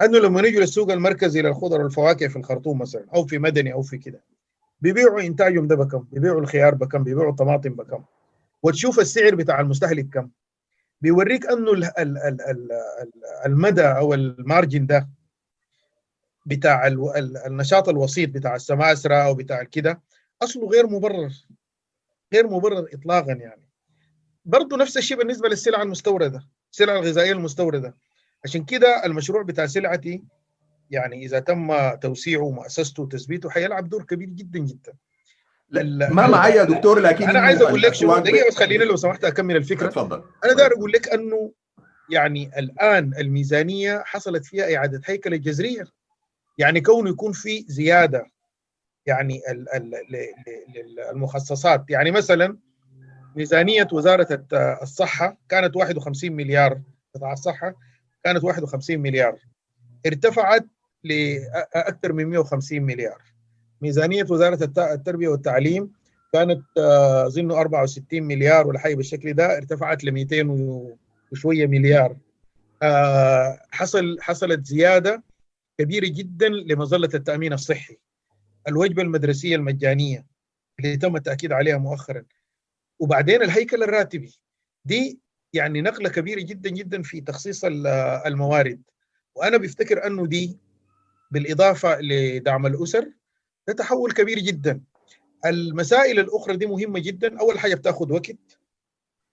أنه 0.01 0.19
لما 0.19 0.41
نيجوا 0.41 0.61
للسوق 0.61 0.91
المركزي 0.91 1.41
للخضر 1.41 1.81
والفواكه 1.81 2.27
في 2.27 2.35
الخرطوم 2.35 2.79
مثلا 2.79 3.05
أو 3.15 3.25
في 3.25 3.37
مدني 3.37 3.73
أو 3.73 3.81
في 3.81 3.97
كده 3.97 4.23
بيبيعوا 4.81 5.21
إنتاجهم 5.21 5.67
ده 5.67 5.75
بكم؟ 5.75 6.07
بيبيعوا 6.11 6.41
الخيار 6.41 6.75
بكم؟ 6.75 7.03
بيبيعوا 7.03 7.31
الطماطم 7.31 7.69
بكم؟ 7.69 8.03
وتشوف 8.63 8.99
السعر 8.99 9.35
بتاع 9.35 9.59
المستهلك 9.59 10.09
كم؟ 10.13 10.29
بيوريك 11.01 11.45
أنه 11.45 11.91
المدى 13.45 13.83
أو 13.83 14.13
المارجن 14.13 14.85
ده 14.85 15.09
بتاع 16.45 16.87
النشاط 17.47 17.89
الوسيط 17.89 18.29
بتاع 18.29 18.55
السماسرة 18.55 19.15
أو 19.15 19.33
بتاع 19.35 19.63
كده 19.63 20.01
أصله 20.41 20.67
غير 20.67 20.87
مبرر 20.87 21.31
غير 22.33 22.47
مبرر 22.47 22.87
اطلاقا 22.93 23.31
يعني. 23.33 23.61
برضه 24.45 24.77
نفس 24.77 24.97
الشيء 24.97 25.17
بالنسبة 25.17 25.49
للسلع 25.49 25.81
المستوردة 25.81 26.43
السلع 26.71 26.93
الغذائية 26.93 27.31
المستوردة. 27.31 27.95
عشان 28.45 28.65
كده 28.65 29.05
المشروع 29.05 29.41
بتاع 29.43 29.65
سلعتي 29.65 30.23
يعني 30.91 31.25
إذا 31.25 31.39
تم 31.39 31.95
توسيعه 31.95 32.41
ومؤسسته 32.41 33.03
وتثبيته 33.03 33.49
حيلعب 33.49 33.89
دور 33.89 34.03
كبير 34.03 34.29
جدا 34.29 34.59
جدا. 34.59 34.93
ما 36.11 36.27
معي 36.27 36.51
يا 36.51 36.63
دكتور 36.63 36.99
لكن 36.99 37.29
أنا 37.29 37.39
عايز 37.39 37.61
أقول 37.61 37.81
لك 37.81 37.93
شو 37.93 38.17
دقيقة 38.17 38.47
بس 38.47 38.55
خليني 38.55 38.85
لو 38.85 38.95
سمحت 38.95 39.23
أكمل 39.23 39.55
الفكرة. 39.55 39.87
تفضل. 39.87 40.23
أنا 40.45 40.53
داير 40.53 40.73
أقول 40.73 40.91
لك 40.91 41.09
أنه 41.09 41.51
يعني 42.11 42.59
الآن 42.59 43.13
الميزانية 43.17 44.03
حصلت 44.05 44.45
فيها 44.45 44.75
إعادة 44.75 45.01
هيكلة 45.05 45.37
جذرية. 45.37 45.83
يعني 46.57 46.81
كونه 46.81 47.09
يكون 47.09 47.31
في 47.31 47.65
زيادة 47.67 48.25
يعني 49.05 49.41
المخصصات. 51.11 51.85
يعني 51.89 52.11
مثلا 52.11 52.57
ميزانية 53.35 53.87
وزارة 53.91 54.45
الصحة 54.81 55.37
كانت 55.49 55.75
51 55.75 56.31
مليار. 56.31 56.81
قطاع 57.15 57.33
الصحة 57.33 57.75
كانت 58.23 58.43
51 58.43 58.99
مليار. 58.99 59.39
ارتفعت 60.05 60.65
لاكثر 61.03 62.13
من 62.13 62.25
150 62.25 62.81
مليار. 62.81 63.21
ميزانية 63.81 64.25
وزارة 64.29 64.71
التربية 64.93 65.27
والتعليم 65.27 65.91
كانت 66.33 66.61
اظن 67.25 67.51
64 67.51 68.23
مليار 68.23 68.67
ولا 68.67 68.79
حاجة 68.79 68.95
بالشكل 68.95 69.33
ده 69.33 69.57
ارتفعت 69.57 70.03
ل 70.03 70.11
200 70.11 70.47
وشوية 71.31 71.67
مليار. 71.67 72.17
حصل 73.71 74.17
حصلت 74.21 74.65
زيادة 74.65 75.23
كبيرة 75.77 76.07
جدا 76.07 76.49
لمظلة 76.49 77.09
التأمين 77.13 77.53
الصحي. 77.53 77.97
الوجبة 78.67 79.01
المدرسية 79.01 79.55
المجانية 79.55 80.25
اللي 80.79 80.97
تم 80.97 81.15
التأكيد 81.15 81.51
عليها 81.51 81.77
مؤخرا. 81.77 82.23
وبعدين 82.99 83.41
الهيكل 83.41 83.83
الراتبي. 83.83 84.39
دي 84.85 85.19
يعني 85.53 85.81
نقلة 85.81 86.09
كبيرة 86.09 86.41
جدا 86.41 86.69
جدا 86.69 87.01
في 87.01 87.21
تخصيص 87.21 87.61
الموارد. 88.25 88.81
وأنا 89.35 89.57
بفتكر 89.57 90.07
أنه 90.07 90.25
دي 90.25 90.59
بالإضافة 91.31 92.01
لدعم 92.01 92.65
الأسر 92.65 93.11
ده 93.67 93.73
تحول 93.73 94.11
كبير 94.11 94.39
جدا. 94.39 94.81
المسائل 95.45 96.19
الأخرى 96.19 96.57
دي 96.57 96.65
مهمة 96.65 96.99
جدا. 96.99 97.39
أول 97.39 97.59
حاجة 97.59 97.75
بتأخذ 97.75 98.13
وقت 98.13 98.59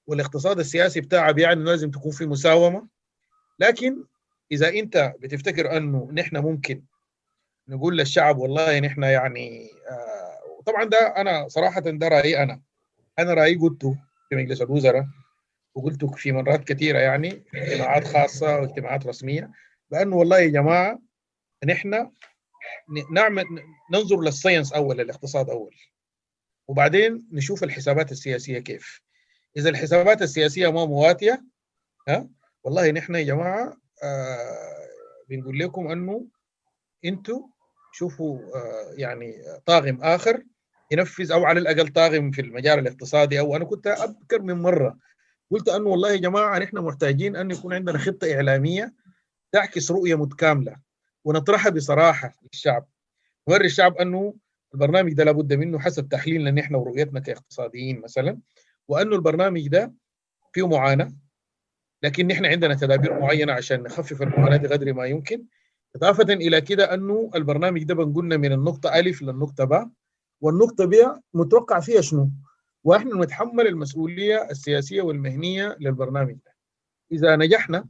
والاقتصاد 0.07 0.59
السياسي 0.59 1.01
بتاعها 1.01 1.32
بيعني 1.32 1.64
لازم 1.64 1.90
تكون 1.90 2.12
في 2.12 2.26
مساومة. 2.26 2.88
لكن 3.59 4.05
إذا 4.53 4.68
أنت 4.68 5.14
بتفتكر 5.20 5.76
أنه 5.76 6.11
نحن 6.12 6.36
ممكن 6.36 6.82
نقول 7.68 7.99
للشعب 7.99 8.38
والله 8.38 8.80
نحن 8.80 9.03
يعني 9.03 9.70
آه 9.90 10.62
طبعا 10.66 10.84
ده 10.84 10.99
أنا 11.16 11.49
صراحة 11.49 11.80
ده 11.80 12.09
رأيي 12.09 12.42
أنا. 12.42 12.61
أنا 13.18 13.34
رأيي 13.34 13.55
قلته 13.55 13.96
في 14.28 14.36
مجلس 14.36 14.62
الوزراء 14.62 15.07
وقلته 15.74 16.07
في 16.07 16.32
مرات 16.32 16.64
كثيرة 16.64 16.99
يعني 16.99 17.44
اجتماعات 17.55 18.05
خاصة 18.05 18.57
واجتماعات 18.61 19.07
رسمية 19.07 19.51
بأنه 19.90 20.16
والله 20.16 20.38
يا 20.38 20.99
جماعة 21.64 21.70
نحن 21.74 22.11
نعمل 23.12 23.44
ننظر 23.92 24.20
للساينس 24.20 24.72
أول 24.72 24.98
للاقتصاد 24.98 25.50
أول. 25.50 25.74
وبعدين 26.68 27.28
نشوف 27.32 27.64
الحسابات 27.64 28.12
السياسية 28.12 28.59
كيف. 28.59 29.02
إذا 29.56 29.70
الحسابات 29.70 30.22
السياسية 30.22 30.68
ما 30.72 30.84
مواتيه 30.84 31.44
ها؟ 32.09 32.28
والله 32.64 32.90
نحن 32.90 33.14
يا 33.14 33.22
جماعة 33.22 33.76
آه 34.02 34.88
بنقول 35.28 35.59
لكم 35.59 35.88
أنه 35.88 36.26
أنتوا 37.04 37.46
شوفوا 37.92 38.38
آه 38.38 38.94
يعني 38.96 39.34
طاغم 39.66 40.02
آخر 40.02 40.42
ينفذ 40.90 41.32
أو 41.32 41.44
على 41.44 41.61
الأقل 41.61 41.88
طاغم 41.88 42.30
في 42.30 42.40
المجال 42.40 42.78
الاقتصادي 42.78 43.40
أو 43.40 43.56
أنا 43.56 43.64
كنت 43.64 43.86
أذكر 43.86 44.42
من 44.42 44.54
مرة. 44.54 44.98
قلت 45.50 45.68
أنه 45.68 45.88
والله 45.88 46.12
يا 46.12 46.16
جماعة 46.16 46.59
نحن 46.59 46.78
محتاجين 46.78 47.36
أن 47.36 47.50
يكون 47.50 47.74
عندنا 47.74 47.98
خطة 47.98 48.34
إعلامية 48.34 48.94
تعكس 49.52 49.90
رؤية 49.90 50.14
متكاملة. 50.14 50.88
ونطرحها 51.29 51.70
بصراحة 51.70 52.33
للشعب 52.43 52.87
نوري 53.49 53.66
الشعب 53.66 53.97
أنه 53.97 54.35
البرنامج 54.74 55.12
ده 55.12 55.24
لابد 55.24 55.53
منه 55.53 55.79
حسب 55.79 56.09
تحليلنا 56.09 56.51
نحن 56.51 56.74
ورؤيتنا 56.74 57.20
كاقتصاديين 57.20 58.01
مثلا 58.01 58.39
وأنه 58.89 59.16
البرنامج 59.16 59.68
ده 59.68 59.95
فيه 60.53 60.68
معاناة 60.68 61.12
لكن 62.03 62.26
نحن 62.26 62.47
عندنا 62.47 62.74
تدابير 62.74 63.20
معينة 63.20 63.53
عشان 63.53 63.83
نخفف 63.83 64.22
المعاناة 64.22 64.57
قدر 64.68 64.93
ما 64.93 65.07
يمكن 65.07 65.45
إضافة 65.97 66.33
إلى 66.33 66.61
كده 66.61 66.95
أنه 66.95 67.31
البرنامج 67.35 67.83
ده 67.85 67.95
بنقولنا 67.95 68.37
من 68.37 68.53
النقطة 68.53 68.95
الف 68.99 69.22
للنقطة 69.22 69.64
باء 69.64 69.91
والنقطة 70.41 70.85
ب 70.85 71.20
متوقع 71.35 71.81
فيها 71.81 72.01
شنو؟ 72.01 72.31
وإحنا 72.85 73.24
نتحمل 73.24 73.66
المسؤولية 73.66 74.49
السياسية 74.51 75.03
والمهنية 75.03 75.76
للبرنامج 75.81 76.33
ده. 76.35 76.55
إذا 77.12 77.37
نجحنا 77.37 77.85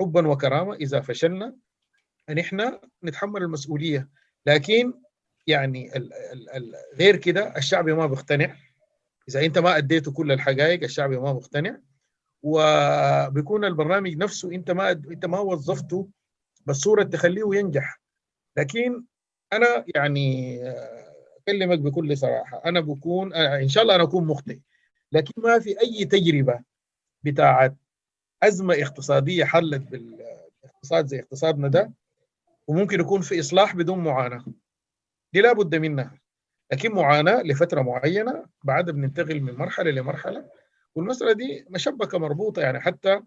حبا 0.00 0.28
وكرامة، 0.28 0.74
إذا 0.74 1.00
فشلنا 1.00 1.56
نحن 2.30 2.78
نتحمل 3.04 3.42
المسؤولية، 3.42 4.08
لكن 4.46 4.94
يعني 5.46 5.96
ال 5.96 6.12
ال 6.14 6.50
ال 6.50 6.74
غير 6.94 7.16
كده 7.16 7.56
الشعب 7.56 7.88
ما 7.88 8.06
بيقتنع 8.06 8.56
إذا 9.28 9.44
أنت 9.44 9.58
ما 9.58 9.76
اديته 9.76 10.12
كل 10.12 10.32
الحقائق 10.32 10.82
الشعب 10.82 11.10
ما 11.10 11.32
مقتنع. 11.32 11.78
وبيكون 12.42 13.64
البرنامج 13.64 14.16
نفسه 14.16 14.52
أنت 14.52 14.70
ما 14.70 14.90
أنت 14.90 15.26
ما 15.26 15.38
وظفته 15.38 16.08
بالصورة 16.66 17.02
تخليه 17.02 17.54
ينجح. 17.54 18.00
لكن 18.56 19.04
أنا 19.52 19.84
يعني 19.94 20.58
أكلمك 21.38 21.78
بكل 21.78 22.16
صراحة. 22.16 22.62
أنا 22.64 22.80
بكون 22.80 23.34
إن 23.34 23.68
شاء 23.68 23.82
الله 23.82 23.94
أنا 23.94 24.02
أكون 24.02 24.26
مخطئ. 24.26 24.58
لكن 25.12 25.32
ما 25.42 25.58
في 25.58 25.80
أي 25.80 26.04
تجربة 26.04 26.60
بتاعت 27.22 27.76
أزمة 28.42 28.74
اقتصادية 28.82 29.44
حلت 29.44 29.82
بالاقتصاد 29.82 31.06
زي 31.06 31.20
اقتصادنا 31.20 31.68
ده 31.68 31.92
وممكن 32.68 33.00
يكون 33.00 33.20
في 33.20 33.40
إصلاح 33.40 33.76
بدون 33.76 33.98
معاناة. 33.98 34.44
دي 35.32 35.40
لابد 35.40 35.74
منها. 35.74 36.18
لكن 36.72 36.92
معاناة 36.92 37.42
لفترة 37.42 37.82
معينة 37.82 38.46
بعد 38.64 38.90
بننتقل 38.90 39.40
من 39.40 39.54
مرحلة 39.54 39.90
لمرحلة. 39.90 40.50
والمسألة 40.94 41.32
دي 41.32 41.66
مشبكة 41.70 42.18
مربوطة 42.18 42.62
يعني 42.62 42.80
حتى 42.80 43.20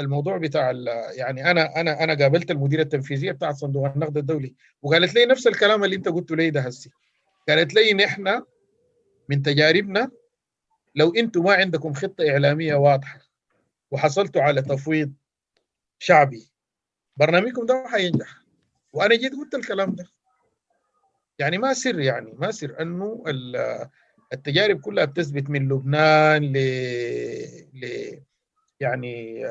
الموضوع 0.00 0.36
بتاع 0.36 0.70
يعني 1.14 1.50
أنا 1.50 1.80
أنا 1.80 2.04
أنا 2.04 2.14
قابلت 2.14 2.50
المديرة 2.50 2.82
التنفيذية 2.82 3.32
بتاعت 3.32 3.54
صندوق 3.54 3.86
النقد 3.86 4.16
الدولي 4.16 4.54
وقالت 4.82 5.14
لي 5.14 5.26
نفس 5.26 5.46
الكلام 5.46 5.84
اللي 5.84 5.96
أنت 5.96 6.08
قلته 6.08 6.36
لي 6.36 6.50
ده 6.50 6.60
هسي. 6.60 6.90
قالت 7.48 7.74
لي 7.74 7.94
نحن 7.94 8.42
من 9.28 9.42
تجاربنا 9.42 10.10
لو 10.94 11.14
أنتم 11.14 11.44
ما 11.44 11.54
عندكم 11.54 11.92
خطة 11.92 12.30
إعلامية 12.30 12.74
واضحة 12.74 13.20
وحصلتوا 13.90 14.42
على 14.42 14.62
تفويض 14.62 15.12
شعبي 15.98 16.52
برنامجكم 17.16 17.66
ده 17.66 17.82
ما 17.82 17.88
حينجح 17.88 18.39
وأنا 18.92 19.14
جيت 19.14 19.32
قلت 19.32 19.54
الكلام 19.54 19.94
ده. 19.94 20.04
يعني 21.38 21.58
ما 21.58 21.74
سر 21.74 22.00
يعني 22.00 22.32
ما 22.38 22.50
سر. 22.50 22.82
أنه 22.82 23.24
التجارب 24.32 24.80
كلها 24.80 25.04
بتثبت 25.04 25.50
من 25.50 25.68
لبنان 25.68 26.42
ل, 26.42 26.58
ل... 27.74 28.14
يعني 28.80 29.46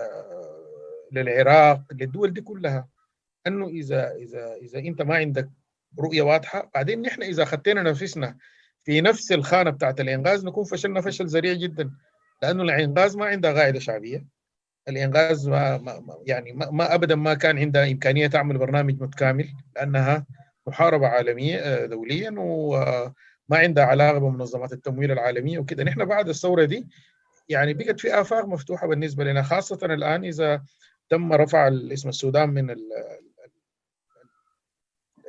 للعراق 1.12 1.82
للدول 1.92 2.34
دي 2.34 2.42
كلها. 2.42 2.88
أنه 3.48 3.68
إذا 3.68 4.12
إذا 4.16 4.54
إذا 4.54 4.80
أنت 4.80 5.02
ما 5.02 5.16
عندك 5.16 5.50
رؤية 6.00 6.22
واضحة 6.22 6.72
بعدين 6.76 7.02
نحن 7.02 7.24
إذا 7.24 7.46
خدينا 7.46 7.82
نفسنا 7.84 8.38
في 8.84 9.02
نفس 9.02 9.32
الخانة 9.32 9.70
بتاعت 9.70 10.00
الإنغاز 10.00 10.46
نكون 10.46 10.64
فشلنا 10.64 11.02
فشل 11.02 11.26
ذريع 11.26 11.54
جدا. 11.54 11.92
لأنه 12.42 12.64
الإنغاز 12.64 13.16
ما 13.16 13.26
عندها 13.26 13.54
قاعدة 13.54 13.80
شعبية. 13.80 14.26
الإنغاز 14.88 15.48
ما, 15.50 16.04
يعني 16.26 16.54
ما, 16.54 16.96
ابدا 16.96 17.16
ما 17.16 17.34
كان 17.34 17.58
عندها 17.58 17.92
إمكانية 17.92 18.28
تعمل 18.28 18.58
برنامج 18.58 19.02
متكامل 19.02 19.48
لأنها 19.76 20.26
محاربة 20.68 21.08
عالمية 21.08 21.86
دوليا 21.86 22.34
وما 22.38 23.14
عندها 23.58 23.84
علاقة 23.84 24.18
بمنظمات 24.20 24.74
التمويل 24.74 25.12
العالمية 25.12 25.60
وكده. 25.60 25.84
نحن 25.84 26.06
بعد 26.06 26.30
الثورة 26.30 26.64
دي 26.66 26.88
يعني 27.50 27.74
بقت 27.74 28.00
في 28.00 28.22
آفاق 28.22 28.46
مفتوحة 28.46 28.88
بالنسبة 28.88 29.24
لنا 29.24 29.44
خاصة 29.44 29.80
الآن 29.84 30.24
إذا 30.24 30.64
تم 31.10 31.34
رفع 31.34 31.68
اسم 31.68 32.10
السودان 32.10 32.50
من 32.50 32.70
ال 32.70 32.90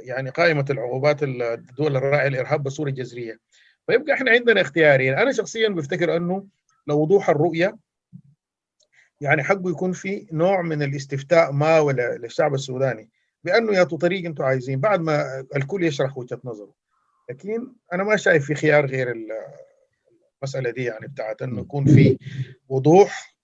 يعني 0.03 0.31
قائمة 0.31 0.65
العقوبات 0.71 1.23
الدول 1.23 1.97
الراعيه 1.97 2.29
الإرهاب 2.29 2.63
بصورة 2.63 2.91
جذرية. 2.91 3.39
فيبقى 3.87 4.13
إحنا 4.13 4.31
عندنا 4.31 4.61
اختيارين. 4.61 5.15
أنا 5.15 5.33
شخصيا 5.33 5.69
بفتكر 5.69 6.17
أنه 6.17 6.47
لوضوح 6.87 7.31
الرؤية 7.31 7.77
يعني 9.21 9.43
حقه 9.43 9.71
يكون 9.71 9.93
في 9.93 10.27
نوع 10.33 10.63
من 10.63 10.83
الاستفتاء 10.83 11.53
ما 11.53 11.79
ولا 11.79 12.17
للشعب 12.19 12.55
السوداني 12.55 13.11
بأنه 13.45 13.73
يا 13.73 13.85
طريق 13.85 14.25
أنتم 14.27 14.45
عايزين 14.45 14.81
بعد 14.81 15.01
ما 15.01 15.45
الكل 15.57 15.85
يشرح 15.85 16.19
وجهة 16.19 16.41
نظره. 16.45 16.75
لكن 17.31 17.73
أنا 17.93 18.05
ما 18.05 18.17
شايف 18.17 18.45
في 18.47 18.55
خيار 18.55 18.87
غير 18.87 19.15
المسألة 20.43 20.71
دي 20.71 20.85
يعني 20.85 21.07
بتاعت 21.09 21.43
إنه 21.43 21.61
يكون 21.61 21.85
في 21.85 22.19
وضوح 22.69 23.37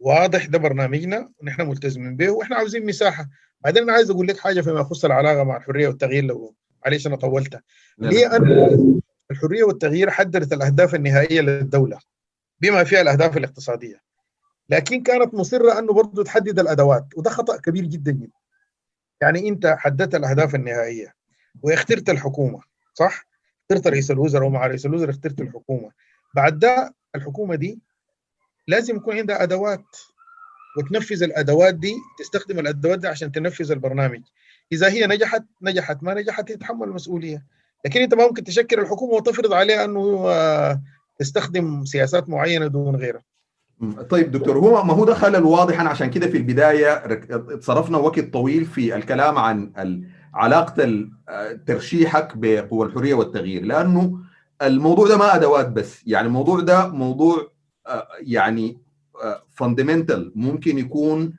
واضح 0.00 0.46
ده 0.46 0.58
برنامجنا 0.58 1.32
ونحن 1.40 1.62
ملتزمين 1.68 2.16
به 2.16 2.30
وإحنا 2.30 2.56
عاوزين 2.56 2.86
مساحة. 2.86 3.28
بعدين 3.60 3.82
أنا 3.82 3.92
عايز 3.92 4.10
أقول 4.10 4.26
لك 4.28 4.38
حاجة 4.38 4.60
فيما 4.60 4.80
يخص 4.80 5.04
العلاقة 5.04 5.44
مع 5.44 5.56
الحرية 5.56 5.88
والتغيير 5.88 6.24
لو 6.24 6.54
معلش 6.86 7.06
أنا 7.06 7.16
طولتها 7.16 7.62
ليه؟ 7.98 8.36
انه 8.36 9.00
الحرية 9.30 9.64
والتغيير 9.64 10.10
حددت 10.10 10.52
الأهداف 10.52 10.94
النهائية 10.94 11.40
للدولة 11.40 11.98
بما 12.60 12.84
فيها 12.84 13.00
الأهداف 13.00 13.36
الاقتصادية. 13.36 14.11
لكن 14.72 15.02
كانت 15.02 15.34
مصرة 15.34 15.78
أنه 15.78 15.92
برضه 15.92 16.24
تحدد 16.24 16.58
الأدوات 16.58 17.06
وده 17.16 17.30
خطأ 17.30 17.56
كبير 17.56 17.84
جدا. 17.84 18.12
جدا 18.12 18.30
يعني 19.20 19.48
أنت 19.48 19.66
حددت 19.78 20.14
الأهداف 20.14 20.54
النهائية 20.54 21.14
واخترت 21.62 22.10
الحكومة 22.10 22.60
صح؟ 22.94 23.26
اخترت 23.62 23.86
رئيس 23.86 24.10
الوزراء 24.10 24.46
ومع 24.46 24.66
رئيس 24.66 24.86
الوزراء 24.86 25.10
اخترت 25.10 25.40
الحكومة. 25.40 25.90
بعد 26.34 26.58
ده 26.58 26.94
الحكومة 27.14 27.54
دي 27.54 27.78
لازم 28.68 28.96
يكون 28.96 29.18
عندها 29.18 29.42
أدوات 29.42 29.84
وتنفذ 30.78 31.22
الأدوات 31.22 31.74
دي 31.74 31.94
تستخدم 32.18 32.58
الأدوات 32.58 32.98
دي 32.98 33.08
عشان 33.08 33.32
تنفذ 33.32 33.72
البرنامج. 33.72 34.22
إذا 34.72 34.88
هي 34.88 35.06
نجحت 35.06 35.44
نجحت 35.62 36.02
ما 36.02 36.14
نجحت 36.14 36.48
تتحمل 36.48 36.88
المسؤولية. 36.88 37.46
لكن 37.84 38.00
أنت 38.00 38.14
ما 38.14 38.26
ممكن 38.26 38.44
تشكل 38.44 38.80
الحكومة 38.80 39.12
وتفرض 39.12 39.52
عليها 39.52 39.84
أنه 39.84 40.82
تستخدم 41.18 41.84
سياسات 41.84 42.28
معينة 42.28 42.66
دون 42.66 42.96
غيرها. 42.96 43.31
طيب 44.10 44.30
دكتور 44.30 44.58
هو 44.58 44.84
ما 44.84 44.92
هو 44.94 45.04
ده 45.04 45.14
خلل 45.14 45.42
واضح 45.44 45.80
أنا 45.80 45.90
عشان 45.90 46.10
كده 46.10 46.26
في 46.28 46.36
البداية 46.36 47.02
صرفنا 47.60 47.98
وقت 47.98 48.20
طويل 48.20 48.64
في 48.64 48.96
الكلام 48.96 49.38
عن 49.38 49.72
علاقة 50.34 51.04
ترشيحك 51.66 52.36
بقوى 52.36 52.86
الحرية 52.86 53.14
والتغيير 53.14 53.64
لأنه 53.64 54.18
الموضوع 54.62 55.08
ده 55.08 55.16
ما 55.18 55.34
أدوات 55.34 55.68
بس 55.68 56.02
يعني 56.06 56.26
الموضوع 56.26 56.60
ده 56.60 56.88
موضوع 56.88 57.48
يعني 58.20 58.78
فاندمنتال 59.50 60.32
ممكن 60.34 60.78
يكون 60.78 61.32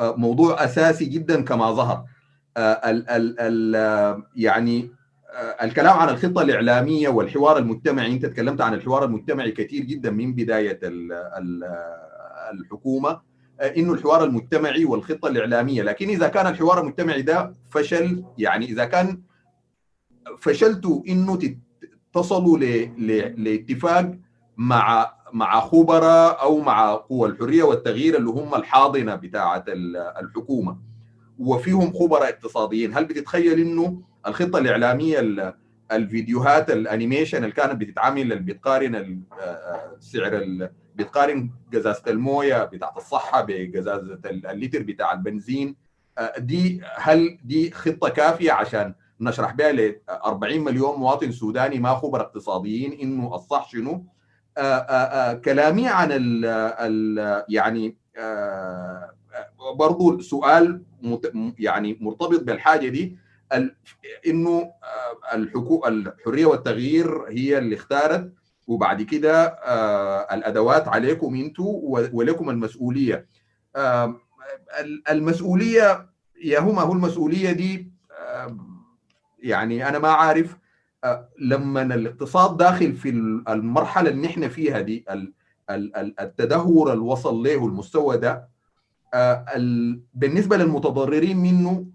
موضوع 0.00 0.64
أساسي 0.64 1.04
جدا 1.04 1.42
كما 1.42 1.72
ظهر 1.72 2.04
ال 2.58 3.10
ال 3.10 3.36
ال 3.40 4.22
يعني 4.36 4.90
الكلام 5.62 5.98
عن 5.98 6.08
الخطة 6.08 6.42
الإعلامية 6.42 7.08
والحوار 7.08 7.58
المجتمعي 7.58 8.12
أنت 8.12 8.26
تكلمت 8.26 8.60
عن 8.60 8.74
الحوار 8.74 9.04
المجتمعي 9.04 9.50
كثير 9.50 9.82
جدا 9.84 10.10
من 10.10 10.34
بداية 10.34 10.80
الحكومة 12.52 13.20
إنه 13.76 13.92
الحوار 13.92 14.24
المجتمعي 14.24 14.84
والخطة 14.84 15.28
الإعلامية. 15.28 15.82
لكن 15.82 16.08
إذا 16.08 16.28
كان 16.28 16.46
الحوار 16.46 16.80
المجتمعي 16.80 17.22
ده 17.22 17.52
فشل 17.70 18.24
يعني 18.38 18.66
إذا 18.66 18.84
كان 18.84 19.22
فشلتوا 20.40 21.02
إنه 21.08 21.38
تصلوا 22.14 22.58
لاتفاق 23.36 24.14
مع 24.56 25.12
مع 25.32 25.60
خبراء 25.60 26.42
أو 26.42 26.58
مع 26.60 26.94
قوى 26.94 27.28
الحرية 27.28 27.62
والتغيير 27.62 28.16
اللي 28.16 28.30
هم 28.30 28.54
الحاضنة 28.54 29.14
بتاعة 29.14 29.64
الحكومة. 30.20 30.91
وفيهم 31.38 31.92
خبراء 31.92 32.28
اقتصاديين. 32.28 32.94
هل 32.94 33.04
بتتخيل 33.04 33.60
إنه 33.60 34.02
الخطة 34.26 34.58
الإعلامية 34.58 35.54
الفيديوهات 35.92 36.70
الأنيميشن 36.70 37.38
اللي 37.38 37.54
كانت 37.54 37.72
بتتعمل 37.80 38.22
اللي 38.22 38.34
بتقارن 38.36 39.22
سعر 40.00 40.68
بتقارن 40.96 41.50
قزازة 41.74 42.02
الموية 42.08 42.64
بتاعت 42.64 42.96
الصحة 42.96 43.40
بقزازة 43.48 44.18
اللتر 44.26 44.82
بتاع 44.82 45.12
البنزين 45.12 45.76
دي 46.38 46.80
هل 46.96 47.38
دي 47.44 47.70
خطة 47.70 48.08
كافية 48.08 48.52
عشان 48.52 48.94
نشرح 49.20 49.52
بها 49.54 49.72
ل 49.72 49.96
40 50.10 50.60
مليون 50.60 50.98
مواطن 50.98 51.32
سوداني 51.32 51.78
ما 51.78 51.94
خبراء 51.94 52.26
اقتصاديين 52.26 52.92
إنه 52.92 53.34
الصح 53.34 53.68
شنو؟ 53.70 54.06
كلامي 55.44 55.88
عن 55.88 56.08
ال 56.12 56.44
ال 56.46 57.44
يعني 57.48 57.96
برضو 59.76 60.20
سؤال 60.20 60.82
يعني 61.58 61.98
مرتبط 62.00 62.42
بالحاجة 62.42 62.88
دي 62.88 63.16
إنه 64.26 64.70
الحكو 65.34 65.86
الحرية 65.86 66.46
والتغيير 66.46 67.22
هي 67.28 67.58
اللي 67.58 67.74
اختارت 67.76 68.32
وبعد 68.66 69.02
كده 69.02 69.44
الأدوات 70.34 70.88
عليكم 70.88 71.34
أنتم 71.34 71.64
ولكم 72.12 72.50
المسؤولية. 72.50 73.26
المسؤولية 75.10 76.08
يا 76.44 76.60
هما 76.60 76.82
هو 76.82 76.92
المسؤولية 76.92 77.52
دي 77.52 77.92
يعني 79.38 79.88
أنا 79.88 79.98
ما 79.98 80.08
عارف 80.08 80.56
لما 81.38 81.82
الاقتصاد 81.82 82.56
داخل 82.56 82.92
في 82.94 83.08
المرحلة 83.48 84.10
اللي 84.10 84.26
نحن 84.28 84.48
فيها 84.48 84.80
دي 84.80 85.04
التدهور 86.20 86.92
اللي 86.92 87.04
وصل 87.04 87.42
له 87.42 87.66
المستوى 87.66 88.16
ده 88.16 88.51
بالنسبة 90.14 90.56
للمتضررين 90.56 91.36
منه 91.36 91.86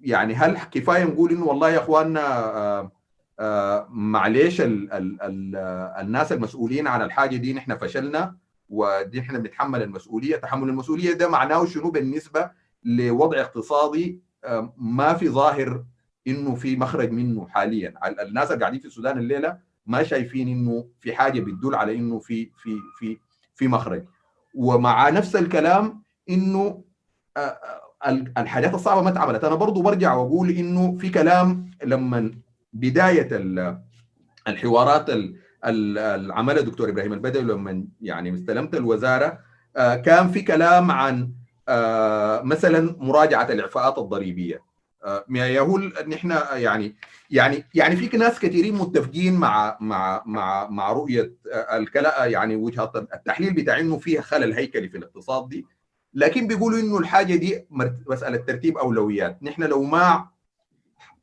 يعني 0.00 0.34
هل 0.34 0.58
كفاية 0.58 1.04
نقول 1.04 1.30
إنه 1.32 1.44
والله 1.44 1.70
يا 1.70 1.78
إخواننا 1.78 2.90
معلش 3.88 4.60
ال 4.60 4.92
ال 4.92 5.22
ال 5.22 5.56
الناس 6.00 6.32
المسؤولين 6.32 6.86
عن 6.86 7.02
الحاجة 7.02 7.36
دي 7.36 7.52
نحن 7.52 7.76
فشلنا 7.76 8.36
ودي 8.68 9.20
إحنا 9.20 9.38
بنتحمل 9.38 9.82
المسؤولية. 9.82 10.36
تحمل 10.36 10.68
المسؤولية 10.68 11.12
ده 11.12 11.28
معناه 11.28 11.64
شنو 11.66 11.90
بالنسبة 11.90 12.50
لوضع 12.84 13.40
اقتصادي؟ 13.40 14.20
ما 14.76 15.14
في 15.14 15.28
ظاهر 15.28 15.84
إنه 16.26 16.54
في 16.54 16.76
مخرج 16.76 17.10
منه 17.10 17.48
حاليا. 17.48 17.94
الناس 18.22 18.50
اللي 18.50 18.60
قاعدين 18.60 18.80
في 18.80 18.86
السودان 18.86 19.18
الليلة 19.18 19.58
ما 19.86 20.02
شايفين 20.02 20.48
إنه 20.48 20.86
في 21.00 21.14
حاجة 21.14 21.40
بتدل 21.40 21.74
على 21.74 21.96
إنه 21.96 22.18
في 22.18 22.50
في 22.56 22.76
في 22.98 23.18
في 23.54 23.68
مخرج. 23.68 24.04
ومع 24.54 25.08
نفس 25.08 25.36
الكلام 25.36 26.02
إنه 26.30 26.84
الحاجات 28.38 28.74
الصعبة 28.74 29.02
ما 29.02 29.08
اتعملت. 29.08 29.44
أنا 29.44 29.54
برضو 29.54 29.82
برجع 29.82 30.14
وأقول 30.14 30.50
إنه 30.50 30.96
في 30.98 31.08
كلام 31.08 31.70
لما 31.84 32.34
بداية 32.72 33.28
الحوارات 34.48 35.06
العمل 35.64 36.58
الدكتور 36.58 36.88
إبراهيم 36.88 37.12
البدوي 37.12 37.42
لما 37.42 37.84
يعني 38.00 38.34
استلمت 38.34 38.74
الوزارة 38.74 39.38
كان 39.76 40.28
في 40.28 40.42
كلام 40.42 40.90
عن 40.90 41.32
مثلا 42.44 42.96
مراجعة 42.98 43.48
الإعفاءات 43.50 43.98
الضريبية. 43.98 44.73
يقول 45.30 45.96
إن 45.96 46.12
إحنا 46.12 46.56
يعني 46.56 46.96
يعني 47.30 47.64
يعني 47.74 47.96
في 47.96 48.16
ناس 48.16 48.38
كثيرين 48.38 48.74
متفقين 48.74 49.34
مع 49.34 49.76
مع 49.80 50.22
مع 50.26 50.68
مع 50.70 50.92
رؤية 50.92 51.32
الكلا 51.72 52.24
يعني 52.24 52.56
وجهة 52.56 52.92
التحليل 53.14 53.54
بتاع 53.54 53.80
إنه 53.80 53.98
فيها 53.98 54.20
خلل 54.20 54.52
هيكلي 54.52 54.88
في 54.88 54.96
الاقتصاد 54.98 55.48
دي. 55.48 55.66
لكن 56.14 56.46
بيقولوا 56.46 56.78
إنه 56.80 56.98
الحاجة 56.98 57.34
دي 57.34 57.66
مسألة 58.10 58.36
ترتيب 58.36 58.78
أولويات. 58.78 59.38
نحن 59.42 59.62
لو 59.62 59.82
ما 59.82 60.28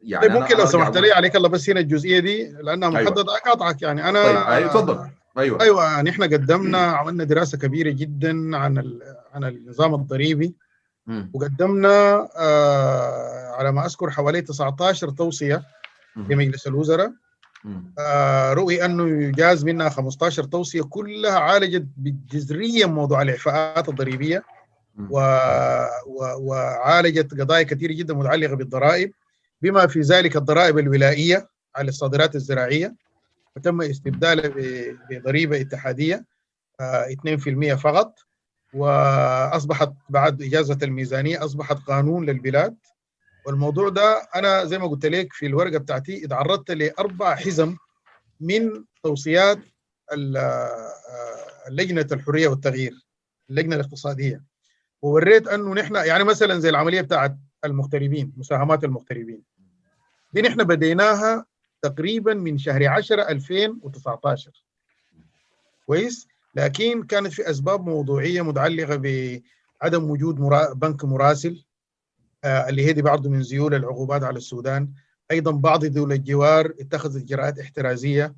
يعني 0.01 0.27
طيب 0.27 0.37
ممكن 0.37 0.57
لو 0.57 0.65
سمحت 0.65 0.97
لي 0.97 1.11
عليك 1.11 1.35
الله 1.35 1.49
بس 1.49 1.69
هنا 1.69 1.79
الجزئية 1.79 2.19
دي 2.19 2.47
لأنها 2.47 2.89
محددة 2.89 3.21
أيوة. 3.21 3.37
أقاطعك 3.37 3.81
يعني. 3.81 4.09
أنا 4.09 4.23
طيب 4.23 4.37
أيوة 4.37 4.69
تفضل 4.69 5.07
أيوه. 5.37 5.61
أيوه 5.61 5.83
يعني 5.83 6.09
إحنا 6.09 6.25
قدمنا 6.25 6.77
عملنا 6.77 7.23
دراسة 7.23 7.57
كبيرة 7.57 7.89
جدا 7.89 8.57
عن 8.57 8.99
عن 9.33 9.43
النظام 9.43 9.95
الضريبي. 9.95 10.53
وقدمنا 11.33 12.29
آه 12.37 13.30
على 13.61 13.71
ما 13.71 13.85
أذكر 13.85 14.09
حوالي 14.09 14.41
19 14.41 15.09
توصية 15.09 15.63
لمجلس 16.15 16.67
الوزراء. 16.67 17.13
آه 17.99 18.53
رؤي 18.53 18.85
أنه 18.85 19.23
يجاز 19.23 19.63
منها 19.65 19.89
15 19.89 20.43
توصية 20.43 20.81
كلها 20.81 21.39
عالجت 21.39 21.85
بجذريا 21.97 22.85
موضوع 22.85 23.21
الإعفاءات 23.21 23.89
الضريبية 23.89 24.43
و... 25.09 25.19
و... 26.07 26.23
وعالجت 26.39 27.41
قضايا 27.41 27.63
كثيرة 27.63 27.93
جدا 27.93 28.13
متعلقة 28.13 28.55
بالضرائب 28.55 29.11
بما 29.61 29.87
في 29.87 29.99
ذلك 30.01 30.35
الضرائب 30.35 30.77
الولائية 30.79 31.47
على 31.75 31.89
الصادرات 31.89 32.35
الزراعية. 32.35 32.95
وتم 33.55 33.81
استبدالها 33.81 34.51
بضريبة 35.09 35.61
اتحادية 35.61 36.25
2% 36.81 37.73
فقط 37.73 38.15
وأصبحت 38.73 39.91
بعد 40.09 40.41
إجازة 40.41 40.77
الميزانية 40.83 41.45
أصبحت 41.45 41.77
قانون 41.87 42.25
للبلاد. 42.25 42.75
والموضوع 43.45 43.89
ده 43.89 44.27
أنا 44.35 44.65
زي 44.65 44.77
ما 44.77 44.87
قلت 44.87 45.05
لك 45.05 45.33
في 45.33 45.45
الورقة 45.45 45.77
بتاعتي 45.77 46.25
اتعرضت 46.25 46.71
لأربع 46.71 47.35
حزم 47.35 47.75
من 48.39 48.83
توصيات 49.03 49.59
لجنه 51.69 52.07
الحرية 52.11 52.47
والتغيير 52.47 52.93
اللجنة 53.49 53.75
الاقتصادية. 53.75 54.43
ووريت 55.01 55.47
أنه 55.47 55.73
نحن 55.73 55.95
يعني 55.95 56.23
مثلا 56.23 56.59
زي 56.59 56.69
العملية 56.69 57.01
بتاعت 57.01 57.37
المغتربين 57.65 58.33
مساهمات 58.37 58.83
المغتربين. 58.83 59.43
دي 60.33 60.41
نحن 60.41 60.63
بديناها 60.63 61.45
تقريبا 61.81 62.33
من 62.33 62.57
شهر 62.57 62.87
10 62.87 63.21
2019 63.29 64.51
كويس؟ 65.85 66.27
لكن 66.55 67.03
كانت 67.03 67.33
في 67.33 67.49
أسباب 67.49 67.89
موضوعية 67.89 68.41
متعلقة 68.41 68.95
بعدم 68.95 70.09
وجود 70.09 70.39
مرا... 70.39 70.73
بنك 70.73 71.05
مراسل. 71.05 71.51
آه 71.51 71.70
اللي 72.45 72.85
هي 72.85 72.93
دي 72.93 73.01
بعض 73.01 73.27
من 73.27 73.43
زيول 73.43 73.73
العقوبات 73.75 74.23
على 74.23 74.37
السودان. 74.37 74.93
أيضا 75.31 75.51
بعض 75.51 75.85
دول 75.85 76.11
الجوار 76.11 76.73
اتخذت 76.79 77.23
اجراءات 77.23 77.59
احترازية 77.59 78.35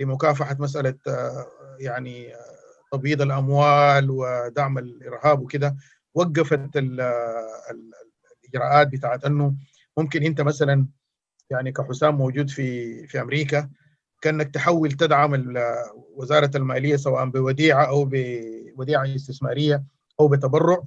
لمكافحة 0.00 0.56
مسألة 0.60 0.94
آه 1.08 1.46
يعني 1.80 2.34
آه 2.34 2.38
تبييض 2.92 3.22
الأموال 3.22 4.10
ودعم 4.10 4.78
الإرهاب 4.78 5.40
وكده. 5.40 5.76
وقفت 6.14 6.70
الاجراءات 6.76 8.88
بتاعت 8.88 9.24
إنه 9.24 9.54
ممكن 9.96 10.22
أنت 10.22 10.40
مثلا 10.40 10.86
يعني 11.50 11.72
كحسام 11.72 12.14
موجود 12.18 12.50
في 12.50 13.06
في 13.06 13.20
أمريكا 13.20 13.70
كأنك 14.22 14.54
تحول 14.54 14.92
تدعم 14.92 15.54
وزارة 16.16 16.50
المالية 16.56 16.96
سواء 16.96 17.24
بوديعة 17.30 17.84
أو 17.84 18.04
بوديعه 18.76 19.14
استثمارية 19.14 19.84
أو 20.20 20.28
بتبرع. 20.28 20.82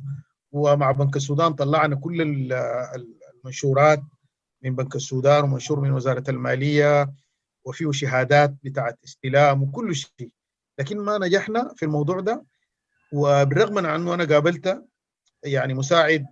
ومع 0.51 0.91
بنك 0.91 1.15
السودان 1.15 1.53
طلعنا 1.53 1.95
كل 1.95 2.21
المنشورات 3.43 4.01
من 4.63 4.75
بنك 4.75 4.95
السودان 4.95 5.43
ومنشور 5.43 5.79
من 5.79 5.91
وزارة 5.91 6.23
المالية 6.29 7.13
وفيه 7.65 7.91
شهادات 7.91 8.55
بتاعت 8.63 8.99
استلام 9.05 9.63
وكل 9.63 9.95
شيء. 9.95 10.31
لكن 10.79 10.99
ما 10.99 11.17
نجحنا 11.17 11.73
في 11.75 11.85
الموضوع 11.85 12.19
ده. 12.19 12.45
وبالرغم 13.13 13.73
من 13.73 13.85
أنه 13.85 14.13
أنا 14.13 14.25
قابلت 14.25 14.85
يعني 15.43 15.73
مساعد 15.73 16.25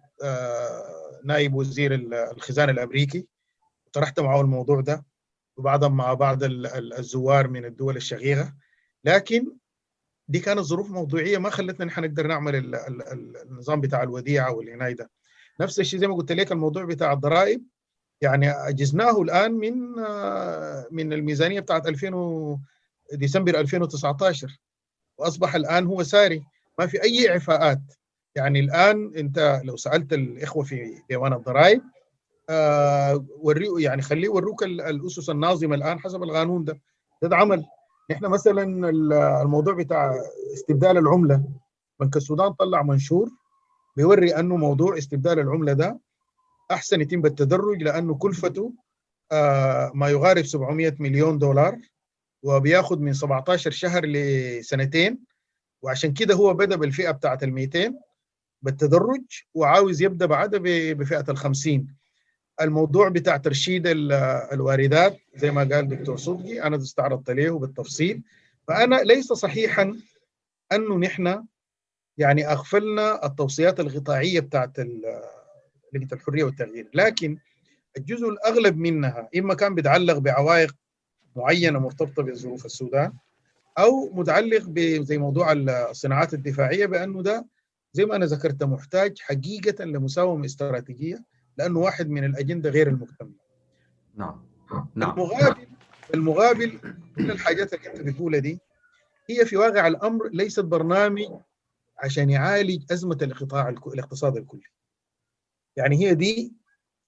نائب 1.23 1.53
وزير 1.53 1.93
الخزانة 2.31 2.71
الأمريكي 2.71 3.27
طرحت 3.93 4.19
معه 4.19 4.41
الموضوع 4.41 4.81
ده 4.81 5.05
وبعضهم 5.57 5.97
مع 5.97 6.13
بعض 6.13 6.39
الزوار 6.43 7.47
من 7.47 7.65
الدول 7.65 7.95
الشقيقة. 7.95 8.53
لكن 9.03 9.51
دي 10.27 10.39
كانت 10.39 10.59
ظروف 10.59 10.91
موضوعية 10.91 11.37
ما 11.37 11.49
خلتنا 11.49 11.85
نحن 11.85 12.01
نقدر 12.01 12.27
نعمل 12.27 12.75
النظام 13.45 13.81
بتاع 13.81 14.03
الوديعة 14.03 14.51
والعنايه 14.51 14.95
ده. 14.95 15.09
نفس 15.61 15.79
الشيء 15.79 15.99
زي 15.99 16.07
ما 16.07 16.15
قلت 16.15 16.31
لك 16.31 16.51
الموضوع 16.51 16.85
بتاع 16.85 17.13
الضرائب 17.13 17.63
يعني 18.21 18.51
أجزناه 18.51 19.21
الآن 19.21 19.51
من 19.51 19.73
من 20.91 21.13
الميزانية 21.13 21.59
بتاعت 21.59 21.87
2000 21.87 22.59
ديسمبر 23.13 23.59
2019 23.59 24.57
وأصبح 25.17 25.55
الآن 25.55 25.85
هو 25.85 26.03
ساري 26.03 26.43
ما 26.79 26.87
في 26.87 27.03
أي 27.03 27.29
إعفاءات. 27.29 27.79
يعني 28.35 28.59
الآن 28.59 29.11
أنت 29.17 29.61
لو 29.63 29.77
سألت 29.77 30.13
الإخوة 30.13 30.63
في 30.63 31.01
ديوان 31.09 31.33
الضرائب 31.33 31.81
آه 32.49 33.25
وريه 33.39 33.69
يعني 33.79 34.01
خليه 34.01 34.25
يوروك 34.25 34.63
الأسس 34.63 35.29
الناظمة 35.29 35.75
الآن 35.75 35.99
حسب 35.99 36.23
القانون 36.23 36.63
ده, 36.63 36.79
ده 37.21 37.35
عمل. 37.37 37.65
نحن 38.11 38.25
مثلا 38.25 38.89
الموضوع 39.41 39.73
بتاع 39.73 40.15
استبدال 40.53 40.97
العملة 40.97 41.43
بنك 41.99 42.17
السودان 42.17 42.53
طلع 42.53 42.83
منشور 42.83 43.29
بيوري 43.97 44.35
أنه 44.39 44.55
موضوع 44.57 44.97
استبدال 44.97 45.39
العملة 45.39 45.73
ده 45.73 45.99
أحسن 46.71 47.01
يتم 47.01 47.21
بالتدرج 47.21 47.83
لأنه 47.83 48.15
كلفته 48.15 48.73
آه 49.31 49.91
ما 49.95 50.09
يقارب 50.09 50.45
700 50.45 50.95
مليون 50.99 51.37
دولار 51.37 51.77
وبياخذ 52.43 52.99
من 52.99 53.13
17 53.13 53.71
شهر 53.71 54.05
لسنتين. 54.05 55.19
وعشان 55.81 56.13
كده 56.13 56.35
هو 56.35 56.53
بدأ 56.53 56.75
بالفئة 56.75 57.11
بتاعت 57.11 57.43
ال 57.43 57.53
200 57.53 57.93
بالتدرج 58.61 59.23
وعاوز 59.53 60.01
يبدأ 60.01 60.25
بعدها 60.25 60.59
بفئة 60.93 61.31
ال 61.31 61.37
50 61.37 61.87
الموضوع 62.61 63.09
بتاع 63.09 63.37
ترشيد 63.37 63.83
الواردات 63.87 65.17
زي 65.35 65.51
ما 65.51 65.63
قال 65.63 65.87
دكتور 65.87 66.17
صدقي 66.17 66.61
أنا 66.63 66.77
استعرضت 66.77 67.29
له 67.29 67.59
بالتفصيل 67.59 68.21
فأنا 68.67 68.95
ليس 68.95 69.33
صحيحا 69.33 69.97
أنه 70.71 70.97
نحن 70.97 71.43
يعني 72.17 72.47
أغفلنا 72.51 73.25
التوصيات 73.25 73.79
الغطائية 73.79 74.39
بتاعت 74.39 74.79
لجنة 74.79 76.07
الحرية 76.13 76.43
والتغيير. 76.43 76.87
لكن 76.93 77.37
الجزء 77.97 78.29
الأغلب 78.29 78.77
منها 78.77 79.29
إما 79.37 79.53
كان 79.53 79.75
بيتعلق 79.75 80.17
بعوائق 80.17 80.75
معينة 81.35 81.79
مرتبطة 81.79 82.23
بظروف 82.23 82.65
السودان 82.65 83.13
أو 83.77 84.09
متعلق 84.13 84.63
بزي 84.67 85.17
موضوع 85.17 85.51
الصناعات 85.51 86.33
الدفاعية 86.33 86.85
بأنه 86.85 87.21
ده 87.21 87.45
زي 87.93 88.05
ما 88.05 88.15
أنا 88.15 88.25
ذكرت 88.25 88.63
محتاج 88.63 89.19
حقيقة 89.19 89.85
لمساومة 89.85 90.45
استراتيجية 90.45 91.23
لأنه 91.57 91.79
واحد 91.79 92.09
من 92.09 92.23
الأجندة 92.23 92.69
غير 92.69 92.87
المكتملة. 92.87 93.35
نعم 94.15 94.45
نعم 94.95 95.11
المقابل 95.19 95.67
المقابل 96.13 96.79
كل 97.15 97.31
الحاجات 97.31 97.73
اللي 97.73 97.89
أنت 97.89 98.01
بتقولها 98.01 98.39
دي 98.39 98.59
هي 99.29 99.45
في 99.45 99.57
واقع 99.57 99.87
الأمر 99.87 100.29
ليست 100.29 100.59
برنامج 100.59 101.25
عشان 101.97 102.29
يعالج 102.29 102.91
أزمة 102.91 103.17
القطاع 103.21 103.69
الاقتصاد 103.69 104.37
الكلي. 104.37 104.63
يعني 105.75 105.97
هي 106.05 106.15
دي 106.15 106.53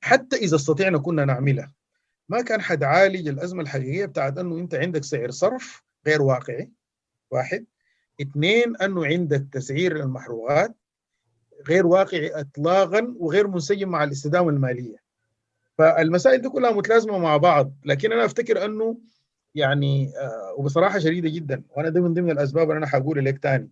حتى 0.02 0.36
إذا 0.36 0.56
استطعنا 0.56 0.97
كنا 0.97 1.26
نعملها 1.26 1.74
ما 2.30 2.41
كان 2.41 2.62
حتعالج 2.62 3.28
الأزمة 3.28 3.62
الحقيقية 3.62 4.06
بتاعت 4.06 4.38
أنه 4.38 4.58
أنت 4.58 4.76
عندك 4.76 5.04
سعر 5.04 5.32
صرف 5.32 5.84
غير 6.08 6.22
واقعي 6.22 6.72
واحد 7.32 7.66
اثنين 8.22 8.76
أنه 8.78 9.06
عندك 9.06 9.47
تسعير 9.52 9.95
المحروقات 9.95 10.76
غير 11.68 11.88
واقعي 11.88 12.30
اطلاقا 12.39 13.14
وغير 13.20 13.47
منسجم 13.47 13.89
مع 13.89 14.03
الاستدامة 14.03 14.49
المالية. 14.49 14.97
فالمسائل 15.78 16.41
دي 16.41 16.49
كلها 16.49 16.72
متلازمة 16.72 17.18
مع 17.18 17.38
بعض 17.38 17.74
لكن 17.86 18.12
أنا 18.12 18.26
أفتكر 18.26 18.66
أنه 18.66 18.97
يعني 19.55 20.12
آه 20.18 20.53
وبصراحة 20.57 20.99
شديدة 20.99 21.30
جدا 21.30 21.64
وأنا 21.70 21.89
ده 21.89 22.01
من 22.01 22.14
ضمن 22.14 22.32
الأسباب 22.32 22.70
اللي 22.70 22.78
أنا 22.78 22.88
حقول 22.88 23.26
لك 23.26 23.38
تاني 23.43 23.70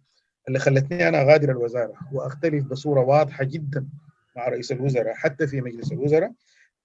اللي 0.48 0.60
خلتني 0.60 1.08
أنا 1.08 1.22
أغادر 1.22 1.52
الوزارة 1.52 1.94
وأختلف 2.14 2.64
بصورة 2.66 3.02
واضحة 3.02 3.44
جدا 3.44 3.88
مع 4.36 4.48
رئيس 4.48 4.72
الوزراء 4.72 5.14
حتى 5.14 5.48
في 5.48 5.62
مجلس 5.62 5.92
الوزراء 5.92 6.32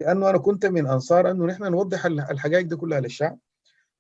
لأنه 0.01 0.31
أنا 0.31 0.39
كنت 0.39 0.67
من 0.67 0.87
أنصار 0.87 1.31
أنه 1.31 1.47
نحن 1.47 1.63
نوضح 1.65 2.07
الحقائق 2.07 2.67
دي 2.67 2.77
كلها 2.77 3.01
للشعب 3.01 3.39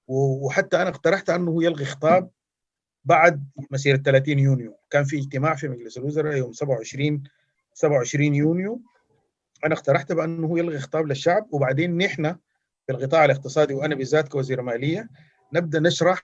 وحتى 0.08 0.76
أنا 0.82 0.88
اقترحت 0.88 1.30
أنه 1.30 1.64
يلغي 1.64 1.84
خطاب 1.84 2.30
بعد 3.04 3.44
مسيرة 3.70 3.96
30 3.96 4.38
يونيو. 4.38 4.76
كان 4.90 5.04
في 5.04 5.18
اجتماع 5.18 5.54
في 5.54 5.68
مجلس 5.68 5.98
الوزراء 5.98 6.36
يوم 6.36 6.52
27 6.52 7.22
27 7.74 8.34
يونيو. 8.34 8.80
أنا 9.64 9.74
اقترحت 9.74 10.12
بأنه 10.12 10.58
يلغي 10.58 10.78
خطاب 10.78 11.06
للشعب 11.06 11.46
وبعدين 11.52 11.96
نحن 11.98 12.36
في 12.86 12.92
القطاع 12.92 13.24
الاقتصادي 13.24 13.74
وأنا 13.74 13.94
بالذات 13.94 14.28
كوزير 14.28 14.62
مالية 14.62 15.08
نبدأ 15.52 15.80
نشرح 15.80 16.20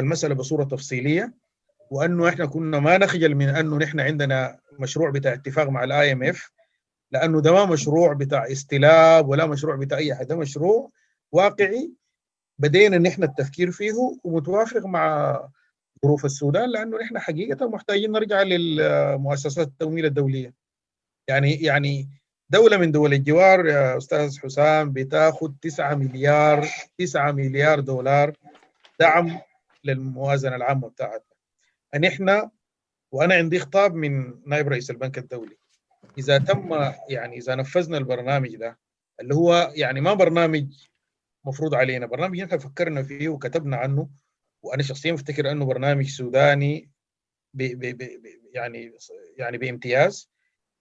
المسألة 0.00 0.34
بصورة 0.34 0.64
تفصيلية 0.64 1.34
وأنه 1.90 2.28
إحنا 2.28 2.46
كنا 2.46 2.78
ما 2.78 2.98
نخجل 2.98 3.34
من 3.34 3.48
أنه 3.48 3.76
نحن 3.78 4.00
عندنا 4.00 4.58
مشروع 4.78 5.10
بتاع 5.10 5.32
اتفاق 5.32 5.68
مع 5.68 5.84
ال 5.84 6.12
IMF 6.12 6.50
لأنه 7.10 7.40
ده 7.40 7.52
ما 7.52 7.64
مشروع 7.64 8.12
بتاع 8.12 8.52
استلاب 8.52 9.28
ولا 9.28 9.46
مشروع 9.46 9.76
بتاع 9.76 9.98
أي 9.98 10.14
حاجة 10.14 10.26
ده 10.26 10.36
مشروع 10.36 10.90
واقعي 11.32 11.92
بدينا 12.58 12.98
نحن 12.98 13.22
التفكير 13.22 13.70
فيه 13.70 13.92
ومتوافق 14.24 14.86
مع 14.86 15.40
ظروف 16.04 16.24
السودان 16.24 16.70
لأنه 16.70 16.98
نحن 16.98 17.18
حقيقة 17.18 17.68
محتاجين 17.68 18.12
نرجع 18.12 18.42
للمؤسسات 18.42 19.66
التمويل 19.66 20.04
الدولية. 20.04 20.54
يعني 21.28 21.52
يعني 21.52 22.08
دولة 22.50 22.76
من 22.76 22.92
دول 22.92 23.12
الجوار 23.12 23.66
يا 23.66 23.96
أستاذ 23.96 24.38
حسام 24.38 24.92
بتاخذ 24.92 25.52
9 25.62 25.94
مليار 25.94 26.68
9 26.98 27.32
مليار 27.32 27.80
دولار 27.80 28.32
دعم 29.00 29.38
للموازنة 29.84 30.56
العامة 30.56 30.88
بتاعتنا. 30.88 31.34
نحن 31.98 32.50
وأنا 33.12 33.34
عندي 33.34 33.58
خطاب 33.58 33.94
من 33.94 34.34
نائب 34.46 34.68
رئيس 34.68 34.90
البنك 34.90 35.18
الدولي 35.18 35.56
إذا 36.18 36.38
تم 36.38 36.92
يعني 37.08 37.38
إذا 37.38 37.54
نفذنا 37.54 37.98
البرنامج 37.98 38.56
ده 38.56 38.78
اللي 39.20 39.34
هو 39.34 39.72
يعني 39.74 40.00
ما 40.00 40.14
برنامج 40.14 40.66
مفروض 41.44 41.74
علينا. 41.74 42.06
برنامج 42.06 42.40
نحن 42.40 42.58
فكرنا 42.58 43.02
فيه 43.02 43.28
وكتبنا 43.28 43.76
عنه 43.76 44.08
وأنا 44.62 44.82
شخصيا 44.82 45.12
بفتكر 45.12 45.50
أنه 45.50 45.64
برنامج 45.64 46.06
سوداني 46.08 46.90
بي 47.54 47.74
بي 47.74 47.92
بي 47.92 48.20
يعني 48.52 48.92
يعني 49.36 49.58
بامتياز. 49.58 50.30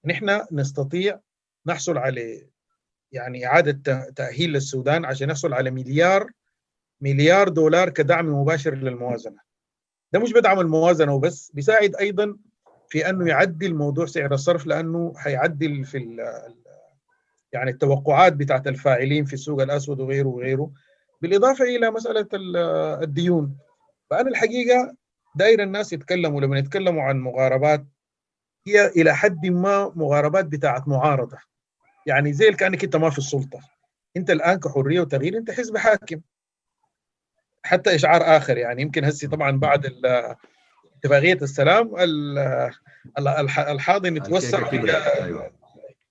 نحن 0.05 0.41
نستطيع 0.51 1.20
نحصل 1.66 1.97
على 1.97 2.47
يعني 3.11 3.45
إعادة 3.45 4.09
تأهيل 4.09 4.49
للسودان 4.49 5.05
عشان 5.05 5.28
نحصل 5.28 5.53
على 5.53 5.72
مليار 5.72 6.32
مليار 7.01 7.49
دولار 7.49 7.89
كدعم 7.89 8.26
مباشر 8.26 8.76
للموازنة. 8.76 9.38
ده 10.14 10.20
مش 10.20 10.34
بدعم 10.34 10.59
الموازنة 10.59 11.14
وبس 11.14 11.51
بيساعد 11.53 11.95
أيضا 11.95 12.38
في 12.89 13.09
أنه 13.09 13.28
يعدل 13.28 13.76
موضوع 13.76 14.05
سعر 14.05 14.34
الصرف 14.34 14.66
لأنه 14.66 15.14
حيعدل 15.18 15.86
في 15.86 15.97
يعني 17.53 17.71
التوقعات 17.71 18.33
بتاعت 18.33 18.67
الفاعلين 18.67 19.25
في 19.25 19.33
السوق 19.33 19.61
الأسود 19.61 19.99
وغيره 19.99 20.27
وغيره. 20.27 20.71
بالإضافة 21.21 21.65
إلى 21.65 21.91
مسألة 21.91 22.27
الديون 23.03 23.57
فأنا 24.09 24.29
الحقيقة 24.29 24.95
داير 25.35 25.63
الناس 25.63 25.93
يتكلموا 25.93 26.41
لما 26.41 26.59
يتكلموا 26.59 27.03
عن 27.03 27.19
مغاربات 27.19 27.85
هي 28.67 28.87
إلى 28.87 29.15
حد 29.15 29.45
ما 29.45 29.91
مغاربات 29.95 30.45
بتاعت 30.45 30.87
معارضة. 30.87 31.37
يعني 32.05 32.33
زي 32.33 32.51
كأنك 32.51 32.83
أنت 32.83 32.95
ما 32.95 33.09
في 33.09 33.17
السلطة. 33.17 33.59
أنت 34.17 34.29
الآن 34.29 34.59
كحرية 34.59 35.01
وتغيير 35.01 35.37
أنت 35.37 35.51
حزب 35.51 35.77
حاكم. 35.77 36.21
حتى 37.63 37.95
إشعار 37.95 38.21
آخر 38.37 38.57
يعني 38.57 38.81
يمكن 38.81 39.05
هسي 39.05 39.27
طبعا 39.27 39.51
بعد 39.51 39.93
اتفاقية 40.97 41.33
السلام 41.41 41.91
الحاضن 43.57 44.17
يتوسع. 44.17 44.69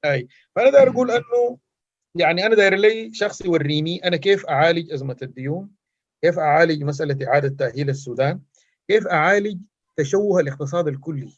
اي 0.05 0.29
فأنا 0.57 0.71
داير 0.71 0.91
أقول 0.91 1.11
إنه 1.11 1.59
يعني 2.15 2.47
أنا 2.47 2.55
داير 2.55 2.75
لي 2.75 3.15
شخص 3.15 3.41
يوريني 3.41 4.05
أنا 4.05 4.17
كيف 4.17 4.47
أعالج 4.47 4.93
أزمة 4.93 5.17
الديون 5.23 5.71
كيف 6.23 6.39
أعالج 6.39 6.83
مسألة 6.85 7.29
إعادة 7.29 7.49
تأهيل 7.49 7.91
السودان 7.91 8.41
كيف 8.89 9.07
أعالج 9.07 9.61
تشوه 9.97 10.41
الاقتصاد 10.41 10.89
الكلي. 10.89 11.33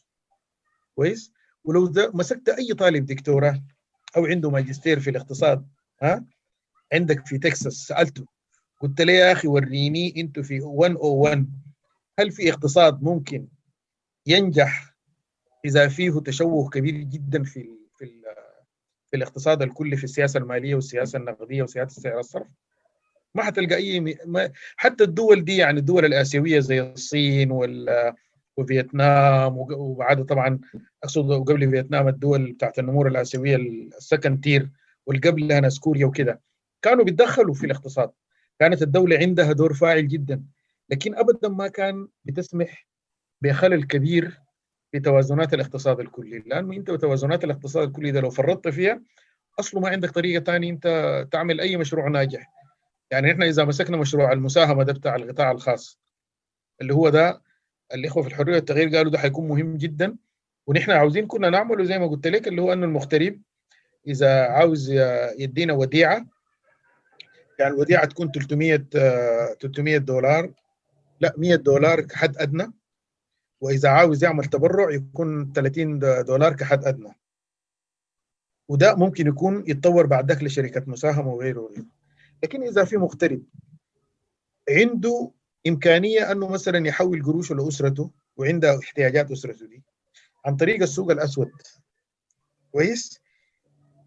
كويس؟ 0.95 1.33
ولو 1.63 1.93
مسكت 2.13 2.49
أي 2.49 2.73
طالب 2.73 3.05
دكتوراه 3.05 3.63
أو 4.17 4.25
عنده 4.25 4.49
ماجستير 4.49 4.99
في 4.99 5.09
الاقتصاد 5.09 5.67
ها؟ 6.01 6.25
عندك 6.93 7.27
في 7.27 7.37
تكساس 7.37 7.73
سألته. 7.73 8.25
قلت 8.81 9.01
له 9.01 9.13
يا 9.13 9.31
أخي 9.31 9.47
وريني 9.47 10.13
أنتوا 10.17 10.43
في 10.43 10.59
101 10.59 11.49
هل 12.19 12.31
في 12.31 12.49
اقتصاد 12.49 13.03
ممكن 13.03 13.47
ينجح 14.27 14.95
إذا 15.65 15.87
فيه 15.87 16.19
تشوه 16.19 16.69
كبير 16.69 16.95
جدا 16.95 17.43
في 17.43 17.84
في 19.11 19.17
الاقتصاد 19.17 19.61
الكلي 19.61 19.97
في 19.97 20.03
السياسة 20.03 20.37
المالية 20.37 20.75
والسياسة 20.75 21.19
النقدية 21.19 21.63
وسياسة 21.63 22.01
سعر 22.01 22.19
الصرف. 22.19 22.47
ما 23.35 23.43
حتلقى 23.43 23.75
أي 23.75 23.99
ما 24.25 24.51
حتى 24.75 25.03
الدول 25.03 25.45
دي 25.45 25.57
يعني 25.57 25.79
الدول 25.79 26.05
الآسيوية 26.05 26.59
زي 26.59 26.81
الصين 26.81 27.51
وال 27.51 28.13
وفيتنام 28.57 29.57
وبعد 29.57 30.25
طبعا 30.25 30.59
أقصد 31.03 31.31
قبل 31.31 31.71
فيتنام 31.71 32.07
الدول 32.07 32.51
بتاعت 32.51 32.79
النمور 32.79 33.07
الآسيوية 33.07 33.55
ال 33.55 33.68
second 33.68 34.43
tier 34.43 34.69
والقبلها 35.05 35.59
ناس 35.59 35.79
كوريا 35.79 36.05
وكده. 36.05 36.41
كانوا 36.81 37.03
بيتدخلوا 37.03 37.53
في 37.53 37.65
الاقتصاد. 37.65 38.11
كانت 38.59 38.81
الدولة 38.81 39.17
عندها 39.17 39.51
دور 39.51 39.73
فاعل 39.73 40.07
جدا. 40.07 40.43
لكن 40.89 41.15
ابدا 41.15 41.49
ما 41.49 41.67
كان 41.67 42.07
بتسمح 42.25 42.87
بخلل 43.41 43.83
كبير 43.83 44.39
في 44.95 45.01
توازنات 45.01 45.53
الاقتصاد 45.53 45.99
الكلي. 45.99 46.39
لأنه 46.39 46.73
أنت 46.73 46.89
وتوازنات 46.89 47.43
الاقتصاد 47.43 47.87
الكلي 47.87 48.11
ده 48.11 48.21
لو 48.21 48.29
فرطت 48.29 48.67
فيها 48.67 49.01
أصله 49.59 49.81
ما 49.81 49.89
عندك 49.89 50.09
طريقة 50.11 50.43
ثانية 50.43 50.69
أنت 50.71 50.87
تعمل 51.31 51.61
أي 51.61 51.77
مشروع 51.77 52.07
ناجح. 52.07 52.51
يعني 53.11 53.31
إحنا 53.31 53.45
إذا 53.45 53.65
مسكنا 53.65 53.97
مشروع 53.97 54.31
المساهمة 54.31 54.83
ده 54.83 54.93
بتاع 54.93 55.15
القطاع 55.15 55.51
الخاص 55.51 55.99
اللي 56.81 56.93
هو 56.93 57.09
ده 57.09 57.41
الإخوة 57.93 58.23
في 58.23 58.29
الحرية 58.29 58.55
والتغيير 58.55 58.95
قالوا 58.95 59.11
ده 59.11 59.17
حيكون 59.17 59.47
مهم 59.47 59.77
جدا 59.77 60.15
ونحن 60.67 60.91
عاوزين 60.91 61.27
كنا 61.27 61.49
نعمله 61.49 61.83
زي 61.83 61.99
ما 61.99 62.07
قلت 62.07 62.27
لك 62.27 62.47
اللي 62.47 62.61
هو 62.61 62.73
إنه 62.73 62.85
المغترب 62.85 63.41
إذا 64.07 64.41
عاوز 64.47 64.91
يدينا 65.39 65.73
وديعة 65.73 66.25
يعني 67.59 67.73
الوديعة 67.73 68.05
تكون 68.05 68.31
300 68.31 68.77
300 69.61 69.97
دولار. 69.97 70.53
لا 71.19 71.33
100 71.37 71.55
دولار 71.55 72.01
كحد 72.01 72.37
أدنى. 72.37 72.71
وإذا 73.61 73.89
عاوز 73.89 74.23
يعمل 74.23 74.45
تبرع 74.45 74.91
يكون 74.91 75.53
30 75.53 75.99
دولار 75.99 76.53
كحد 76.53 76.85
أدنى. 76.85 77.13
وده 78.69 78.95
ممكن 78.95 79.27
يكون 79.27 79.63
يتطور 79.67 80.05
بعد 80.05 80.31
ذاك 80.31 80.43
لشركه 80.43 80.83
مساهمة 80.87 81.33
وغيره 81.33 81.59
وغيره. 81.59 81.85
لكن 82.43 82.63
إذا 82.63 82.85
في 82.85 82.97
مغترب 82.97 83.43
عنده 84.69 85.31
إمكانية 85.67 86.31
أنه 86.31 86.47
مثلا 86.49 86.87
يحول 86.87 87.23
قروشه 87.23 87.55
لأسرته 87.55 88.11
وعنده 88.37 88.79
احتياجات 88.79 89.31
أسرته 89.31 89.67
دي 89.67 89.83
عن 90.45 90.55
طريق 90.55 90.81
السوق 90.81 91.11
الأسود 91.11 91.51
كويس؟ 92.71 93.21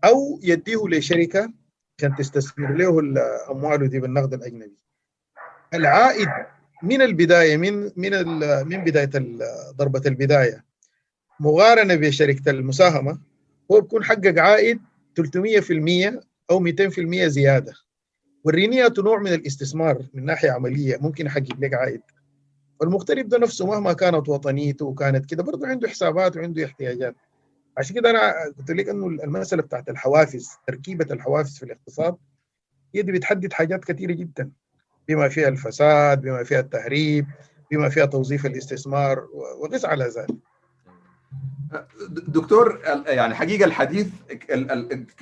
أو 0.05 0.40
يديه 0.42 0.88
لشركة 0.88 1.53
عشان 1.99 2.14
تستثمر 2.14 2.72
له 2.72 2.99
أمواله 3.51 3.86
دي 3.86 4.01
بالنقد 4.01 4.34
الأجنبي. 4.34 4.78
العائد 5.74 6.28
من 6.83 7.03
البداية 7.03 7.57
من 7.57 7.91
من 7.97 8.12
من 8.68 8.85
بداية 8.85 9.11
ضربة 9.76 10.03
البداية. 10.07 10.64
مقارنة 11.41 11.95
بشركة 11.95 12.51
المساهمة 12.51 13.18
هو 13.72 13.81
بيكون 13.81 14.05
حقق 14.05 14.39
عائد 14.39 14.81
300% 15.14 16.20
أو 16.51 16.61
200% 16.61 17.26
زيادة. 17.26 17.72
والرينية 18.45 18.93
نوع 18.99 19.18
من 19.18 19.33
الاستثمار 19.33 20.03
من 20.14 20.24
ناحية 20.24 20.51
عملية 20.51 20.99
ممكن 21.01 21.26
يحقق 21.26 21.57
لك 21.61 21.74
عائد. 21.74 22.01
والمغترب 22.81 23.29
ده 23.29 23.39
نفسه 23.39 23.66
مهما 23.66 23.93
كانت 23.93 24.29
وطنيته 24.29 24.87
وكانت 24.87 25.26
كده 25.31 25.43
برضه 25.43 25.66
عنده 25.66 25.89
حسابات 25.89 26.37
وعنده 26.37 26.64
احتياجات. 26.64 27.14
عشان 27.79 27.95
كده 27.97 28.11
أنا 28.11 28.33
قلت 28.59 28.70
لك 28.70 28.89
إنه 28.89 29.07
المسألة 29.07 29.62
بتاعت 29.62 29.89
الحوافز 29.89 30.49
تركيبة 30.66 31.07
الحوافز 31.14 31.59
في 31.59 31.62
الاقتصاد 31.62 32.16
هي 32.95 33.03
دي 33.03 33.12
بتحدد 33.12 33.53
حاجات 33.53 33.85
كثيره 33.85 34.12
جدا. 34.12 34.51
بما 35.09 35.29
فيها 35.29 35.49
الفساد 35.49 36.21
بما 36.23 36.45
فيها 36.45 36.61
التهريب 36.61 37.27
بما 37.71 37.89
فيها 37.89 38.05
توظيف 38.07 38.47
الاستثمار 38.47 39.25
وقس 39.59 39.85
على 39.85 40.05
ذلك. 40.05 40.35
دكتور 42.09 42.81
يعني 43.07 43.35
حقيقة 43.35 43.65
الحديث 43.65 44.09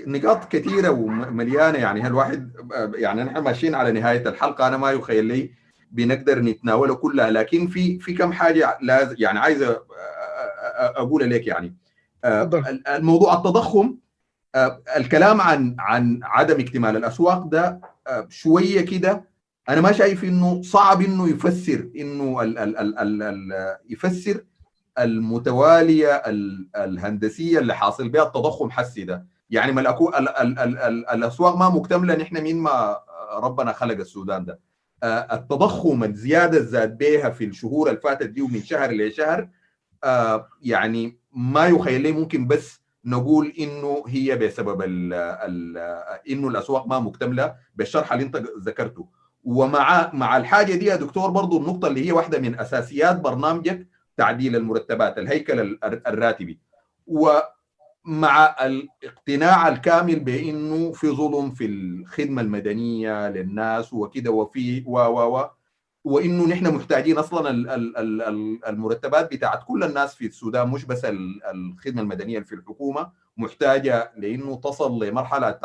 نقاط 0.07 0.53
كثيرة 0.53 0.91
ومليانة 0.91 1.79
يعني 1.79 2.07
الواحد 2.07 2.51
يعني 2.95 3.25
نحن 3.25 3.39
ماشيين 3.39 3.75
على 3.75 3.93
نهاية 3.93 4.29
الحلقة 4.29 4.67
أنا 4.69 4.77
ما 4.77 4.91
يخيل 4.91 5.25
لي 5.25 5.51
بنقدر 5.91 6.39
نتناولها 6.41 6.95
كلها 6.95 7.31
لكن 7.31 7.67
في 7.67 7.99
في 7.99 8.15
كم 8.15 8.33
حاجة 8.33 8.79
لازم 8.81 9.15
يعني 9.19 9.39
عايز 9.39 9.65
أقول 10.97 11.31
لك 11.31 11.47
يعني. 11.47 11.75
الموضوع 12.89 13.35
التضخم 13.35 13.97
الكلام 14.97 15.41
عن 15.41 15.77
عن 15.79 16.21
عدم 16.23 16.61
اكتمال 16.61 16.97
الأسواق 16.97 17.47
ده 17.47 17.81
شوية 18.29 18.81
كده 18.81 19.36
أنا 19.69 19.81
ما 19.81 19.93
شايف 19.93 20.25
إنه 20.25 20.63
صعب 20.63 21.03
إنه 21.03 21.29
يفسر 21.29 21.91
إنه 21.97 22.43
ال 22.43 22.59
ال 22.59 22.77
ال 22.79 22.99
ال 22.99 23.23
ال 23.23 23.77
يفسر 23.89 24.45
المتوالية 24.99 26.23
الهندسية 26.77 27.59
اللي 27.59 27.75
حاصل 27.75 28.09
بها 28.09 28.23
التضخم 28.23 28.71
حسي 28.71 29.05
ده. 29.05 29.27
يعني 29.51 29.73
ما 29.73 29.81
الأكو 29.81 30.09
ال 30.09 30.29
ال 30.29 30.59
ال 30.59 30.79
ال 30.79 31.09
الأسواق 31.09 31.57
ما 31.57 31.69
مكتملة 31.69 32.15
نحن 32.15 32.41
مين 32.43 32.59
ما 32.59 33.01
ربنا 33.37 33.73
خلق 33.73 33.97
السودان 33.97 34.45
ده. 34.45 34.61
التضخم 35.05 36.05
الزيادة 36.05 36.59
الزاد 36.59 36.99
بها 36.99 37.31
في 37.31 37.45
الشهور 37.45 37.89
اللي 37.89 38.01
فاتت 38.01 38.27
دي 38.31 38.43
ومن 38.43 38.63
شهر 38.63 38.93
لشهر 38.93 39.49
يعني 40.63 41.19
ما 41.33 41.67
يخيل 41.67 42.01
لي 42.01 42.13
ممكن 42.13 42.47
بس 42.47 42.81
نقول 43.05 43.53
إنه 43.59 44.05
هي 44.09 44.37
بسبب 44.37 44.83
إنه 46.31 46.49
الأسواق 46.49 46.87
ما 46.87 46.99
مكتملة 47.01 47.55
بالشرح 47.77 48.13
اللي 48.13 48.25
أنت 48.25 48.37
ذكرته. 48.61 49.09
ومع 49.47 50.11
مع 50.15 50.37
الحاجة 50.37 50.75
دي 50.75 50.85
يا 50.87 50.97
دكتور 50.97 51.31
برضو 51.31 51.59
النقطة 51.59 51.89
اللي 51.89 52.07
هي 52.07 52.13
واحدة 52.13 52.39
من 52.39 52.61
أساسيات 52.61 53.21
برنامجك 53.21 53.87
تعديل 54.17 54.57
المرتبات 54.57 55.19
الهيكل 55.19 55.79
الراتبي. 55.85 56.59
ومع 57.07 58.57
الاقتناع 58.65 59.69
الكامل 59.69 60.21
بإنه 60.21 60.93
في 60.93 61.09
ظلم 61.09 61.51
في 61.51 61.67
الخدمة 61.67 62.43
المدنية 62.43 63.29
للناس 63.29 63.93
وكده 63.93 64.31
وفي 64.31 64.85
و 64.87 64.99
و 64.99 65.39
و 65.39 65.51
وإنه 66.05 66.49
نحن 66.49 66.75
محتاجين 66.75 67.19
أصلا 67.19 67.51
المرتبات 68.69 69.33
بتاعت 69.35 69.65
كل 69.67 69.85
الناس 69.85 70.15
في 70.15 70.27
السودان 70.27 70.69
مش 70.69 70.85
بس 70.85 71.05
الخدمة 71.55 72.03
المدنية 72.03 72.41
في 72.41 72.55
الحكومة 72.55 73.11
محتاجة 73.37 74.13
لإنه 74.17 74.57
تصل 74.57 75.05
لمرحلة 75.05 75.59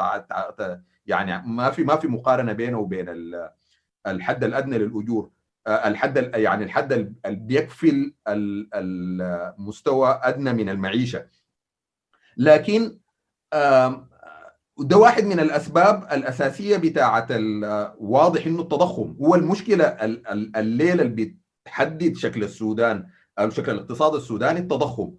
يعني 1.06 1.48
ما 1.48 1.72
في 1.72 1.84
ما 1.84 1.96
في 1.96 2.08
مقارنة 2.08 2.54
بينه 2.54 2.80
وبين 2.80 3.06
الحد 4.08 4.44
الأدنى 4.44 4.78
للأجور 4.78 5.30
الحد 5.68 6.32
يعني 6.36 6.64
الحد 6.64 6.94
اللي 6.94 7.14
بيكفي 7.26 8.14
المستوى 8.76 10.20
أدنى 10.24 10.54
من 10.54 10.70
المعيشة. 10.70 11.26
لكن 12.38 12.98
ده 14.80 14.98
واحد 14.98 15.24
من 15.24 15.40
الأسباب 15.40 16.04
الأساسية 16.12 16.78
بتاعة 16.78 17.28
واضح 18.00 18.46
إنه 18.46 18.62
التضخم. 18.62 19.16
هو 19.22 19.36
المشكلة 19.36 19.86
الليلة 20.56 21.04
اللي 21.04 21.36
بتحدد 21.66 22.16
شكل 22.16 22.44
السودان 22.44 23.08
أو 23.40 23.50
شكل 23.50 23.72
الاقتصاد 23.72 24.16
السوداني 24.16 24.60
التضخم. 24.60 25.12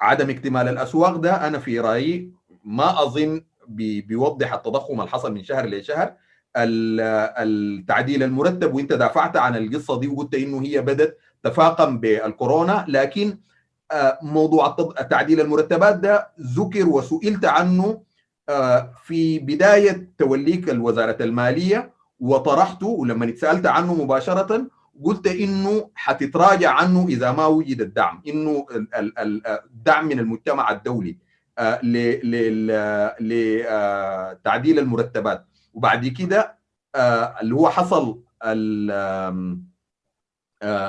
عدم 0.00 0.30
اكتمال 0.30 0.68
الأسواق 0.68 1.16
ده 1.16 1.46
أنا 1.46 1.58
في 1.58 1.80
رأيي 1.80 2.32
ما 2.64 3.02
أظن 3.02 3.44
بيوضح 3.68 4.52
التضخم 4.52 5.00
اللي 5.00 5.10
حصل 5.10 5.34
من 5.34 5.44
شهر 5.44 5.66
لشهر. 5.66 6.14
التعديل 6.56 8.22
المرتب 8.22 8.74
وانت 8.74 8.92
دافعت 8.92 9.36
عن 9.36 9.56
القصة 9.56 10.00
دي 10.00 10.08
وقلت 10.08 10.34
إنه 10.34 10.62
هي 10.62 10.80
بدت 10.80 11.16
تفاقم 11.42 11.98
بالكورونا. 11.98 12.84
لكن 12.88 13.38
موضوع 14.22 14.76
تعديل 15.10 15.40
المرتبات 15.40 15.96
ده 15.96 16.28
ذكر 16.40 16.88
وسئلت 16.88 17.44
عنه 17.44 18.02
في 19.04 19.38
بداية 19.38 20.10
توليك 20.18 20.70
الوزارة 20.70 21.16
المالية 21.22 21.92
وطرحته 22.20 22.86
ولما 22.86 23.28
اتسألت 23.28 23.66
عنه 23.66 23.94
مباشرة 23.94 24.66
قلت 25.04 25.26
إنه 25.26 25.90
حتتراجع 25.94 26.70
عنه 26.70 27.06
إذا 27.08 27.32
ما 27.32 27.46
وجد 27.46 27.80
الدعم. 27.80 28.22
إنه 28.28 28.66
الدعم 29.74 30.06
من 30.06 30.18
المجتمع 30.18 30.70
الدولي 30.70 31.16
لتعديل 33.20 34.78
المرتبات. 34.78 35.46
وبعد 35.72 36.06
كده 36.06 36.58
اللي 37.40 37.54
هو 37.54 37.68
حصل 37.70 38.22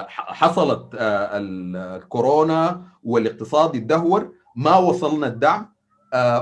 حصلت 0.09 0.89
الكورونا 0.93 2.81
والاقتصاد 3.03 3.75
الدهور 3.75 4.31
ما 4.55 4.75
وصلنا 4.77 5.27
الدعم 5.27 5.73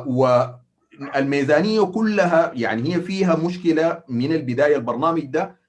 والميزانية 0.06 1.82
كلها 1.82 2.52
يعني 2.56 2.96
هي 2.96 3.02
فيها 3.02 3.36
مشكلة 3.36 4.04
من 4.10 4.32
البداية 4.34 4.76
البرنامج 4.76 5.26
ده 5.26 5.62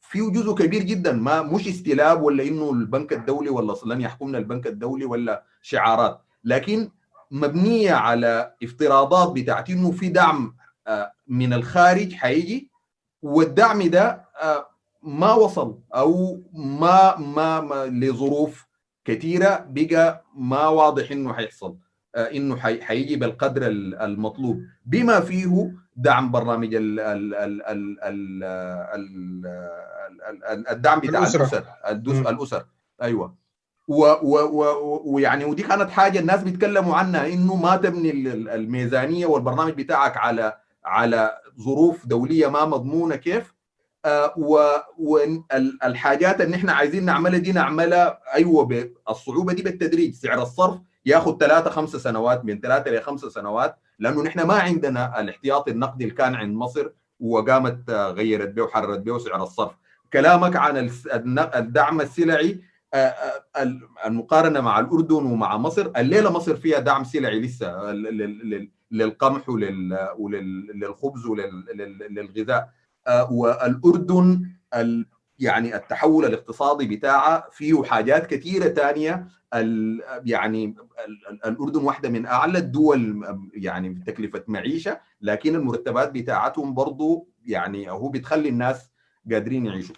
فيه 0.00 0.30
جزء 0.30 0.54
كبير 0.54 0.82
جدا 0.82 1.12
ما 1.12 1.42
مش 1.42 1.68
استلاب 1.68 2.22
ولا 2.22 2.42
إنه 2.42 2.70
البنك 2.70 3.12
الدولي 3.12 3.50
ولا 3.50 3.74
لن 3.86 4.00
يحكمنا 4.00 4.38
البنك 4.38 4.66
الدولي 4.66 5.04
ولا 5.04 5.44
شعارات 5.62 6.20
لكن 6.44 6.90
مبنية 7.30 7.92
على 7.92 8.54
افتراضات 8.62 9.32
بتاعت 9.32 9.70
إنه 9.70 9.90
في 9.90 10.08
دعم 10.08 10.56
من 11.26 11.52
الخارج 11.52 12.12
حيجي 12.14 12.70
والدعم 13.22 13.82
ده 13.82 14.24
ما 15.02 15.32
وصل 15.32 15.78
أو 15.94 16.40
ما 16.52 17.16
ما, 17.16 17.60
ما 17.60 17.86
لظروف 17.86 18.66
كثيرة 19.04 19.66
بقى 19.70 20.24
ما 20.34 20.66
واضح 20.66 21.10
إنه 21.10 21.32
حيحصل 21.32 21.76
إنه 22.16 22.56
حيجي 22.56 23.16
بالقدر 23.16 23.62
المطلوب. 23.66 24.62
بما 24.86 25.20
فيه 25.20 25.72
دعم 25.96 26.30
برنامج 26.30 26.74
ال 26.74 27.00
ال 27.00 27.34
ال 27.34 27.62
ال 28.02 28.44
ال 30.52 30.68
الدعم 30.68 31.00
بتاع 31.00 31.20
الأسر 31.20 31.42
الأسر. 32.30 32.66
أيوه. 33.02 33.34
ويعني 33.88 35.44
ودي 35.44 35.62
كانت 35.62 35.90
حاجة 35.90 36.18
الناس 36.18 36.42
بيتكلموا 36.42 36.96
عنها 36.96 37.26
إنه 37.26 37.56
ما 37.56 37.76
تبني 37.76 38.10
الميزانية 38.54 39.26
والبرنامج 39.26 39.72
بتاعك 39.72 40.16
على 40.16 40.56
على 40.84 41.38
ظروف 41.60 42.06
دولية 42.06 42.46
ما 42.46 42.64
مضمونة 42.64 43.16
كيف. 43.16 43.54
آه 44.04 44.34
والحاجات 44.98 46.40
اللي 46.40 46.56
إحنا 46.56 46.72
عايزين 46.72 47.04
نعملها 47.04 47.38
دي 47.38 47.52
نعملها 47.52 48.20
أيوه 48.34 48.90
الصعوبة 49.10 49.52
دي 49.52 49.62
بالتدريج. 49.62 50.14
سعر 50.14 50.42
الصرف 50.42 50.78
ياخذ 51.06 51.38
ثلاثة 51.38 51.70
خمسة 51.70 51.98
سنوات 51.98 52.44
من 52.44 52.60
ثلاثة 52.60 52.90
لخمسة 52.90 53.28
سنوات 53.28 53.76
لأنه 53.98 54.22
نحن 54.22 54.42
ما 54.42 54.54
عندنا 54.54 55.20
الاحتياطي 55.20 55.70
النقدي 55.70 56.04
اللي 56.04 56.14
كان 56.14 56.34
عند 56.34 56.56
مصر 56.56 56.88
وقامت 57.20 57.90
غيرت 57.90 58.48
به 58.48 58.62
وحررت 58.62 58.98
به 58.98 59.18
سعر 59.18 59.42
الصرف. 59.42 59.72
كلامك 60.12 60.56
عن 60.56 60.90
الدعم 61.54 62.00
السلعي 62.00 62.60
المقارنة 64.06 64.60
مع 64.60 64.80
الأردن 64.80 65.26
ومع 65.26 65.56
مصر 65.56 65.90
الليلة 65.96 66.30
مصر 66.32 66.56
فيها 66.56 66.78
دعم 66.78 67.04
سلعي 67.04 67.40
لسه 67.40 67.90
للقمح 68.92 69.48
وللخبز 70.18 71.26
وللغذاء 71.26 72.72
والأردن 73.30 74.42
يعني 75.38 75.76
التحول 75.76 76.24
الاقتصادي 76.24 76.96
بتاعها 76.96 77.48
فيه 77.52 77.82
حاجات 77.82 78.26
كثيرة 78.26 78.68
ثانية 78.68 79.28
يعني 80.24 80.74
الأردن 81.46 81.82
واحدة 81.82 82.08
من 82.08 82.26
أعلى 82.26 82.58
الدول 82.58 83.24
يعني 83.54 83.94
في 83.94 84.00
تكلفة 84.00 84.44
معيشة 84.48 85.00
لكن 85.20 85.54
المرتبات 85.54 86.10
بتاعتهم 86.12 86.74
برضو 86.74 87.28
يعني 87.46 87.90
هو 87.90 88.08
بتخلي 88.08 88.48
الناس 88.48 88.90
قادرين 89.32 89.66
يعيشوا. 89.66 89.94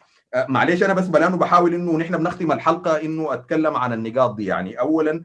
معلش 0.48 0.82
أنا 0.82 0.92
بس 0.94 1.06
بلانه 1.06 1.36
بحاول 1.36 1.74
إنه 1.74 1.96
نحن 1.96 2.16
بنختم 2.16 2.52
الحلقة 2.52 3.02
إنه 3.02 3.32
أتكلم 3.34 3.76
عن 3.76 3.92
النقاط 3.92 4.34
دي 4.36 4.44
يعني. 4.44 4.80
اولا 4.80 5.22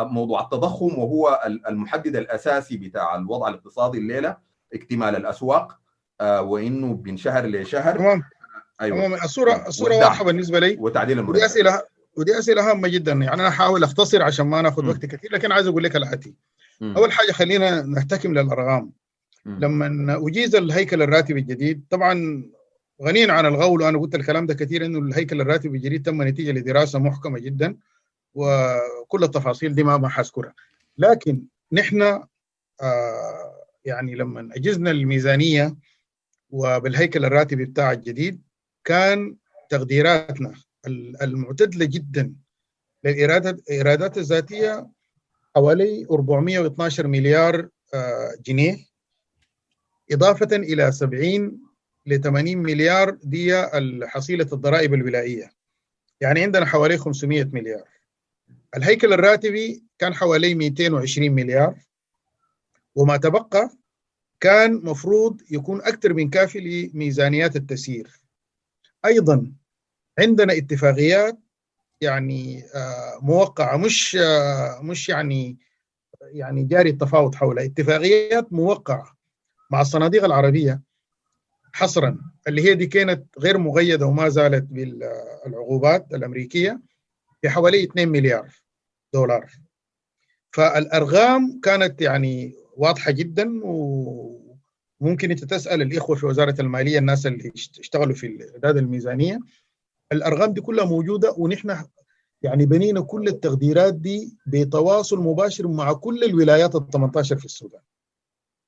موضوع 0.00 0.42
التضخم 0.42 0.98
وهو 0.98 1.40
المحدد 1.68 2.16
الأساسي 2.16 2.76
بتاع 2.76 3.16
الوضع 3.16 3.48
الاقتصادي 3.48 3.98
الليلة 3.98 4.36
اكتمال 4.74 5.16
الأسواق 5.16 5.78
وإنه 6.22 7.02
من 7.04 7.16
شهر 7.16 7.46
لشهر. 7.46 7.98
تمام. 7.98 8.22
أيوه. 8.80 9.06
تمام. 9.06 9.14
الصورة 9.14 9.68
الصورة 9.68 9.94
واضحة 9.94 10.24
بالنسبة 10.24 10.58
لي. 10.58 10.76
وتعديل 10.80 11.18
المرتب 11.18 11.36
ودي 11.36 11.46
اسئله 11.46 11.82
ودي 12.16 12.38
أسئلة 12.38 12.70
هامة 12.70 12.88
جدا. 12.88 13.12
يعني 13.12 13.32
أنا 13.32 13.48
احاول 13.48 13.84
أختصر 13.84 14.22
عشان 14.22 14.46
ما 14.46 14.62
ناخذ 14.62 14.86
وقت 14.86 15.06
كثير 15.06 15.32
لكن 15.32 15.52
عايز 15.52 15.66
أقول 15.66 15.84
لك 15.84 15.96
الاتي 15.96 16.34
أول 16.82 17.12
حاجة 17.12 17.32
خلينا 17.32 17.82
نحتكم 17.82 18.32
للأرقام. 18.32 18.90
لما 19.46 20.26
أجيز 20.28 20.56
الهيكل 20.56 21.02
الراتبي 21.02 21.40
الجديد 21.40 21.84
طبعا 21.90 22.44
غنيا 23.02 23.32
عن 23.32 23.46
الغول 23.46 23.82
وأنا 23.82 23.98
قلت 23.98 24.14
الكلام 24.14 24.46
ده 24.46 24.54
كثير 24.54 24.84
إنه 24.86 24.98
الهيكل 24.98 25.40
الراتبي 25.40 25.78
الجديد 25.78 26.02
تم 26.06 26.22
نتيجة 26.22 26.52
لدراسة 26.52 26.98
محكمة 26.98 27.38
جدا. 27.38 27.76
وكل 28.34 29.24
التفاصيل 29.24 29.74
دي 29.74 29.82
ما 29.82 29.96
ما 29.96 30.08
حذكرها. 30.08 30.54
لكن 30.98 31.42
نحن 31.72 32.02
آه 32.82 33.64
يعني 33.84 34.14
لما 34.14 34.48
أجزنا 34.56 34.90
الميزانية 34.90 35.76
وبالهيكل 36.50 37.24
الراتبي 37.24 37.64
بتاع 37.64 37.92
الجديد 37.92 38.42
كان 38.84 39.36
تقديراتنا 39.68 40.54
المعتدلة 41.22 41.84
جدا 41.84 42.34
للايرادات 43.04 43.58
الإيرادات 43.58 44.18
الذاتية 44.18 44.86
حوالي 45.54 46.06
412 46.10 47.06
مليار 47.06 47.68
آه 47.94 48.34
جنيه 48.46 48.76
إضافة 50.12 50.56
إلى 50.56 50.92
70 50.92 51.58
ل 52.06 52.20
80 52.20 52.56
مليار 52.58 53.10
دي 53.10 53.62
حصيله 54.06 54.46
الضرائب 54.52 54.94
الولائية. 54.94 55.50
يعني 56.20 56.42
عندنا 56.42 56.66
حوالي 56.66 56.96
500 56.98 57.44
مليار. 57.44 57.84
الهيكل 58.76 59.12
الراتبي 59.12 59.84
كان 59.98 60.14
حوالي 60.14 60.54
220 60.54 61.30
مليار 61.32 61.74
وما 62.94 63.16
تبقى 63.16 63.70
كان 64.40 64.74
مفروض 64.74 65.40
يكون 65.50 65.80
أكثر 65.82 66.14
من 66.14 66.30
كافي 66.30 66.60
لميزانيات 66.94 67.56
التسيير. 67.56 68.10
أيضا 69.04 69.52
عندنا 70.18 70.56
اتفاقيات 70.56 71.38
يعني 72.00 72.64
موقعة 73.22 73.76
مش 73.76 74.18
مش 74.80 75.08
يعني 75.08 75.56
يعني 76.32 76.64
جاري 76.64 76.90
التفاوض 76.90 77.34
حولها 77.34 77.64
اتفاقيات 77.64 78.52
موقعة 78.52 79.16
مع 79.70 79.80
الصناديق 79.80 80.24
العربية 80.24 80.80
حصرا 81.72 82.18
اللي 82.48 82.62
هي 82.62 82.74
دي 82.74 82.86
كانت 82.86 83.38
غير 83.38 83.58
مقيدة 83.58 84.06
وما 84.06 84.28
زالت 84.28 84.64
بالعقوبات 84.70 86.06
الأمريكية 86.14 86.80
بحوالي 87.42 87.84
2 87.84 88.08
مليار. 88.08 88.63
دولار. 89.14 89.50
فالأرقام 90.52 91.60
كانت 91.62 92.00
يعني 92.00 92.54
واضحة 92.76 93.10
جدا 93.10 93.60
وممكن 93.64 95.30
أنت 95.30 95.44
تسأل 95.44 95.82
الإخوة 95.82 96.16
في 96.16 96.26
وزارة 96.26 96.60
المالية 96.60 96.98
الناس 96.98 97.26
اللي 97.26 97.52
اشتغلوا 97.54 98.14
في 98.14 98.50
إعداد 98.54 98.76
الميزانية. 98.76 99.40
الأرقام 100.12 100.52
دي 100.52 100.60
كلها 100.60 100.84
موجودة 100.84 101.34
ونحن 101.38 101.84
يعني 102.42 102.66
بنينا 102.66 103.00
كل 103.00 103.28
التقديرات 103.28 103.94
دي 103.94 104.36
بتواصل 104.46 105.18
مباشر 105.18 105.68
مع 105.68 105.92
كل 105.92 106.24
الولايات 106.24 106.74
ال 106.74 106.90
18 106.90 107.36
في 107.36 107.44
السودان 107.44 107.80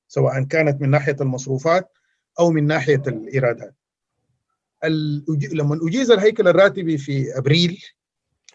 سواء 0.07 0.43
كانت 0.43 0.81
من 0.81 0.89
ناحية 0.89 1.15
المصروفات 1.21 1.91
أو 2.39 2.51
من 2.51 2.67
ناحية 2.67 3.01
الإيرادات. 3.07 3.75
لما 5.51 5.79
أجيز 5.87 6.11
الهيكل 6.11 6.47
الراتبي 6.47 6.97
في 6.97 7.37
أبريل 7.37 7.83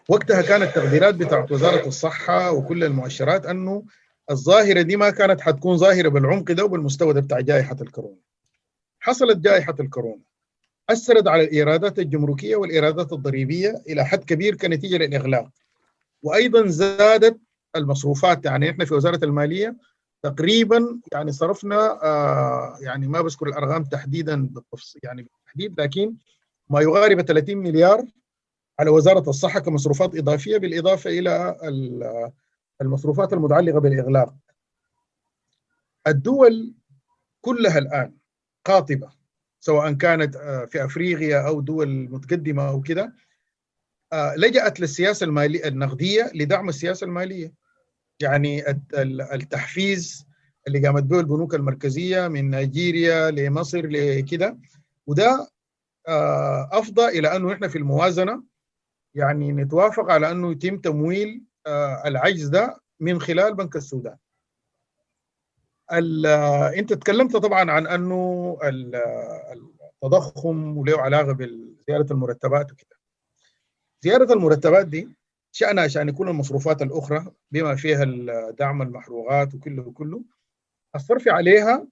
وقتها 0.09 0.41
كانت 0.41 0.63
التقديرات 0.63 1.15
بتاعت 1.15 1.51
وزارة 1.51 1.87
الصحة 1.87 2.51
وكل 2.51 2.83
المؤشرات 2.83 3.45
أنه 3.45 3.83
الظاهرة 4.31 4.81
دي 4.81 4.95
ما 4.97 5.09
كانت 5.09 5.41
حتكون 5.41 5.77
ظاهرة 5.77 6.09
بالعمق 6.09 6.51
ده 6.51 6.65
وبالمستوى 6.65 7.13
ده 7.13 7.21
بتاع 7.21 7.39
جائحة 7.39 7.75
الكورونا. 7.81 8.17
حصلت 8.99 9.37
جائحة 9.37 9.75
الكورونا 9.79 10.21
أثرت 10.89 11.27
على 11.27 11.43
الإيرادات 11.43 11.99
الجمركية 11.99 12.55
والإيرادات 12.55 13.13
الضريبية 13.13 13.81
إلى 13.89 14.05
حد 14.05 14.23
كبير 14.23 14.55
كنتيجة 14.55 14.97
للإغلاق. 14.97 15.49
وأيضا 16.23 16.67
زادت 16.67 17.37
المصروفات 17.75 18.45
يعني 18.45 18.69
إحنا 18.69 18.85
في 18.85 18.93
وزارة 18.93 19.25
المالية 19.25 19.75
تقريبا 20.23 20.99
يعني 21.13 21.31
صرفنا 21.31 21.75
آه 22.03 22.77
يعني 22.81 23.07
ما 23.07 23.21
بذكر 23.21 23.47
الأرقام 23.47 23.83
تحديدا 23.83 24.47
بالتفصيل 24.47 25.01
يعني 25.03 25.21
بالتحديد 25.21 25.81
لكن 25.81 26.13
ما 26.69 26.81
يقارب 26.81 27.21
30 27.21 27.57
مليار 27.57 28.05
على 28.79 28.89
وزارة 28.89 29.29
الصحة 29.29 29.59
كمصروفات 29.59 30.15
إضافية 30.15 30.57
بالإضافة 30.57 31.09
إلى 31.09 31.57
المصروفات 32.81 33.33
المتعلقة 33.33 33.79
بالإغلاق. 33.79 34.35
الدول 36.07 36.73
كلها 37.41 37.77
الآن 37.77 38.13
قاطبة 38.65 39.11
سواء 39.59 39.93
كانت 39.93 40.37
في 40.71 40.85
أفريقيا 40.85 41.47
أو 41.47 41.61
دول 41.61 42.09
متقدمة 42.09 42.69
أو 42.69 42.81
كده 42.81 43.15
لجأت 44.37 44.79
للسياسة 44.79 45.23
المالية 45.23 45.67
النقدية 45.67 46.31
لدعم 46.35 46.69
السياسة 46.69 47.05
المالية. 47.05 47.53
يعني 48.19 48.63
التحفيز 49.33 50.25
اللي 50.67 50.87
قامت 50.87 51.03
به 51.03 51.19
البنوك 51.19 51.55
المركزية 51.55 52.27
من 52.27 52.49
نيجيريا 52.49 53.31
لمصر 53.31 53.87
لكده 53.87 54.57
وده 55.07 55.47
أفضى 56.71 57.07
إلى 57.07 57.35
أنه 57.35 57.53
إحنا 57.53 57.67
في 57.67 57.77
الموازنة 57.77 58.43
يعني 59.15 59.51
نتوافق 59.51 60.11
على 60.11 60.31
أنه 60.31 60.51
يتم 60.51 60.77
تمويل 60.77 61.43
العجز 62.05 62.47
ده 62.47 62.81
من 62.99 63.21
خلال 63.21 63.53
بنك 63.55 63.75
السودان. 63.75 64.17
أنت 66.77 66.93
تكلمت 66.93 67.35
طبعا 67.35 67.71
عن 67.71 67.87
أنه 67.87 68.57
التضخم 70.03 70.77
وله 70.77 71.01
علاقة 71.01 71.31
بزياده 71.31 72.11
المرتبات 72.11 72.71
وكده. 72.71 72.95
زياده 74.01 74.33
المرتبات 74.33 74.87
دي 74.87 75.09
شأنها 75.51 75.83
عشان 75.83 76.09
يكون 76.09 76.29
المصروفات 76.29 76.81
الأخرى 76.81 77.25
بما 77.51 77.75
فيها 77.75 78.05
دعم 78.51 78.81
المحروقات 78.81 79.55
وكله 79.55 79.81
وكله 79.87 80.21
الصرف 80.95 81.27
عليها 81.27 81.87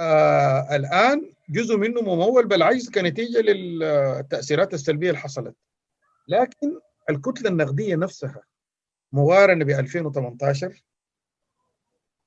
آه 0.00 0.76
الآن 0.76 1.32
جزء 1.48 1.76
منه 1.76 2.00
ممول 2.00 2.46
بالعجز 2.48 2.90
كنتيجة 2.90 3.38
للتأثيرات 3.40 4.74
السلبية 4.74 5.08
اللي 5.08 5.18
حصلت 5.20 5.56
لكن 6.28 6.80
الكتلة 7.10 7.50
النقدية 7.50 7.96
نفسها 7.96 8.42
مقارنة 9.12 9.64
ب 9.64 9.70
2018 9.70 10.82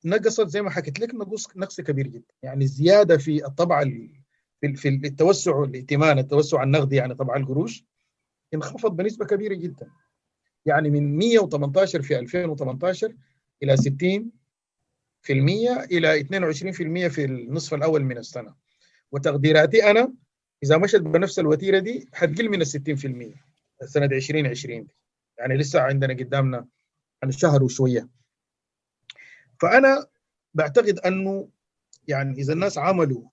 نقصت 0.06 0.48
زي 0.48 0.62
ما 0.62 0.70
حكيت 0.70 1.00
لك 1.00 1.16
نقص 1.16 1.58
نقص 1.58 1.82
كبير 1.82 2.08
جدا. 2.08 2.34
يعني 2.43 2.64
الزيادة 2.64 3.18
في 3.18 3.46
الطبع 3.46 3.84
في 4.76 4.88
التوسع 4.88 5.64
الائتمان 5.64 6.20
التوسع 6.20 6.64
النقدي 6.64 6.96
يعني 6.96 7.16
طبع 7.16 7.36
القروش 7.36 7.86
انخفض 8.54 8.96
بنسبة 8.96 9.26
كبيرة 9.26 9.54
جدا. 9.54 9.91
يعني 10.66 10.89
من 10.89 11.18
118 11.18 12.02
في 12.02 12.20
2018 12.20 13.16
إلى 13.64 13.78
60 13.78 14.32
في 15.22 15.34
المية 15.34 15.84
إلى 15.84 16.20
22 16.20 16.72
في 16.72 16.84
المية 16.84 17.08
في 17.08 17.26
النصف 17.26 17.74
الأول 17.74 18.04
من 18.04 18.18
السنة. 18.18 18.56
وتقديراتي 19.12 19.91
أنا 19.91 20.14
إذا 20.64 20.78
مشت 20.78 21.02
بنفس 21.02 21.39
الوتيرة 21.39 21.80
دي 21.80 22.10
حتقل 22.14 22.50
من 22.50 22.62
ال 22.62 22.68
60 22.68 22.96
في 22.96 23.08
المية. 23.08 23.45
سنة 23.86 24.06
2020 24.06 24.84
دي 24.84 24.96
يعني 25.38 25.58
لسه 25.58 25.82
عندنا 25.82 26.14
قدامنا 26.14 26.68
يعني 27.22 27.34
شهر 27.34 27.64
وشوية. 27.64 28.10
فأنا 29.62 30.08
بعتقد 30.54 31.00
أنه 31.00 31.50
يعني 32.08 32.34
إذا 32.42 32.54
الناس 32.54 32.78
عملوا 32.78 33.24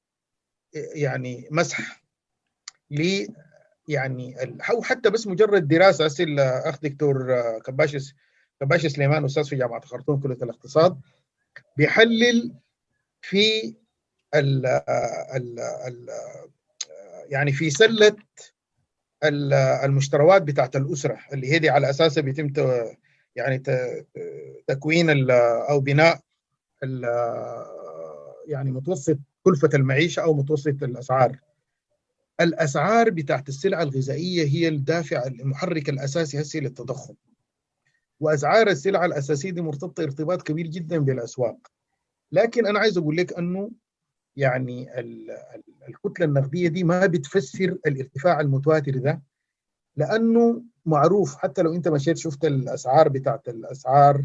يعني 0.94 1.48
مسح 1.50 2.02
ل 2.90 3.26
يعني 3.88 4.36
أو 4.70 4.82
حتى 4.82 5.10
بس 5.10 5.26
مجرد 5.26 5.68
دراسة 5.68 6.04
هسه 6.04 6.24
الاخ 6.24 6.80
دكتور 6.80 7.40
كباش 7.60 8.14
كباش 8.60 8.86
سليمان 8.86 9.24
أستاذ 9.24 9.44
في 9.44 9.56
جامعة 9.56 9.78
الخرطوم 9.78 10.20
كلية 10.20 10.34
الاقتصاد 10.42 11.00
بيحلل 11.76 12.54
في 13.20 13.74
ال 14.34 14.66
ال 14.66 15.60
ال 15.60 16.08
يعني 17.28 17.52
في 17.52 17.70
سلة 17.70 18.16
المشتروات 19.24 20.42
بتاعت 20.42 20.76
الأسرة 20.76 21.18
اللي 21.32 21.52
هي 21.52 21.58
دي 21.58 21.70
على 21.70 21.90
اساسها 21.90 22.22
بيتم 22.22 22.52
يعني 23.36 23.62
تكوين 24.66 25.30
أو 25.70 25.80
بناء 25.80 26.20
يعني 28.46 28.72
متوسط 28.72 29.18
كلفة 29.42 29.70
المعيشة 29.74 30.20
أو 30.20 30.34
متوسط 30.34 30.82
الأسعار. 30.82 31.38
الأسعار 32.40 33.10
بتاعت 33.10 33.48
السلع 33.48 33.82
الغذائية 33.82 34.44
هي 34.46 34.68
الدافع 34.68 35.26
المحرك 35.26 35.88
الأساسي 35.88 36.40
هسه 36.40 36.58
للتضخم. 36.58 37.14
وأسعار 38.20 38.68
السلع 38.68 39.04
الأساسية 39.04 39.50
دي 39.50 39.60
مرتبطة 39.60 40.02
ارتباط 40.02 40.42
كبير 40.42 40.66
جدا 40.66 40.98
بالأسواق. 40.98 41.56
لكن 42.32 42.66
أنا 42.66 42.78
عايز 42.78 42.98
أقول 42.98 43.16
لك 43.16 43.32
أنه 43.38 43.70
يعني 44.36 45.00
الكتلة 45.88 46.26
النقدية 46.26 46.68
دي 46.68 46.84
ما 46.84 47.06
بتفسر 47.06 47.76
الارتفاع 47.86 48.40
المتواتر 48.40 48.98
ده 48.98 49.22
لأنه 49.96 50.62
معروف 50.86 51.36
حتى 51.36 51.62
لو 51.62 51.74
أنت 51.74 51.88
مشيت 51.88 52.16
شفت 52.16 52.44
الأسعار 52.44 53.08
بتاعت 53.08 53.48
الأسعار 53.48 54.24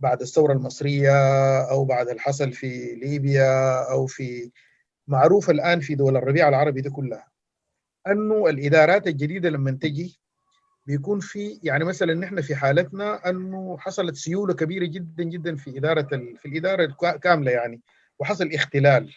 بعد 0.00 0.20
الثورة 0.22 0.52
المصرية 0.52 1.12
أو 1.70 1.84
بعد 1.84 2.08
الحصل 2.08 2.52
في 2.52 2.94
ليبيا 2.94 3.82
أو 3.90 4.06
في 4.06 4.50
معروف 5.08 5.50
الآن 5.50 5.80
في 5.80 5.94
دول 5.94 6.16
الربيع 6.16 6.48
العربي 6.48 6.80
دي 6.80 6.90
كلها 6.90 7.28
أنه 8.06 8.48
الإدارات 8.48 9.06
الجديدة 9.06 9.48
لما 9.48 9.70
تجي 9.70 10.20
بيكون 10.86 11.20
في 11.20 11.60
يعني 11.62 11.84
مثلا 11.84 12.14
نحن 12.14 12.40
في 12.40 12.56
حالتنا 12.56 13.30
أنه 13.30 13.78
حصلت 13.78 14.16
سيولة 14.16 14.54
كبيرة 14.54 14.86
جدا 14.86 15.24
جدا 15.24 15.56
في 15.56 15.78
إدارة. 15.78 16.08
في 16.38 16.48
الإدارة 16.48 16.94
الكامله 17.14 17.50
يعني 17.50 17.80
وحصل 18.18 18.50
اختلال 18.52 19.14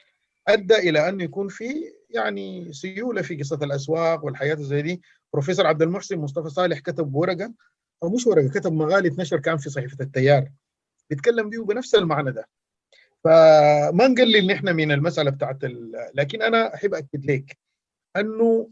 أدى 0.48 0.76
إلى 0.76 1.10
انه 1.10 1.24
يكون 1.24 1.48
في 1.48 1.76
يعني 2.10 2.74
سيولة 2.74 3.22
في 3.22 3.36
قصة 3.36 3.60
الأسواق 3.64 4.26
والحياة 4.26 4.56
زي 4.56 4.82
دي. 4.82 5.02
بروفيسور 5.34 5.68
عبد 5.68 5.82
المحسن 5.82 6.18
مصطفى 6.18 6.50
صالح 6.50 6.80
كتب 6.80 7.16
ورقة 7.16 7.54
أو 8.04 8.10
مش 8.10 8.28
ورقة 8.28 8.50
كتب 8.50 8.74
مقال 8.74 9.06
اتنشر 9.06 9.40
كان 9.40 9.58
في 9.58 9.70
صحيفة 9.70 9.98
التيار. 10.02 10.50
بيتكلم 11.10 11.50
بيه 11.50 11.60
بنفس 11.60 11.96
المعنى 11.96 12.32
ده. 12.32 12.48
فما 13.24 14.08
نقلل 14.08 14.48
نحن 14.48 14.76
من 14.76 14.92
المسألة 14.92 15.32
بتاعت 15.32 15.58
لكن 16.14 16.42
أنا 16.42 16.76
أحب 16.76 16.94
أكد 16.94 17.26
لك 17.32 17.58
أنه 18.18 18.70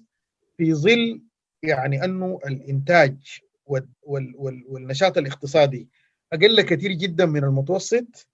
في 0.57 0.73
ظل 0.73 1.21
يعني 1.63 2.03
أنه 2.03 2.39
الإنتاج 2.45 3.39
وال 3.65 3.87
وال 4.03 4.63
والنشاط 4.67 5.17
الاقتصادي 5.17 5.89
أقل 6.33 6.61
كثير 6.61 6.91
جدا 6.91 7.25
من 7.25 7.43
المتوسط 7.43 8.27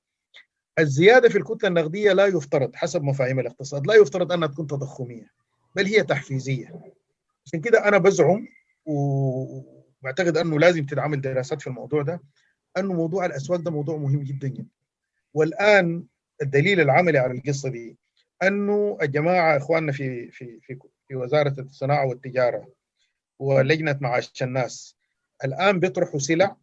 الزيادة 0.80 1.30
في 1.30 1.38
الكتلة 1.38 1.70
النقدية 1.70 2.14
لا 2.14 2.26
يفترض 2.26 2.76
حسب 2.76 3.04
مفاهيم 3.04 3.40
الاقتصاد 3.40 3.88
لا 3.88 3.94
يفترض 3.96 4.32
أنها 4.32 4.48
تكون 4.48 4.68
تضخمية 4.68 5.32
بل 5.76 5.86
هي 5.86 6.04
تحفيزية. 6.04 6.82
عشان 7.46 7.62
كده 7.62 7.88
أنا 7.88 7.98
بزعم 7.98 8.48
وبعتقد 8.86 10.38
أنه 10.38 10.60
لازم 10.60 10.86
تتعمل 10.86 11.22
دراسات 11.22 11.62
في 11.62 11.68
الموضوع 11.68 12.02
ده 12.02 12.22
أنه 12.78 12.94
موضوع 12.94 13.26
الأسواق 13.26 13.60
ده 13.60 13.72
موضوع 13.72 13.98
مهم 13.98 14.24
جدا 14.24 14.48
جدا. 14.48 14.68
والآن 15.34 16.04
الدليل 16.42 16.80
العملي 16.82 17.18
على 17.18 17.34
القصة 17.34 17.70
دي 17.70 17.98
أنه 18.44 18.98
الجماعة 19.02 19.58
إخواننا 19.58 19.92
في 19.92 20.32
في 20.32 20.60
في 20.62 20.80
في 21.08 21.16
وزارة 21.16 21.56
الصناعة 21.62 22.06
والتجارة 22.08 22.68
ولجنة 23.40 23.98
معاش 24.02 24.44
الناس 24.44 24.96
الآن 25.44 25.80
بيطرحوا 25.80 26.20
سلع 26.20 26.56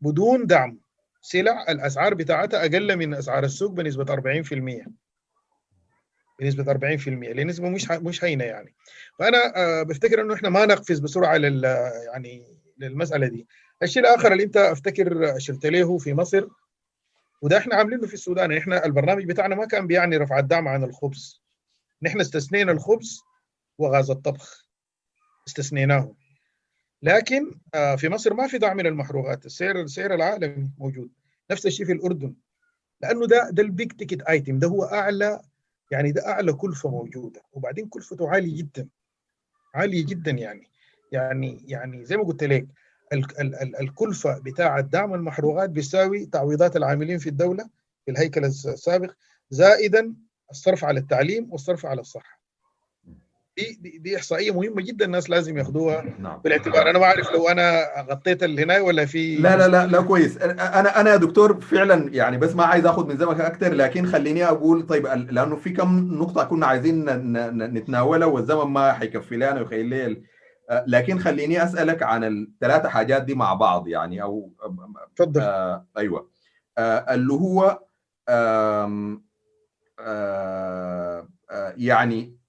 بدون 0.00 0.46
دعم. 0.46 0.80
سلع 1.24 1.64
الأسعار 1.68 2.14
بتاعتها 2.14 2.60
أقل 2.60 2.96
من 2.96 3.14
أسعار 3.14 3.44
السوق 3.44 3.70
بنسبة 3.70 4.04
40% 4.04 4.88
بنسبة 6.40 6.64
40% 6.64 7.08
لنسبه 7.08 7.68
مش 7.68 7.90
مش 7.90 8.24
هينة 8.24 8.44
يعني. 8.44 8.74
فأنا 9.18 9.82
بفتكر 9.82 10.20
إنه 10.20 10.34
إحنا 10.34 10.48
ما 10.48 10.66
نقفز 10.66 10.98
بسرعة 10.98 11.36
لل 11.36 11.64
يعني 12.12 12.58
للمسألة 12.78 13.26
دي. 13.26 13.46
الشيء 13.82 14.02
الآخر 14.02 14.32
اللي 14.32 14.44
أنت 14.44 14.56
أفتكر 14.56 15.36
اشرت 15.36 15.66
له 15.66 15.98
في 15.98 16.14
مصر 16.14 16.48
وده 17.42 17.58
إحنا 17.58 17.74
عاملينه 17.74 18.06
في 18.06 18.14
السودان. 18.14 18.52
إحنا 18.52 18.84
البرنامج 18.84 19.24
بتاعنا 19.24 19.54
ما 19.54 19.66
كان 19.66 19.86
بيعني 19.86 20.16
رفع 20.16 20.38
الدعم 20.38 20.68
عن 20.68 20.84
الخبز. 20.84 21.42
نحن 22.02 22.20
استثنينا 22.20 22.72
الخبز 22.72 23.20
وغاز 23.78 24.10
الطبخ. 24.10 24.68
استثنيناه 25.48 26.14
لكن 27.04 27.50
في 27.96 28.08
مصر 28.08 28.34
ما 28.34 28.46
في 28.46 28.58
دعم 28.58 28.80
للمحروقات 28.80 29.46
السعر 29.46 29.80
السعر 29.80 30.14
العالمي 30.14 30.70
موجود. 30.78 31.10
نفس 31.50 31.66
الشيء 31.66 31.86
في 31.86 31.92
الأردن 31.92 32.34
لأنه 33.00 33.26
ده 33.26 33.50
ده 33.50 33.62
ال 33.62 33.70
big 33.70 33.92
ticket 33.92 34.22
item 34.22 34.58
ده 34.58 34.68
هو 34.68 34.84
أعلى 34.84 35.40
يعني 35.90 36.12
ده 36.12 36.26
أعلى 36.28 36.52
كلفة 36.52 36.90
موجودة 36.90 37.42
وبعدين 37.52 37.88
كلفته 37.88 38.28
عالية 38.30 38.56
جدا 38.56 38.88
عالية 39.74 40.06
جدا 40.06 40.30
يعني. 40.30 40.68
يعني 41.12 41.64
يعني 41.68 42.04
زي 42.04 42.16
ما 42.16 42.24
قلت 42.24 42.44
لك 42.44 42.66
ال 43.12 43.40
ال 43.40 43.54
ال 43.54 43.76
الكلفة 43.80 44.38
بتاعه 44.38 44.80
دعم 44.80 45.14
المحروقات 45.14 45.70
بيساوي 45.70 46.26
تعويضات 46.26 46.76
العاملين 46.76 47.18
في 47.18 47.28
الدولة 47.28 47.70
في 48.04 48.10
الهيكل 48.10 48.44
السابق 48.44 49.12
زائدا 49.50 50.14
الصرف 50.50 50.84
على 50.84 51.00
التعليم 51.00 51.52
والصرف 51.52 51.86
على 51.86 52.00
الصحة. 52.00 52.43
دي, 53.56 53.78
دي, 53.80 53.98
دي 53.98 54.16
إحصائية 54.16 54.50
مهمة 54.50 54.82
جدا 54.82 55.04
الناس 55.04 55.30
لازم 55.30 55.58
ياخذوها 55.58 56.04
نعم. 56.18 56.40
بالاعتبار 56.44 56.90
أنا 56.90 56.98
ما 56.98 57.04
أعرف 57.04 57.32
لو 57.32 57.48
أنا 57.48 57.84
غطيت 58.10 58.42
الهنايه 58.42 58.80
ولا 58.80 59.06
في 59.06 59.36
لا 59.36 59.56
لا 59.56 59.68
لا 59.68 59.86
لا 59.86 60.00
كويس. 60.00 60.38
أنا 60.38 61.00
أنا 61.00 61.10
يا 61.10 61.16
دكتور 61.16 61.60
فعلا 61.60 62.14
يعني 62.14 62.38
بس 62.38 62.54
ما 62.54 62.64
عايز 62.64 62.86
آخذ 62.86 63.06
من 63.06 63.16
زمنك 63.16 63.40
أكثر 63.40 63.74
لكن 63.74 64.06
خليني 64.06 64.44
أقول 64.44 64.86
طيب 64.86 65.06
لأنه 65.06 65.56
في 65.56 65.70
كم 65.70 66.14
نقطة 66.14 66.44
كنا 66.44 66.66
عايزين 66.66 67.04
نتناولها 67.74 68.26
والزمن 68.26 68.64
ما 68.64 68.92
حيكفي 68.92 69.36
لنا 69.36 69.60
ويخيل 69.60 69.86
لي 69.86 70.22
لكن 70.86 71.18
خليني 71.18 71.64
أسألك 71.64 72.02
عن 72.02 72.24
الثلاثه 72.24 72.88
حاجات 72.88 73.22
دي 73.22 73.34
مع 73.34 73.54
بعض 73.54 73.88
يعني 73.88 74.22
أو 74.22 74.52
تفضل 75.16 75.40
آه 75.40 75.86
أيوه. 75.96 76.30
آه 76.78 77.14
اللي 77.14 77.32
هو 77.32 77.80
آه 78.28 79.20
آه 80.00 81.28
يعني 81.76 82.43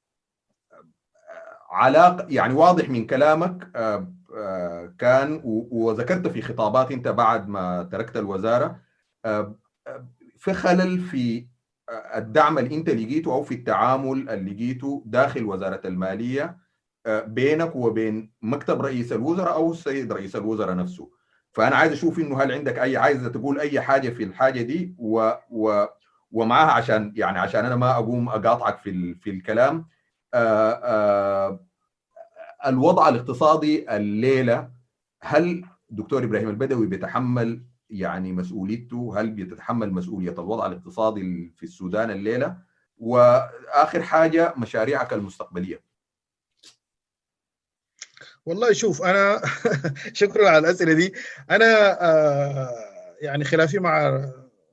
علاقه 1.76 2.26
يعني 2.30 2.53
واضح 2.53 2.89
من 2.89 3.07
كلامك 3.07 3.71
كان 4.99 5.41
وذكرت 5.71 6.28
في 6.28 6.41
خطابات 6.41 6.91
أنت 6.91 7.07
بعد 7.07 7.47
ما 7.47 7.84
تركت 7.91 8.17
الوزارة 8.17 8.80
في 10.38 10.53
خلل 10.53 10.99
في 10.99 11.47
الدعم 12.15 12.57
اللي 12.57 12.76
أنت 12.76 12.89
لقيته 12.89 13.34
أو 13.34 13.43
في 13.43 13.53
التعامل 13.53 14.30
اللي 14.30 14.53
لقيته 14.53 15.03
داخل 15.05 15.43
وزارة 15.45 15.82
المالية 15.86 16.57
بينك 17.07 17.76
وبين 17.76 18.32
مكتب 18.41 18.82
رئيس 18.82 19.13
الوزراء 19.13 19.53
أو 19.53 19.71
السيد 19.71 20.13
رئيس 20.13 20.36
الوزراء 20.36 20.76
نفسه. 20.76 21.09
فأنا 21.51 21.76
عايز 21.76 21.91
أشوف 21.91 22.19
إنه 22.19 22.41
هل 22.41 22.51
عندك 22.51 22.80
أي 22.80 22.97
عايز 22.97 23.23
تقول 23.23 23.59
أي 23.59 23.82
حاجة 23.82 24.09
في 24.09 24.23
الحاجة 24.23 24.61
دي 24.61 24.95
و, 24.97 25.32
و 25.51 25.86
ومعاها 26.32 26.71
عشان 26.71 27.13
يعني 27.15 27.39
عشان 27.39 27.65
أنا 27.65 27.76
ما 27.76 27.91
أقوم 27.91 28.30
أقاطعك 28.30 28.78
في 28.80 29.15
في 29.15 29.30
الكلام. 29.30 29.86
الوضع 32.65 33.09
الاقتصادي 33.09 33.95
الليلة 33.95 34.71
هل 35.21 35.65
دكتور 35.89 36.23
إبراهيم 36.23 36.49
البدوي 36.49 36.88
بيتحمل 36.88 37.65
يعني 37.89 38.31
مسؤوليته؟ 38.31 39.13
هل 39.19 39.29
بيتحمل 39.31 39.91
مسؤولية 39.91 40.31
الوضع 40.31 40.65
الاقتصادي 40.65 41.53
في 41.57 41.63
السودان 41.63 42.11
الليلة؟ 42.11 42.57
وآخر 42.97 44.01
حاجة 44.03 44.53
مشاريعك 44.57 45.13
المستقبلية. 45.13 45.81
والله 48.45 48.73
شوف 48.73 49.01
أنا 49.01 49.41
شكرا 50.13 50.49
على 50.49 50.57
الأسئلة 50.57 50.93
دي. 50.93 51.13
أنا 51.51 52.01
آه 52.01 52.69
يعني 53.21 53.43
خلافي 53.43 53.79
مع 53.79 54.25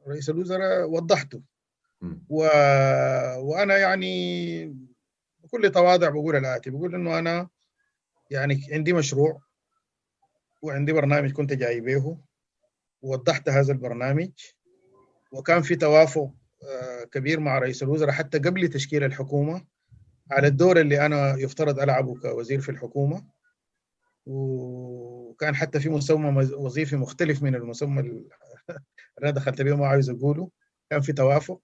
رئيس 0.09 0.31
الوزراء 0.31 0.91
وضحته. 0.91 1.43
و... 2.29 2.43
وأنا 3.39 3.77
يعني 3.77 4.92
بكل 5.53 5.71
تواضع 5.71 6.09
بقول 6.09 6.37
الاتي 6.37 6.71
بقول 6.71 6.95
إنه 6.95 7.19
أنا 7.19 7.49
يعني 8.31 8.61
عندي 8.73 8.93
مشروع 8.93 9.43
وعندي 10.63 10.93
برنامج 10.93 11.33
كنت 11.33 11.53
جاي 11.53 11.81
به 11.81 12.19
ووضحت 13.03 13.49
هذا 13.49 13.73
البرنامج 13.73 14.31
وكان 15.33 15.63
في 15.63 15.77
توافق 15.77 16.31
كبير 17.13 17.41
مع 17.41 17.59
رئيس 17.59 17.83
الوزراء 17.83 18.13
حتى 18.13 18.39
قبل 18.39 18.69
تشكيل 18.69 19.05
الحكومة 19.05 19.65
على 20.31 20.47
الدور 20.47 20.81
اللي 20.81 21.07
أنا 21.07 21.37
يفترض 21.39 21.81
ألعبه 21.81 22.21
كوزير 22.21 22.61
في 22.61 22.69
الحكومة. 22.69 23.25
وكان 24.27 25.57
حتى 25.57 25.81
في 25.81 25.89
مسمى 25.89 26.51
وظيفي 26.55 26.97
مختلف 26.97 27.43
من 27.43 27.55
المسمى 27.55 28.01
اللي 28.01 28.25
أنا 29.23 29.31
دخلت 29.31 29.63
به 29.63 29.77
ما 29.77 29.87
عايز 29.87 30.11
أقوله. 30.11 30.51
كان 30.91 31.01
في 31.01 31.13
توافق. 31.13 31.61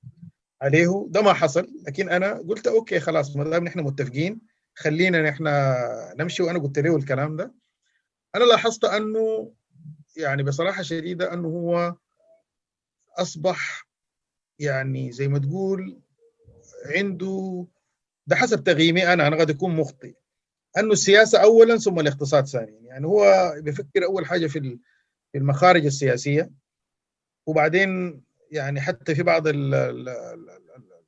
عليه. 0.62 1.06
ده 1.08 1.22
ما 1.22 1.32
حصل 1.32 1.68
لكن 1.86 2.08
أنا 2.08 2.32
قلت 2.48 2.66
okay 2.66 3.00
خلاص 3.00 3.36
ما 3.36 3.44
دام 3.44 3.64
نحن 3.64 3.80
متفقين 3.80 4.40
خلينا 4.74 5.22
نحن 5.22 5.44
نمشي. 6.20 6.42
وأنا 6.42 6.58
قلت 6.58 6.78
له 6.78 6.96
الكلام 6.96 7.36
ده. 7.36 7.54
أنا 8.36 8.44
لاحظت 8.44 8.84
أنه 8.84 9.52
يعني 10.16 10.42
بصراحة 10.42 10.82
شديدة 10.82 11.32
أنه 11.32 11.48
هو 11.48 11.94
أصبح 13.18 13.88
يعني 14.58 15.12
زي 15.12 15.28
ما 15.28 15.38
تقول 15.38 16.00
عنده 16.86 17.66
ده 18.26 18.36
حسب 18.36 18.64
تقييمي 18.64 19.12
أنا 19.12 19.26
أنا 19.26 19.36
قد 19.36 19.50
أكون 19.50 19.76
مخطئ. 19.76 20.14
أنه 20.78 20.92
السياسة 20.92 21.42
اولا 21.42 21.76
ثم 21.76 22.00
الاقتصاد 22.00 22.46
ثانيا. 22.46 22.80
يعني 22.82 23.06
هو 23.06 23.54
بيفكر 23.58 24.04
أول 24.04 24.26
حاجة 24.26 24.46
في 24.46 24.78
في 25.32 25.38
المخارج 25.38 25.86
السياسية. 25.86 26.50
وبعدين 27.46 28.22
يعني 28.50 28.80
حتى 28.80 29.14
في 29.14 29.22
بعض 29.22 29.42
ال 29.46 30.08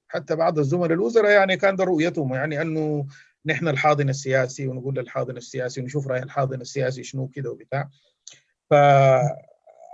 حتى 0.08 0.36
بعض 0.36 0.58
الزملاء 0.58 0.92
الوزراء 0.92 1.30
يعني 1.30 1.56
كان 1.56 1.76
ده 1.76 1.84
رؤيتهم 1.84 2.34
يعني 2.34 2.62
أنه 2.62 3.06
نحن 3.46 3.68
الحاضن 3.68 4.08
السياسي 4.08 4.66
ونقول 4.66 4.94
للحاضن 4.94 5.36
السياسي 5.36 5.80
ونشوف 5.80 6.06
رأي 6.06 6.22
الحاضن 6.22 6.60
السياسي 6.60 7.02
شنو 7.02 7.28
كده 7.28 7.50
وبتاع. 7.50 7.88
ف 8.70 8.74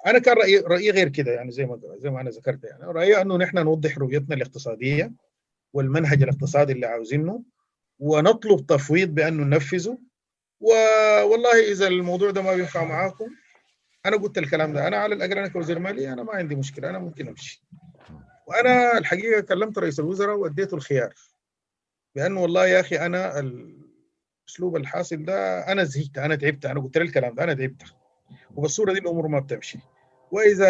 أنا 0.06 0.18
كان 0.18 0.36
رأيي 0.36 0.58
رأيي 0.58 0.90
غير 0.90 1.08
كده 1.08 1.32
يعني 1.32 1.50
زي 1.50 1.66
ما 1.66 1.80
زي 1.96 2.10
ما 2.10 2.20
أنا 2.20 2.30
ذكرت 2.30 2.64
يعني. 2.64 2.84
رأيي 2.84 3.20
أنه 3.20 3.36
نحن 3.36 3.58
نوضح 3.58 3.98
رؤيتنا 3.98 4.34
الاقتصادية 4.34 5.12
والمنهج 5.72 6.22
الاقتصادي 6.22 6.72
اللي 6.72 6.86
عاوزينه 6.86 7.42
ونطلب 7.98 8.66
تفويض 8.66 9.08
بأنه 9.08 9.44
ننفذه. 9.44 9.98
والله 10.60 11.72
إذا 11.72 11.86
الموضوع 11.86 12.30
ده 12.30 12.42
ما 12.42 12.54
بينفع 12.54 12.84
معاكم 12.84 13.26
أنا 14.08 14.16
قلت 14.16 14.38
الكلام 14.38 14.72
ده 14.72 14.88
أنا 14.88 14.96
على 14.96 15.14
الأقل 15.14 15.38
أنا 15.38 15.48
كوزير 15.48 15.78
ماليه 15.78 16.12
أنا 16.12 16.22
ما 16.22 16.32
عندي 16.32 16.54
مشكلة 16.54 16.90
أنا 16.90 16.98
ممكن 16.98 17.28
أمشي. 17.28 17.62
وأنا 18.46 18.98
الحقيقة 18.98 19.40
كلمت 19.40 19.78
رئيس 19.78 20.00
الوزراء 20.00 20.36
وأديته 20.36 20.74
الخيار 20.74 21.14
بانه 22.14 22.40
والله 22.42 22.66
يا 22.66 22.80
أخي 22.80 22.96
أنا 22.96 23.38
الأسلوب 23.40 24.76
الحاصل 24.76 25.24
ده 25.24 25.58
أنا 25.72 25.84
زهقت 25.84 26.18
أنا 26.18 26.36
تعبت 26.36 26.66
أنا 26.66 26.80
قلت 26.80 26.96
له 26.98 27.04
الكلام 27.04 27.34
ده 27.34 27.44
أنا 27.44 27.54
تعبت. 27.54 27.82
وبالصوره 28.56 28.92
دي 28.92 28.98
الأمور 28.98 29.28
ما 29.28 29.38
بتمشي. 29.40 29.78
وإذا 30.30 30.66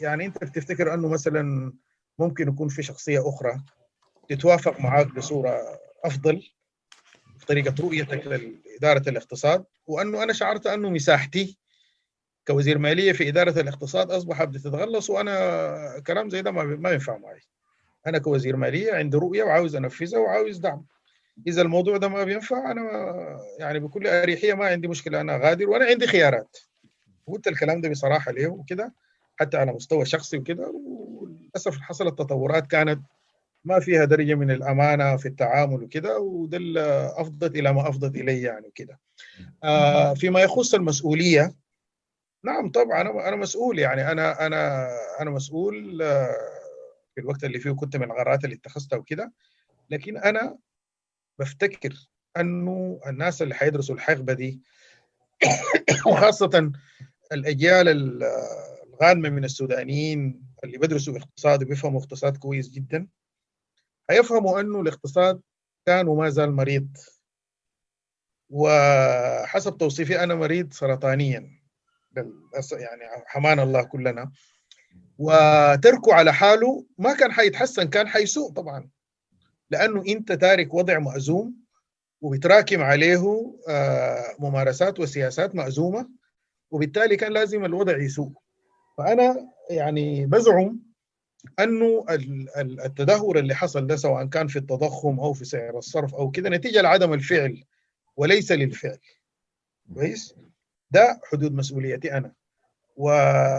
يعني 0.00 0.26
أنت 0.26 0.44
بتفتكر 0.44 0.94
أنه 0.94 1.08
مثلا 1.08 1.72
ممكن 2.18 2.48
يكون 2.48 2.68
في 2.68 2.82
شخصية 2.82 3.28
أخرى 3.28 3.60
تتوافق 4.28 4.80
معاك 4.80 5.14
بصورة 5.14 5.60
أفضل 6.04 6.50
في 7.38 7.46
طريقة 7.46 7.74
رؤيتك 7.80 8.26
لإدارة 8.26 9.08
الاقتصاد 9.08 9.64
وأنه 9.86 10.22
أنا 10.22 10.32
شعرت 10.32 10.66
أنه 10.66 10.90
مساحتي 10.90 11.58
كوزير 12.50 12.78
مالية 12.78 13.12
في 13.12 13.28
إدارة 13.28 13.60
الاقتصاد 13.60 14.10
اصبحت 14.10 14.48
بتتقلص 14.48 15.10
وأنا 15.10 16.00
كلام 16.06 16.30
زي 16.30 16.42
ده 16.42 16.50
ما 16.50 16.90
ينفع 16.90 17.16
معي. 17.18 17.40
أنا 18.06 18.18
كوزير 18.18 18.56
مالية 18.56 18.94
عندي 18.94 19.16
رؤية 19.16 19.42
وعاوز 19.42 19.76
أنفذها 19.76 20.18
وعاوز 20.18 20.58
دعم. 20.58 20.84
إذا 21.46 21.62
الموضوع 21.62 21.96
ده 21.96 22.08
ما 22.08 22.24
بينفع 22.24 22.70
أنا 22.70 22.90
يعني 23.58 23.78
بكل 23.78 24.06
أريحية 24.06 24.54
ما 24.54 24.66
عندي 24.66 24.88
مشكلة 24.88 25.20
أنا 25.20 25.36
غادر 25.36 25.70
وأنا 25.70 25.84
عندي 25.84 26.06
خيارات. 26.06 26.56
قلت 27.26 27.46
الكلام 27.46 27.80
ده 27.80 27.88
بصراحة 27.88 28.32
له 28.32 28.46
وكده 28.48 28.94
حتى 29.36 29.56
على 29.56 29.72
مستوى 29.72 30.04
شخصي 30.04 30.38
وكده 30.38 30.72
وللأسف 30.84 31.76
حصلت 31.78 32.18
تطورات 32.18 32.66
كانت 32.66 33.00
ما 33.64 33.80
فيها 33.80 34.04
درجة 34.04 34.34
من 34.34 34.50
الأمانة 34.50 35.16
في 35.16 35.26
التعامل 35.26 35.82
وكده 35.82 36.18
وده 36.18 36.58
أفضت 37.20 37.56
إلى 37.56 37.72
ما 37.72 37.88
أفضت 37.88 38.16
اليه 38.16 38.44
يعني 38.44 38.66
وكده. 38.66 38.98
آه 39.64 40.14
فيما 40.14 40.40
يخص 40.40 40.74
المسؤولية 40.74 41.59
نعم 42.44 42.70
طبعا. 42.70 43.00
أنا 43.00 43.28
أنا 43.28 43.36
مسؤول 43.36 43.78
يعني. 43.78 44.12
أنا 44.12 44.46
أنا 44.46 44.88
أنا 45.20 45.30
مسؤول 45.30 45.98
في 47.14 47.20
الوقت 47.20 47.44
اللي 47.44 47.58
فيه 47.60 47.70
كنت 47.70 47.96
من 47.96 48.02
القرارات 48.04 48.44
اللي 48.44 48.56
اتخذتها 48.56 48.96
وكده. 48.96 49.32
لكن 49.90 50.16
أنا 50.18 50.58
بفتكر 51.38 52.08
أنه 52.36 53.00
الناس 53.06 53.42
اللي 53.42 53.54
حيدرسوا 53.54 53.94
الحقبة 53.94 54.32
دي 54.32 54.60
وخاصة 56.06 56.72
الأجيال 57.32 57.88
الغانمة 58.94 59.28
من 59.28 59.44
السودانيين 59.44 60.42
اللي 60.64 60.78
بيدرسوا 60.78 61.18
اقتصاد 61.18 61.62
وبيفهموا 61.62 62.00
اقتصاد 62.00 62.36
كويس 62.36 62.70
جدا 62.70 63.08
هيفهموا 64.10 64.60
أنه 64.60 64.80
الاقتصاد 64.80 65.40
كان 65.86 66.08
وما 66.08 66.28
زال 66.30 66.52
مريض. 66.52 66.96
وحسب 68.50 69.78
توصيفي 69.78 70.22
أنا 70.24 70.34
مريض 70.34 70.72
سرطانيا. 70.72 71.59
يعني 72.72 73.02
حمان 73.26 73.60
الله 73.60 73.82
كلنا. 73.82 74.32
وتركه 75.18 76.14
على 76.14 76.32
حاله 76.32 76.86
ما 76.98 77.14
كان 77.14 77.32
حيتحسن 77.32 77.88
كان 77.88 78.08
حيسوء 78.08 78.52
طبعا. 78.52 78.90
لأنه 79.70 80.04
أنت 80.08 80.32
تارك 80.32 80.74
وضع 80.74 80.98
مأزوم 80.98 81.56
وبتراكم 82.20 82.82
عليه 82.82 83.52
ممارسات 84.38 85.00
وسياسات 85.00 85.54
مأزومة 85.54 86.08
وبالتالي 86.70 87.16
كان 87.16 87.32
لازم 87.32 87.64
الوضع 87.64 87.96
يسوء. 87.96 88.32
فأنا 88.98 89.50
يعني 89.70 90.26
بزعم 90.26 90.80
أنه 91.58 92.06
التدهور 92.58 93.38
اللي 93.38 93.54
حصل 93.54 93.86
ده 93.86 93.96
سواء 93.96 94.26
كان 94.26 94.46
في 94.46 94.58
التضخم 94.58 95.20
أو 95.20 95.32
في 95.32 95.44
سعر 95.44 95.78
الصرف 95.78 96.14
أو 96.14 96.30
كده 96.30 96.50
نتيجة 96.50 96.80
لعدم 96.80 97.12
الفعل 97.12 97.64
وليس 98.16 98.52
للفعل. 98.52 98.98
كويس؟ 99.94 100.34
ده 100.90 101.20
حدود 101.24 101.52
مسؤوليتي 101.52 102.12
أنا. 102.16 102.32
و... 102.96 103.04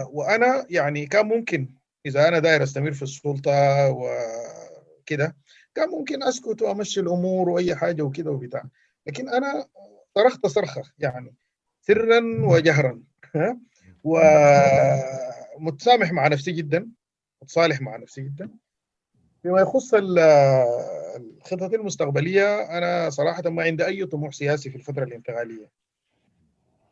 وأنا 0.10 0.66
يعني 0.70 1.06
كان 1.06 1.26
ممكن 1.26 1.76
إذا 2.06 2.28
أنا 2.28 2.40
داير 2.40 2.64
أستمر 2.64 2.91
في 2.91 3.02
السلطة 3.02 3.90
وكده 3.90 5.36
كان 5.76 5.90
ممكن 5.90 6.24
أسكت 6.24 6.62
وأمشي 6.62 6.99
الأمور 6.99 7.49
وأي 7.49 7.76
حاجة 7.76 8.02
وكده 8.02 8.32
وبتاع. 8.32 8.64
لكن 9.08 9.30
أنا 9.30 9.68
صرخت 10.16 10.45
صرخة 10.48 10.84
يعني 10.99 11.36
سرا 11.82 12.22
وجهرا 12.41 13.03
ومتسامح 15.58 16.12
مع 16.12 16.28
نفسي 16.28 16.52
جدا 16.52 16.90
متصالح 17.41 17.82
مع 17.82 17.98
نفسي 17.98 18.22
جدا. 18.22 18.49
فيما 19.44 19.62
يخص 19.62 19.94
الخطط 19.94 21.74
المستقبلية 21.74 22.78
أنا 22.78 23.10
صراحة 23.10 23.49
ما 23.49 23.64
عندي 23.64 23.86
أي 23.86 24.06
طموح 24.06 24.34
سياسي 24.34 24.70
في 24.70 24.76
الفترة 24.76 25.03
الانتقالية. 25.03 25.70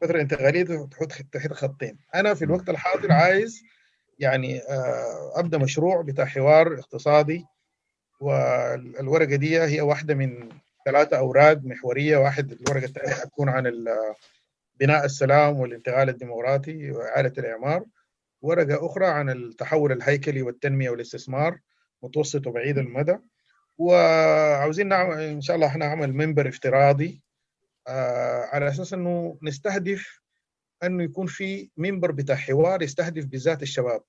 الفترة 0.02 0.16
الانتقاليه 0.16 0.64
تحط 0.64 1.12
تحت 1.32 1.54
خطين. 1.54 1.98
أنا 2.16 2.34
في 2.34 2.46
الوقت 2.46 2.70
الحاضر 2.70 3.12
عايز 3.12 3.64
يعني 4.20 4.62
أبدأ 5.36 5.58
مشروع 5.58 6.02
بتاع 6.02 6.26
حوار 6.26 6.80
اقتصادي 6.80 7.46
والورقة 8.20 9.36
دي 9.36 9.60
هي 9.62 9.82
واحدة 9.82 10.14
من 10.16 10.50
ثلاثة 10.86 11.18
اوراق 11.18 11.58
محورية. 11.64 12.18
واحد 12.18 12.52
الورقة 12.52 12.86
الثانية 12.86 13.14
حتكون 13.14 13.50
عن 13.50 13.86
بناء 14.80 15.06
السلام 15.06 15.60
والانتقال 15.60 16.10
الديمقراطي 16.10 16.92
وإعادة 16.92 17.34
الإعمار. 17.38 17.86
ورقة 18.42 18.86
أخرى 18.86 19.06
عن 19.06 19.30
التحول 19.30 19.92
الهيكلي 19.92 20.42
والتنمية 20.42 20.90
والاستثمار 20.90 21.60
متوسط 22.04 22.48
وبعيد 22.48 22.78
المدى. 22.78 23.18
وعاوزين 23.78 24.88
نعمل 24.88 25.22
إن 25.22 25.42
شاء 25.42 25.56
الله 25.56 25.68
إحنا 25.68 25.88
نعمل 25.88 26.14
منبر 26.14 26.48
افتراضي 26.50 27.22
آه 27.26 27.29
على 28.54 28.68
أساس 28.68 28.94
إنه 28.94 29.38
نستهدف 29.44 30.22
إنه 30.84 31.04
يكون 31.04 31.28
في 31.28 31.70
منبر 31.78 32.12
بتاع 32.12 32.36
حوار 32.36 32.82
يستهدف 32.82 33.26
بالذات 33.26 33.62
الشباب. 33.64 34.02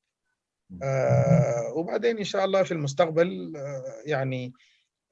آه 0.82 1.72
وبعدين 1.74 2.18
إن 2.18 2.24
شاء 2.24 2.44
الله 2.44 2.62
في 2.62 2.72
المستقبل 2.72 3.52
آه 3.56 4.02
يعني 4.06 4.52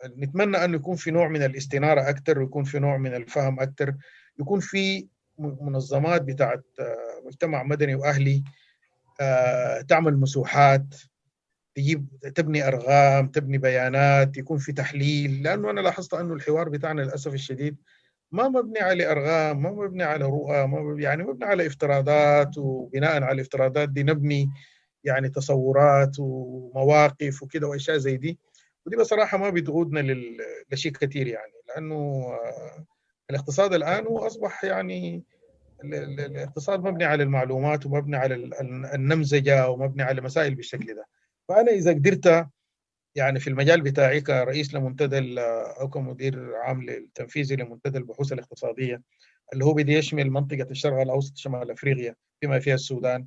نتمنى 0.07 0.65
إنه 0.65 0.77
يكون 0.77 0.97
في 0.97 1.11
نوع 1.11 1.29
من 1.29 1.43
الاستنارة 1.43 2.09
أكثر 2.09 2.39
ويكون 2.39 2.65
في 2.65 2.79
نوع 2.79 2.97
من 2.97 3.15
الفهم 3.15 3.61
أكثر 3.61 3.95
يكون 4.41 4.61
في 4.61 5.09
منظمات 5.39 6.23
بتاعت 6.23 6.65
آه 6.81 7.23
مجتمع 7.27 7.63
مدني 7.63 7.95
وأهلي 7.95 8.45
آه 9.21 9.81
تعمل 9.81 10.17
مسوحات 10.17 10.95
تجيب 11.75 12.09
تبني 12.35 12.69
ارقام 12.69 13.29
تبني 13.29 13.59
بيانات 13.59 14.37
يكون 14.37 14.59
في 14.59 14.73
تحليل 14.73 15.43
لأنه 15.43 15.71
أنا 15.71 15.81
لاحظت 15.81 16.15
إنه 16.15 16.35
الحوار 16.35 16.69
بتاعنا 16.69 17.01
للأسف 17.03 17.35
الشديد 17.35 17.77
ما 18.33 18.49
مبني 18.49 18.79
على 18.81 19.11
ارقام 19.13 19.63
ما 19.63 19.71
مبني 19.73 20.03
على 20.03 20.25
رؤى 20.25 20.67
ما 20.67 20.81
مبني 20.81 21.03
يعني 21.03 21.23
مبني 21.23 21.45
على 21.45 21.67
افتراضات 21.67 22.59
وبناء 22.59 23.23
على 23.23 23.33
الافتراضات 23.33 23.89
دي 23.89 24.03
نبني 24.03 24.51
يعني 25.05 25.29
تصورات 25.29 26.17
ومواقف 26.19 27.43
وكده 27.43 27.69
وأشياء 27.69 27.97
زي 27.97 28.17
دي. 28.17 28.39
ودي 28.87 28.97
بصراحة 28.97 29.39
ما 29.39 29.51
بتقودنا 29.51 30.15
لشيء 30.73 30.93
كثير 30.93 31.27
يعني 31.27 31.53
لأنه 31.69 32.27
الاقتصاد 33.31 33.75
الآن 33.75 34.07
هو 34.07 34.27
أصبح 34.27 34.65
يعني 34.65 35.25
الاقتصاد 35.85 36.81
مبني 36.85 37.05
على 37.05 37.23
المعلومات 37.23 37.87
ومبني 37.87 38.17
على 38.17 38.35
النمذجة 38.95 39.69
ومبني 39.69 40.03
على 40.03 40.21
مسائل 40.21 40.55
بالشكل 40.55 40.95
ده. 40.95 41.07
فأنا 41.49 41.73
إذا 41.73 41.93
قدرت 41.93 42.47
يعني 43.15 43.41
في 43.41 43.51
المجال 43.51 43.81
بتاعي 43.81 44.21
كرئيس 44.21 44.75
لمنتدى 44.75 45.41
أو 45.81 45.89
كمدير 45.89 46.55
عام 46.57 46.89
التنفيذي 46.89 47.57
لمنتدى 47.57 47.99
البحوث 47.99 48.33
الاقتصادية 48.33 49.03
اللي 49.53 49.65
هو 49.65 49.75
بدي 49.75 49.93
يشمل 49.93 50.31
منطقة 50.31 50.67
الشرق 50.71 51.01
الأوسط 51.01 51.37
شمال 51.37 51.71
أفريقيا 51.71 52.15
بما 52.43 52.59
فيها 52.59 52.75
السودان. 52.75 53.27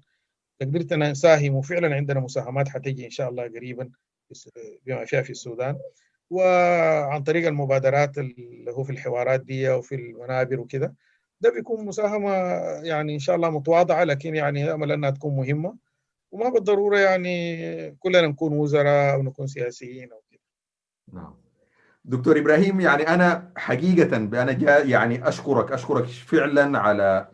قدرت 0.61 0.91
أن 0.91 1.11
نساهم 1.11 1.55
وفعلا 1.55 1.95
عندنا 1.95 2.19
مساهمات 2.19 2.69
حتجي 2.69 3.05
إن 3.05 3.09
شاء 3.09 3.29
الله 3.29 3.43
قريبا 3.43 3.89
بما 4.85 5.05
فيها 5.05 5.21
في 5.21 5.29
السودان. 5.29 5.77
وعن 6.29 7.23
طريق 7.23 7.47
المبادرات 7.47 8.17
اللي 8.17 8.71
هو 8.71 8.83
في 8.83 8.91
الحوارات 8.91 9.41
دي 9.41 9.69
وفي 9.69 9.95
المنابر 9.95 10.59
وكده 10.59 10.95
ده 11.41 11.49
بيكون 11.53 11.85
مساهمة 11.85 12.31
يعني 12.83 13.13
إن 13.13 13.19
شاء 13.19 13.35
الله 13.35 13.49
متواضعة 13.49 14.03
لكن 14.03 14.35
يعني 14.35 14.71
أمل 14.73 14.91
أنها 14.91 15.09
تكون 15.09 15.35
مهمة. 15.35 15.77
وما 16.31 16.49
بالضرورة 16.49 16.97
يعني 16.97 17.95
كلنا 17.99 18.27
نكون 18.27 18.53
وزراء 18.53 19.15
أو 19.15 19.23
نكون 19.23 19.47
سياسيين 19.47 20.11
أو 20.11 20.21
كده. 20.31 20.41
نعم. 21.13 21.33
دكتور 22.05 22.39
إبراهيم 22.39 22.79
يعني 22.79 23.07
أنا 23.07 23.51
حقيقة 23.57 24.17
أنا 24.17 24.51
جاء 24.51 24.87
يعني 24.89 25.27
أشكرك 25.27 25.71
أشكرك 25.71 26.05
فعلا 26.05 26.79
على 26.79 27.27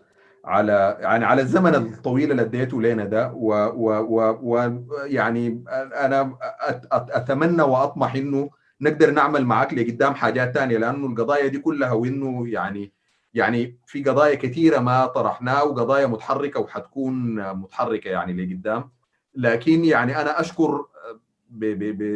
على 0.45 0.97
يعني 0.99 1.25
على 1.25 1.41
الزمن 1.41 1.75
الطويل 1.75 2.31
اللي 2.31 2.41
أديته 2.41 2.81
لنا 2.81 3.03
ده 3.05 3.31
ويعني 4.41 5.63
أنا 5.95 6.37
أتمنى 6.91 7.61
وأطمح 7.61 8.15
إنه 8.15 8.49
نقدر 8.81 9.11
نعمل 9.11 9.45
معك 9.45 9.73
لقدام 9.73 10.13
حاجات 10.13 10.53
تانية 10.53 10.77
لأنه 10.77 11.07
القضايا 11.07 11.47
دي 11.47 11.59
كلها 11.59 11.91
وإنه 11.91 12.49
يعني 12.49 12.93
يعني 13.37 13.79
في 13.85 14.03
قضايا 14.03 14.35
كثيرة 14.35 14.79
ما 14.79 15.05
طرحناها 15.05 15.63
وقضايا 15.63 16.07
متحركة 16.07 16.59
وحتكون 16.59 17.35
متحركة 17.53 18.07
يعني 18.09 18.33
لقدام. 18.45 18.89
لكن 19.35 19.85
يعني 19.85 20.21
أنا 20.21 20.39
أشكر 20.39 20.85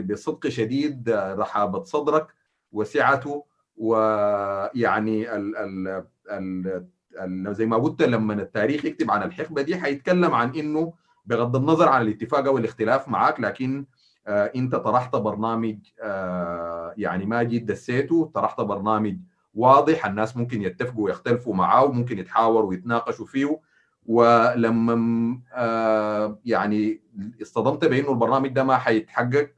بصدق 0.05 0.47
شديد 0.47 1.09
رحابة 1.09 1.83
صدرك 1.83 2.27
وسعته 2.71 3.45
ويعني 3.77 5.35
ال 5.35 5.57
ال 5.57 6.85
ال 7.17 7.55
زي 7.55 7.65
ما 7.65 7.77
قلت 7.77 8.01
لما 8.01 8.33
التاريخ 8.33 8.85
يكتب 8.85 9.11
عن 9.11 9.23
الحقبة 9.23 9.61
دي 9.61 9.75
حيتكلم 9.77 10.33
عن 10.33 10.55
إنه 10.55 10.93
بغض 11.25 11.55
النظر 11.55 11.89
عن 11.89 12.01
الاتفاق 12.01 12.45
أو 12.45 12.57
الاختلاف 12.57 13.07
معك 13.09 13.39
لكن 13.39 13.85
آه 14.27 14.51
أنت 14.55 14.75
طرحت 14.75 15.15
برنامج 15.15 15.77
آه 16.01 16.93
يعني 16.97 17.25
ما 17.25 17.43
جيت 17.43 17.63
دسيته 17.63 18.31
طرحت 18.35 18.61
برنامج 18.61 19.17
واضح 19.53 20.05
الناس 20.05 20.37
ممكن 20.37 20.61
يتفقوا 20.61 21.05
ويختلفوا 21.05 21.55
معاه 21.55 21.83
وممكن 21.85 22.19
يتحاوروا 22.19 22.69
ويتناقشوا 22.69 23.25
فيه. 23.25 23.59
ولما 24.05 25.39
آه 25.53 26.39
يعني 26.45 27.01
اصطدمت 27.41 27.85
بأنه 27.85 28.09
البرنامج 28.09 28.49
ده 28.49 28.63
ما 28.63 28.77
حيتحقق 28.77 29.49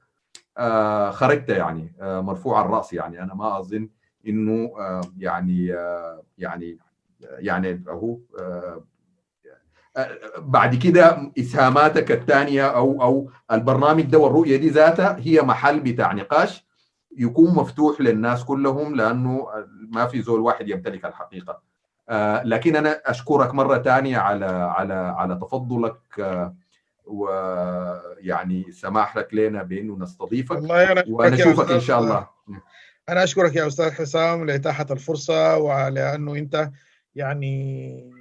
آه 0.57 1.11
خرجت 1.11 1.49
يعني 1.49 1.93
آه 2.01 2.21
مرفوع 2.21 2.61
الراس 2.61 2.93
يعني. 2.93 3.23
أنا 3.23 3.33
ما 3.33 3.59
أظن 3.59 3.89
إنه 4.27 4.71
يعني 5.17 5.65
يعني 6.37 6.77
يعني 7.21 7.83
هو 7.89 8.17
بعد 10.37 10.75
كده 10.75 11.31
إسهاماتك 11.39 12.11
الثانية 12.11 12.67
أو 12.67 13.01
أو 13.03 13.29
البرنامج 13.51 14.03
ده 14.03 14.17
والرؤية 14.17 14.57
دي 14.57 14.69
ذاتها 14.69 15.17
هي 15.19 15.41
محل 15.41 15.79
بتاع 15.79 16.13
نقاش 16.13 16.65
يكون 17.17 17.55
مفتوح 17.55 18.01
للناس 18.01 18.43
كلهم 18.45 18.95
لأنه 18.95 19.47
ما 19.93 20.07
في 20.07 20.21
زول 20.21 20.39
واحد 20.39 20.69
يمتلك 20.69 21.05
الحقيقة. 21.05 21.61
لكن 22.43 22.75
أنا 22.75 23.01
أشكرك 23.05 23.53
مرة 23.53 23.77
ثانية 23.77 24.17
على 24.17 24.45
على 24.45 24.93
على 24.93 25.35
تفضلك 25.35 25.95
ويعني 27.05 28.71
سماح 28.71 29.17
لك 29.17 29.33
لنا 29.33 29.63
بإنه 29.63 29.97
نستضيفك. 29.97 30.61
ونشوفك 31.07 31.71
إن 31.71 31.79
شاء 31.79 31.99
الله. 31.99 32.27
أنا 33.09 33.23
أشكرك 33.23 33.55
يا 33.55 33.67
أستاذ 33.67 33.91
حسام 33.91 34.45
لإتاحة 34.45 34.85
الفرصة 34.91 35.57
وعلى 35.57 36.15
انه 36.15 36.35
أنت 36.35 36.69
يعني 37.15 38.13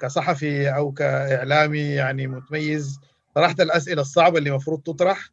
كصحفي 0.00 0.68
أو 0.68 0.92
كإعلامي 0.92 1.80
يعني 1.80 2.26
متميز. 2.26 3.00
طرحت 3.34 3.60
الأسئلة 3.60 4.02
الصعبة 4.02 4.38
اللي 4.38 4.50
المفروض 4.50 4.80
تطرح 4.80 5.30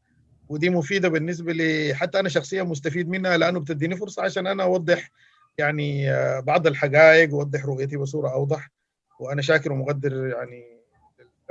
ودي 0.49 0.70
مفيدة 0.70 1.10
بالنسبة 1.10 1.53
لي 1.53 1.94
حتى 1.94 2.20
أنا 2.20 2.30
شخصيا 2.30 2.64
مستفيد 2.64 3.10
منها 3.10 3.38
لأنه 3.38 3.60
بتديني 3.60 3.95
فرصة 3.95 4.24
عشان 4.24 4.48
أنا 4.48 4.64
أوضح 4.64 5.11
يعني 5.60 6.07
بعض 6.41 6.68
الحقائق 6.68 7.34
واوضح 7.34 7.65
رؤيتي 7.65 7.98
بصورة 7.98 8.30
أوضح 8.30 8.72
وأنا 9.19 9.41
شاكر 9.41 9.72
ومقدر 9.72 10.27
يعني 10.27 10.80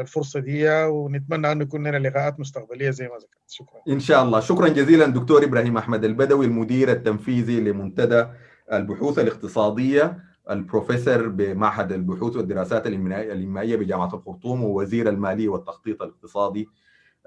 الفرصة 0.00 0.40
دي 0.40 0.68
ونتمنى 0.70 1.52
انه 1.52 1.62
يكون 1.62 1.86
لنا 1.86 2.08
لقاءات 2.08 2.40
مستقبلية 2.40 2.90
زي 2.90 3.04
ما 3.04 3.14
ذكرت. 3.14 3.50
شكرا. 3.50 3.80
إن 3.88 4.00
شاء 4.00 4.22
الله. 4.22 4.40
شكرا 4.40 4.68
جزيلا 4.68 5.06
دكتور 5.06 5.44
إبراهيم 5.44 5.76
أحمد 5.76 6.04
البدوي 6.04 6.46
المدير 6.46 6.90
التنفيذي 6.90 7.60
لمنتدى 7.60 8.26
البحوث 8.72 9.18
الاقتصادية 9.18 10.18
البروفيسور 10.50 11.28
بمعهد 11.28 11.92
البحوث 11.92 12.36
والدراسات 12.36 12.86
الإنمائية 12.86 13.76
بجامعة 13.76 14.14
الخرطوم 14.14 14.64
ووزير 14.64 15.08
المالية 15.08 15.48
والتخطيط 15.48 16.02
الاقتصادي 16.02 16.68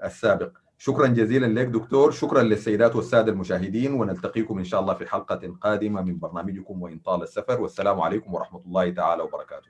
السابق. 0.04 0.52
شكرا 0.84 1.06
جزيلا 1.06 1.46
لك 1.46 1.66
دكتور. 1.66 2.10
شكرا 2.10 2.42
للسيدات 2.42 2.96
والسادة 2.96 3.32
المشاهدين 3.32 3.92
ونلتقيكم 3.92 4.58
إن 4.58 4.64
شاء 4.64 4.80
الله 4.80 4.94
في 4.94 5.06
حلقة 5.06 5.56
قادمة 5.60 6.02
من 6.02 6.18
برنامجكم 6.18 6.82
وإن 6.82 6.98
طال 6.98 7.22
السفر. 7.22 7.60
والسلام 7.60 8.00
عليكم 8.00 8.34
ورحمة 8.34 8.60
الله 8.66 8.90
تعالى 8.90 9.22
وبركاته. 9.22 9.68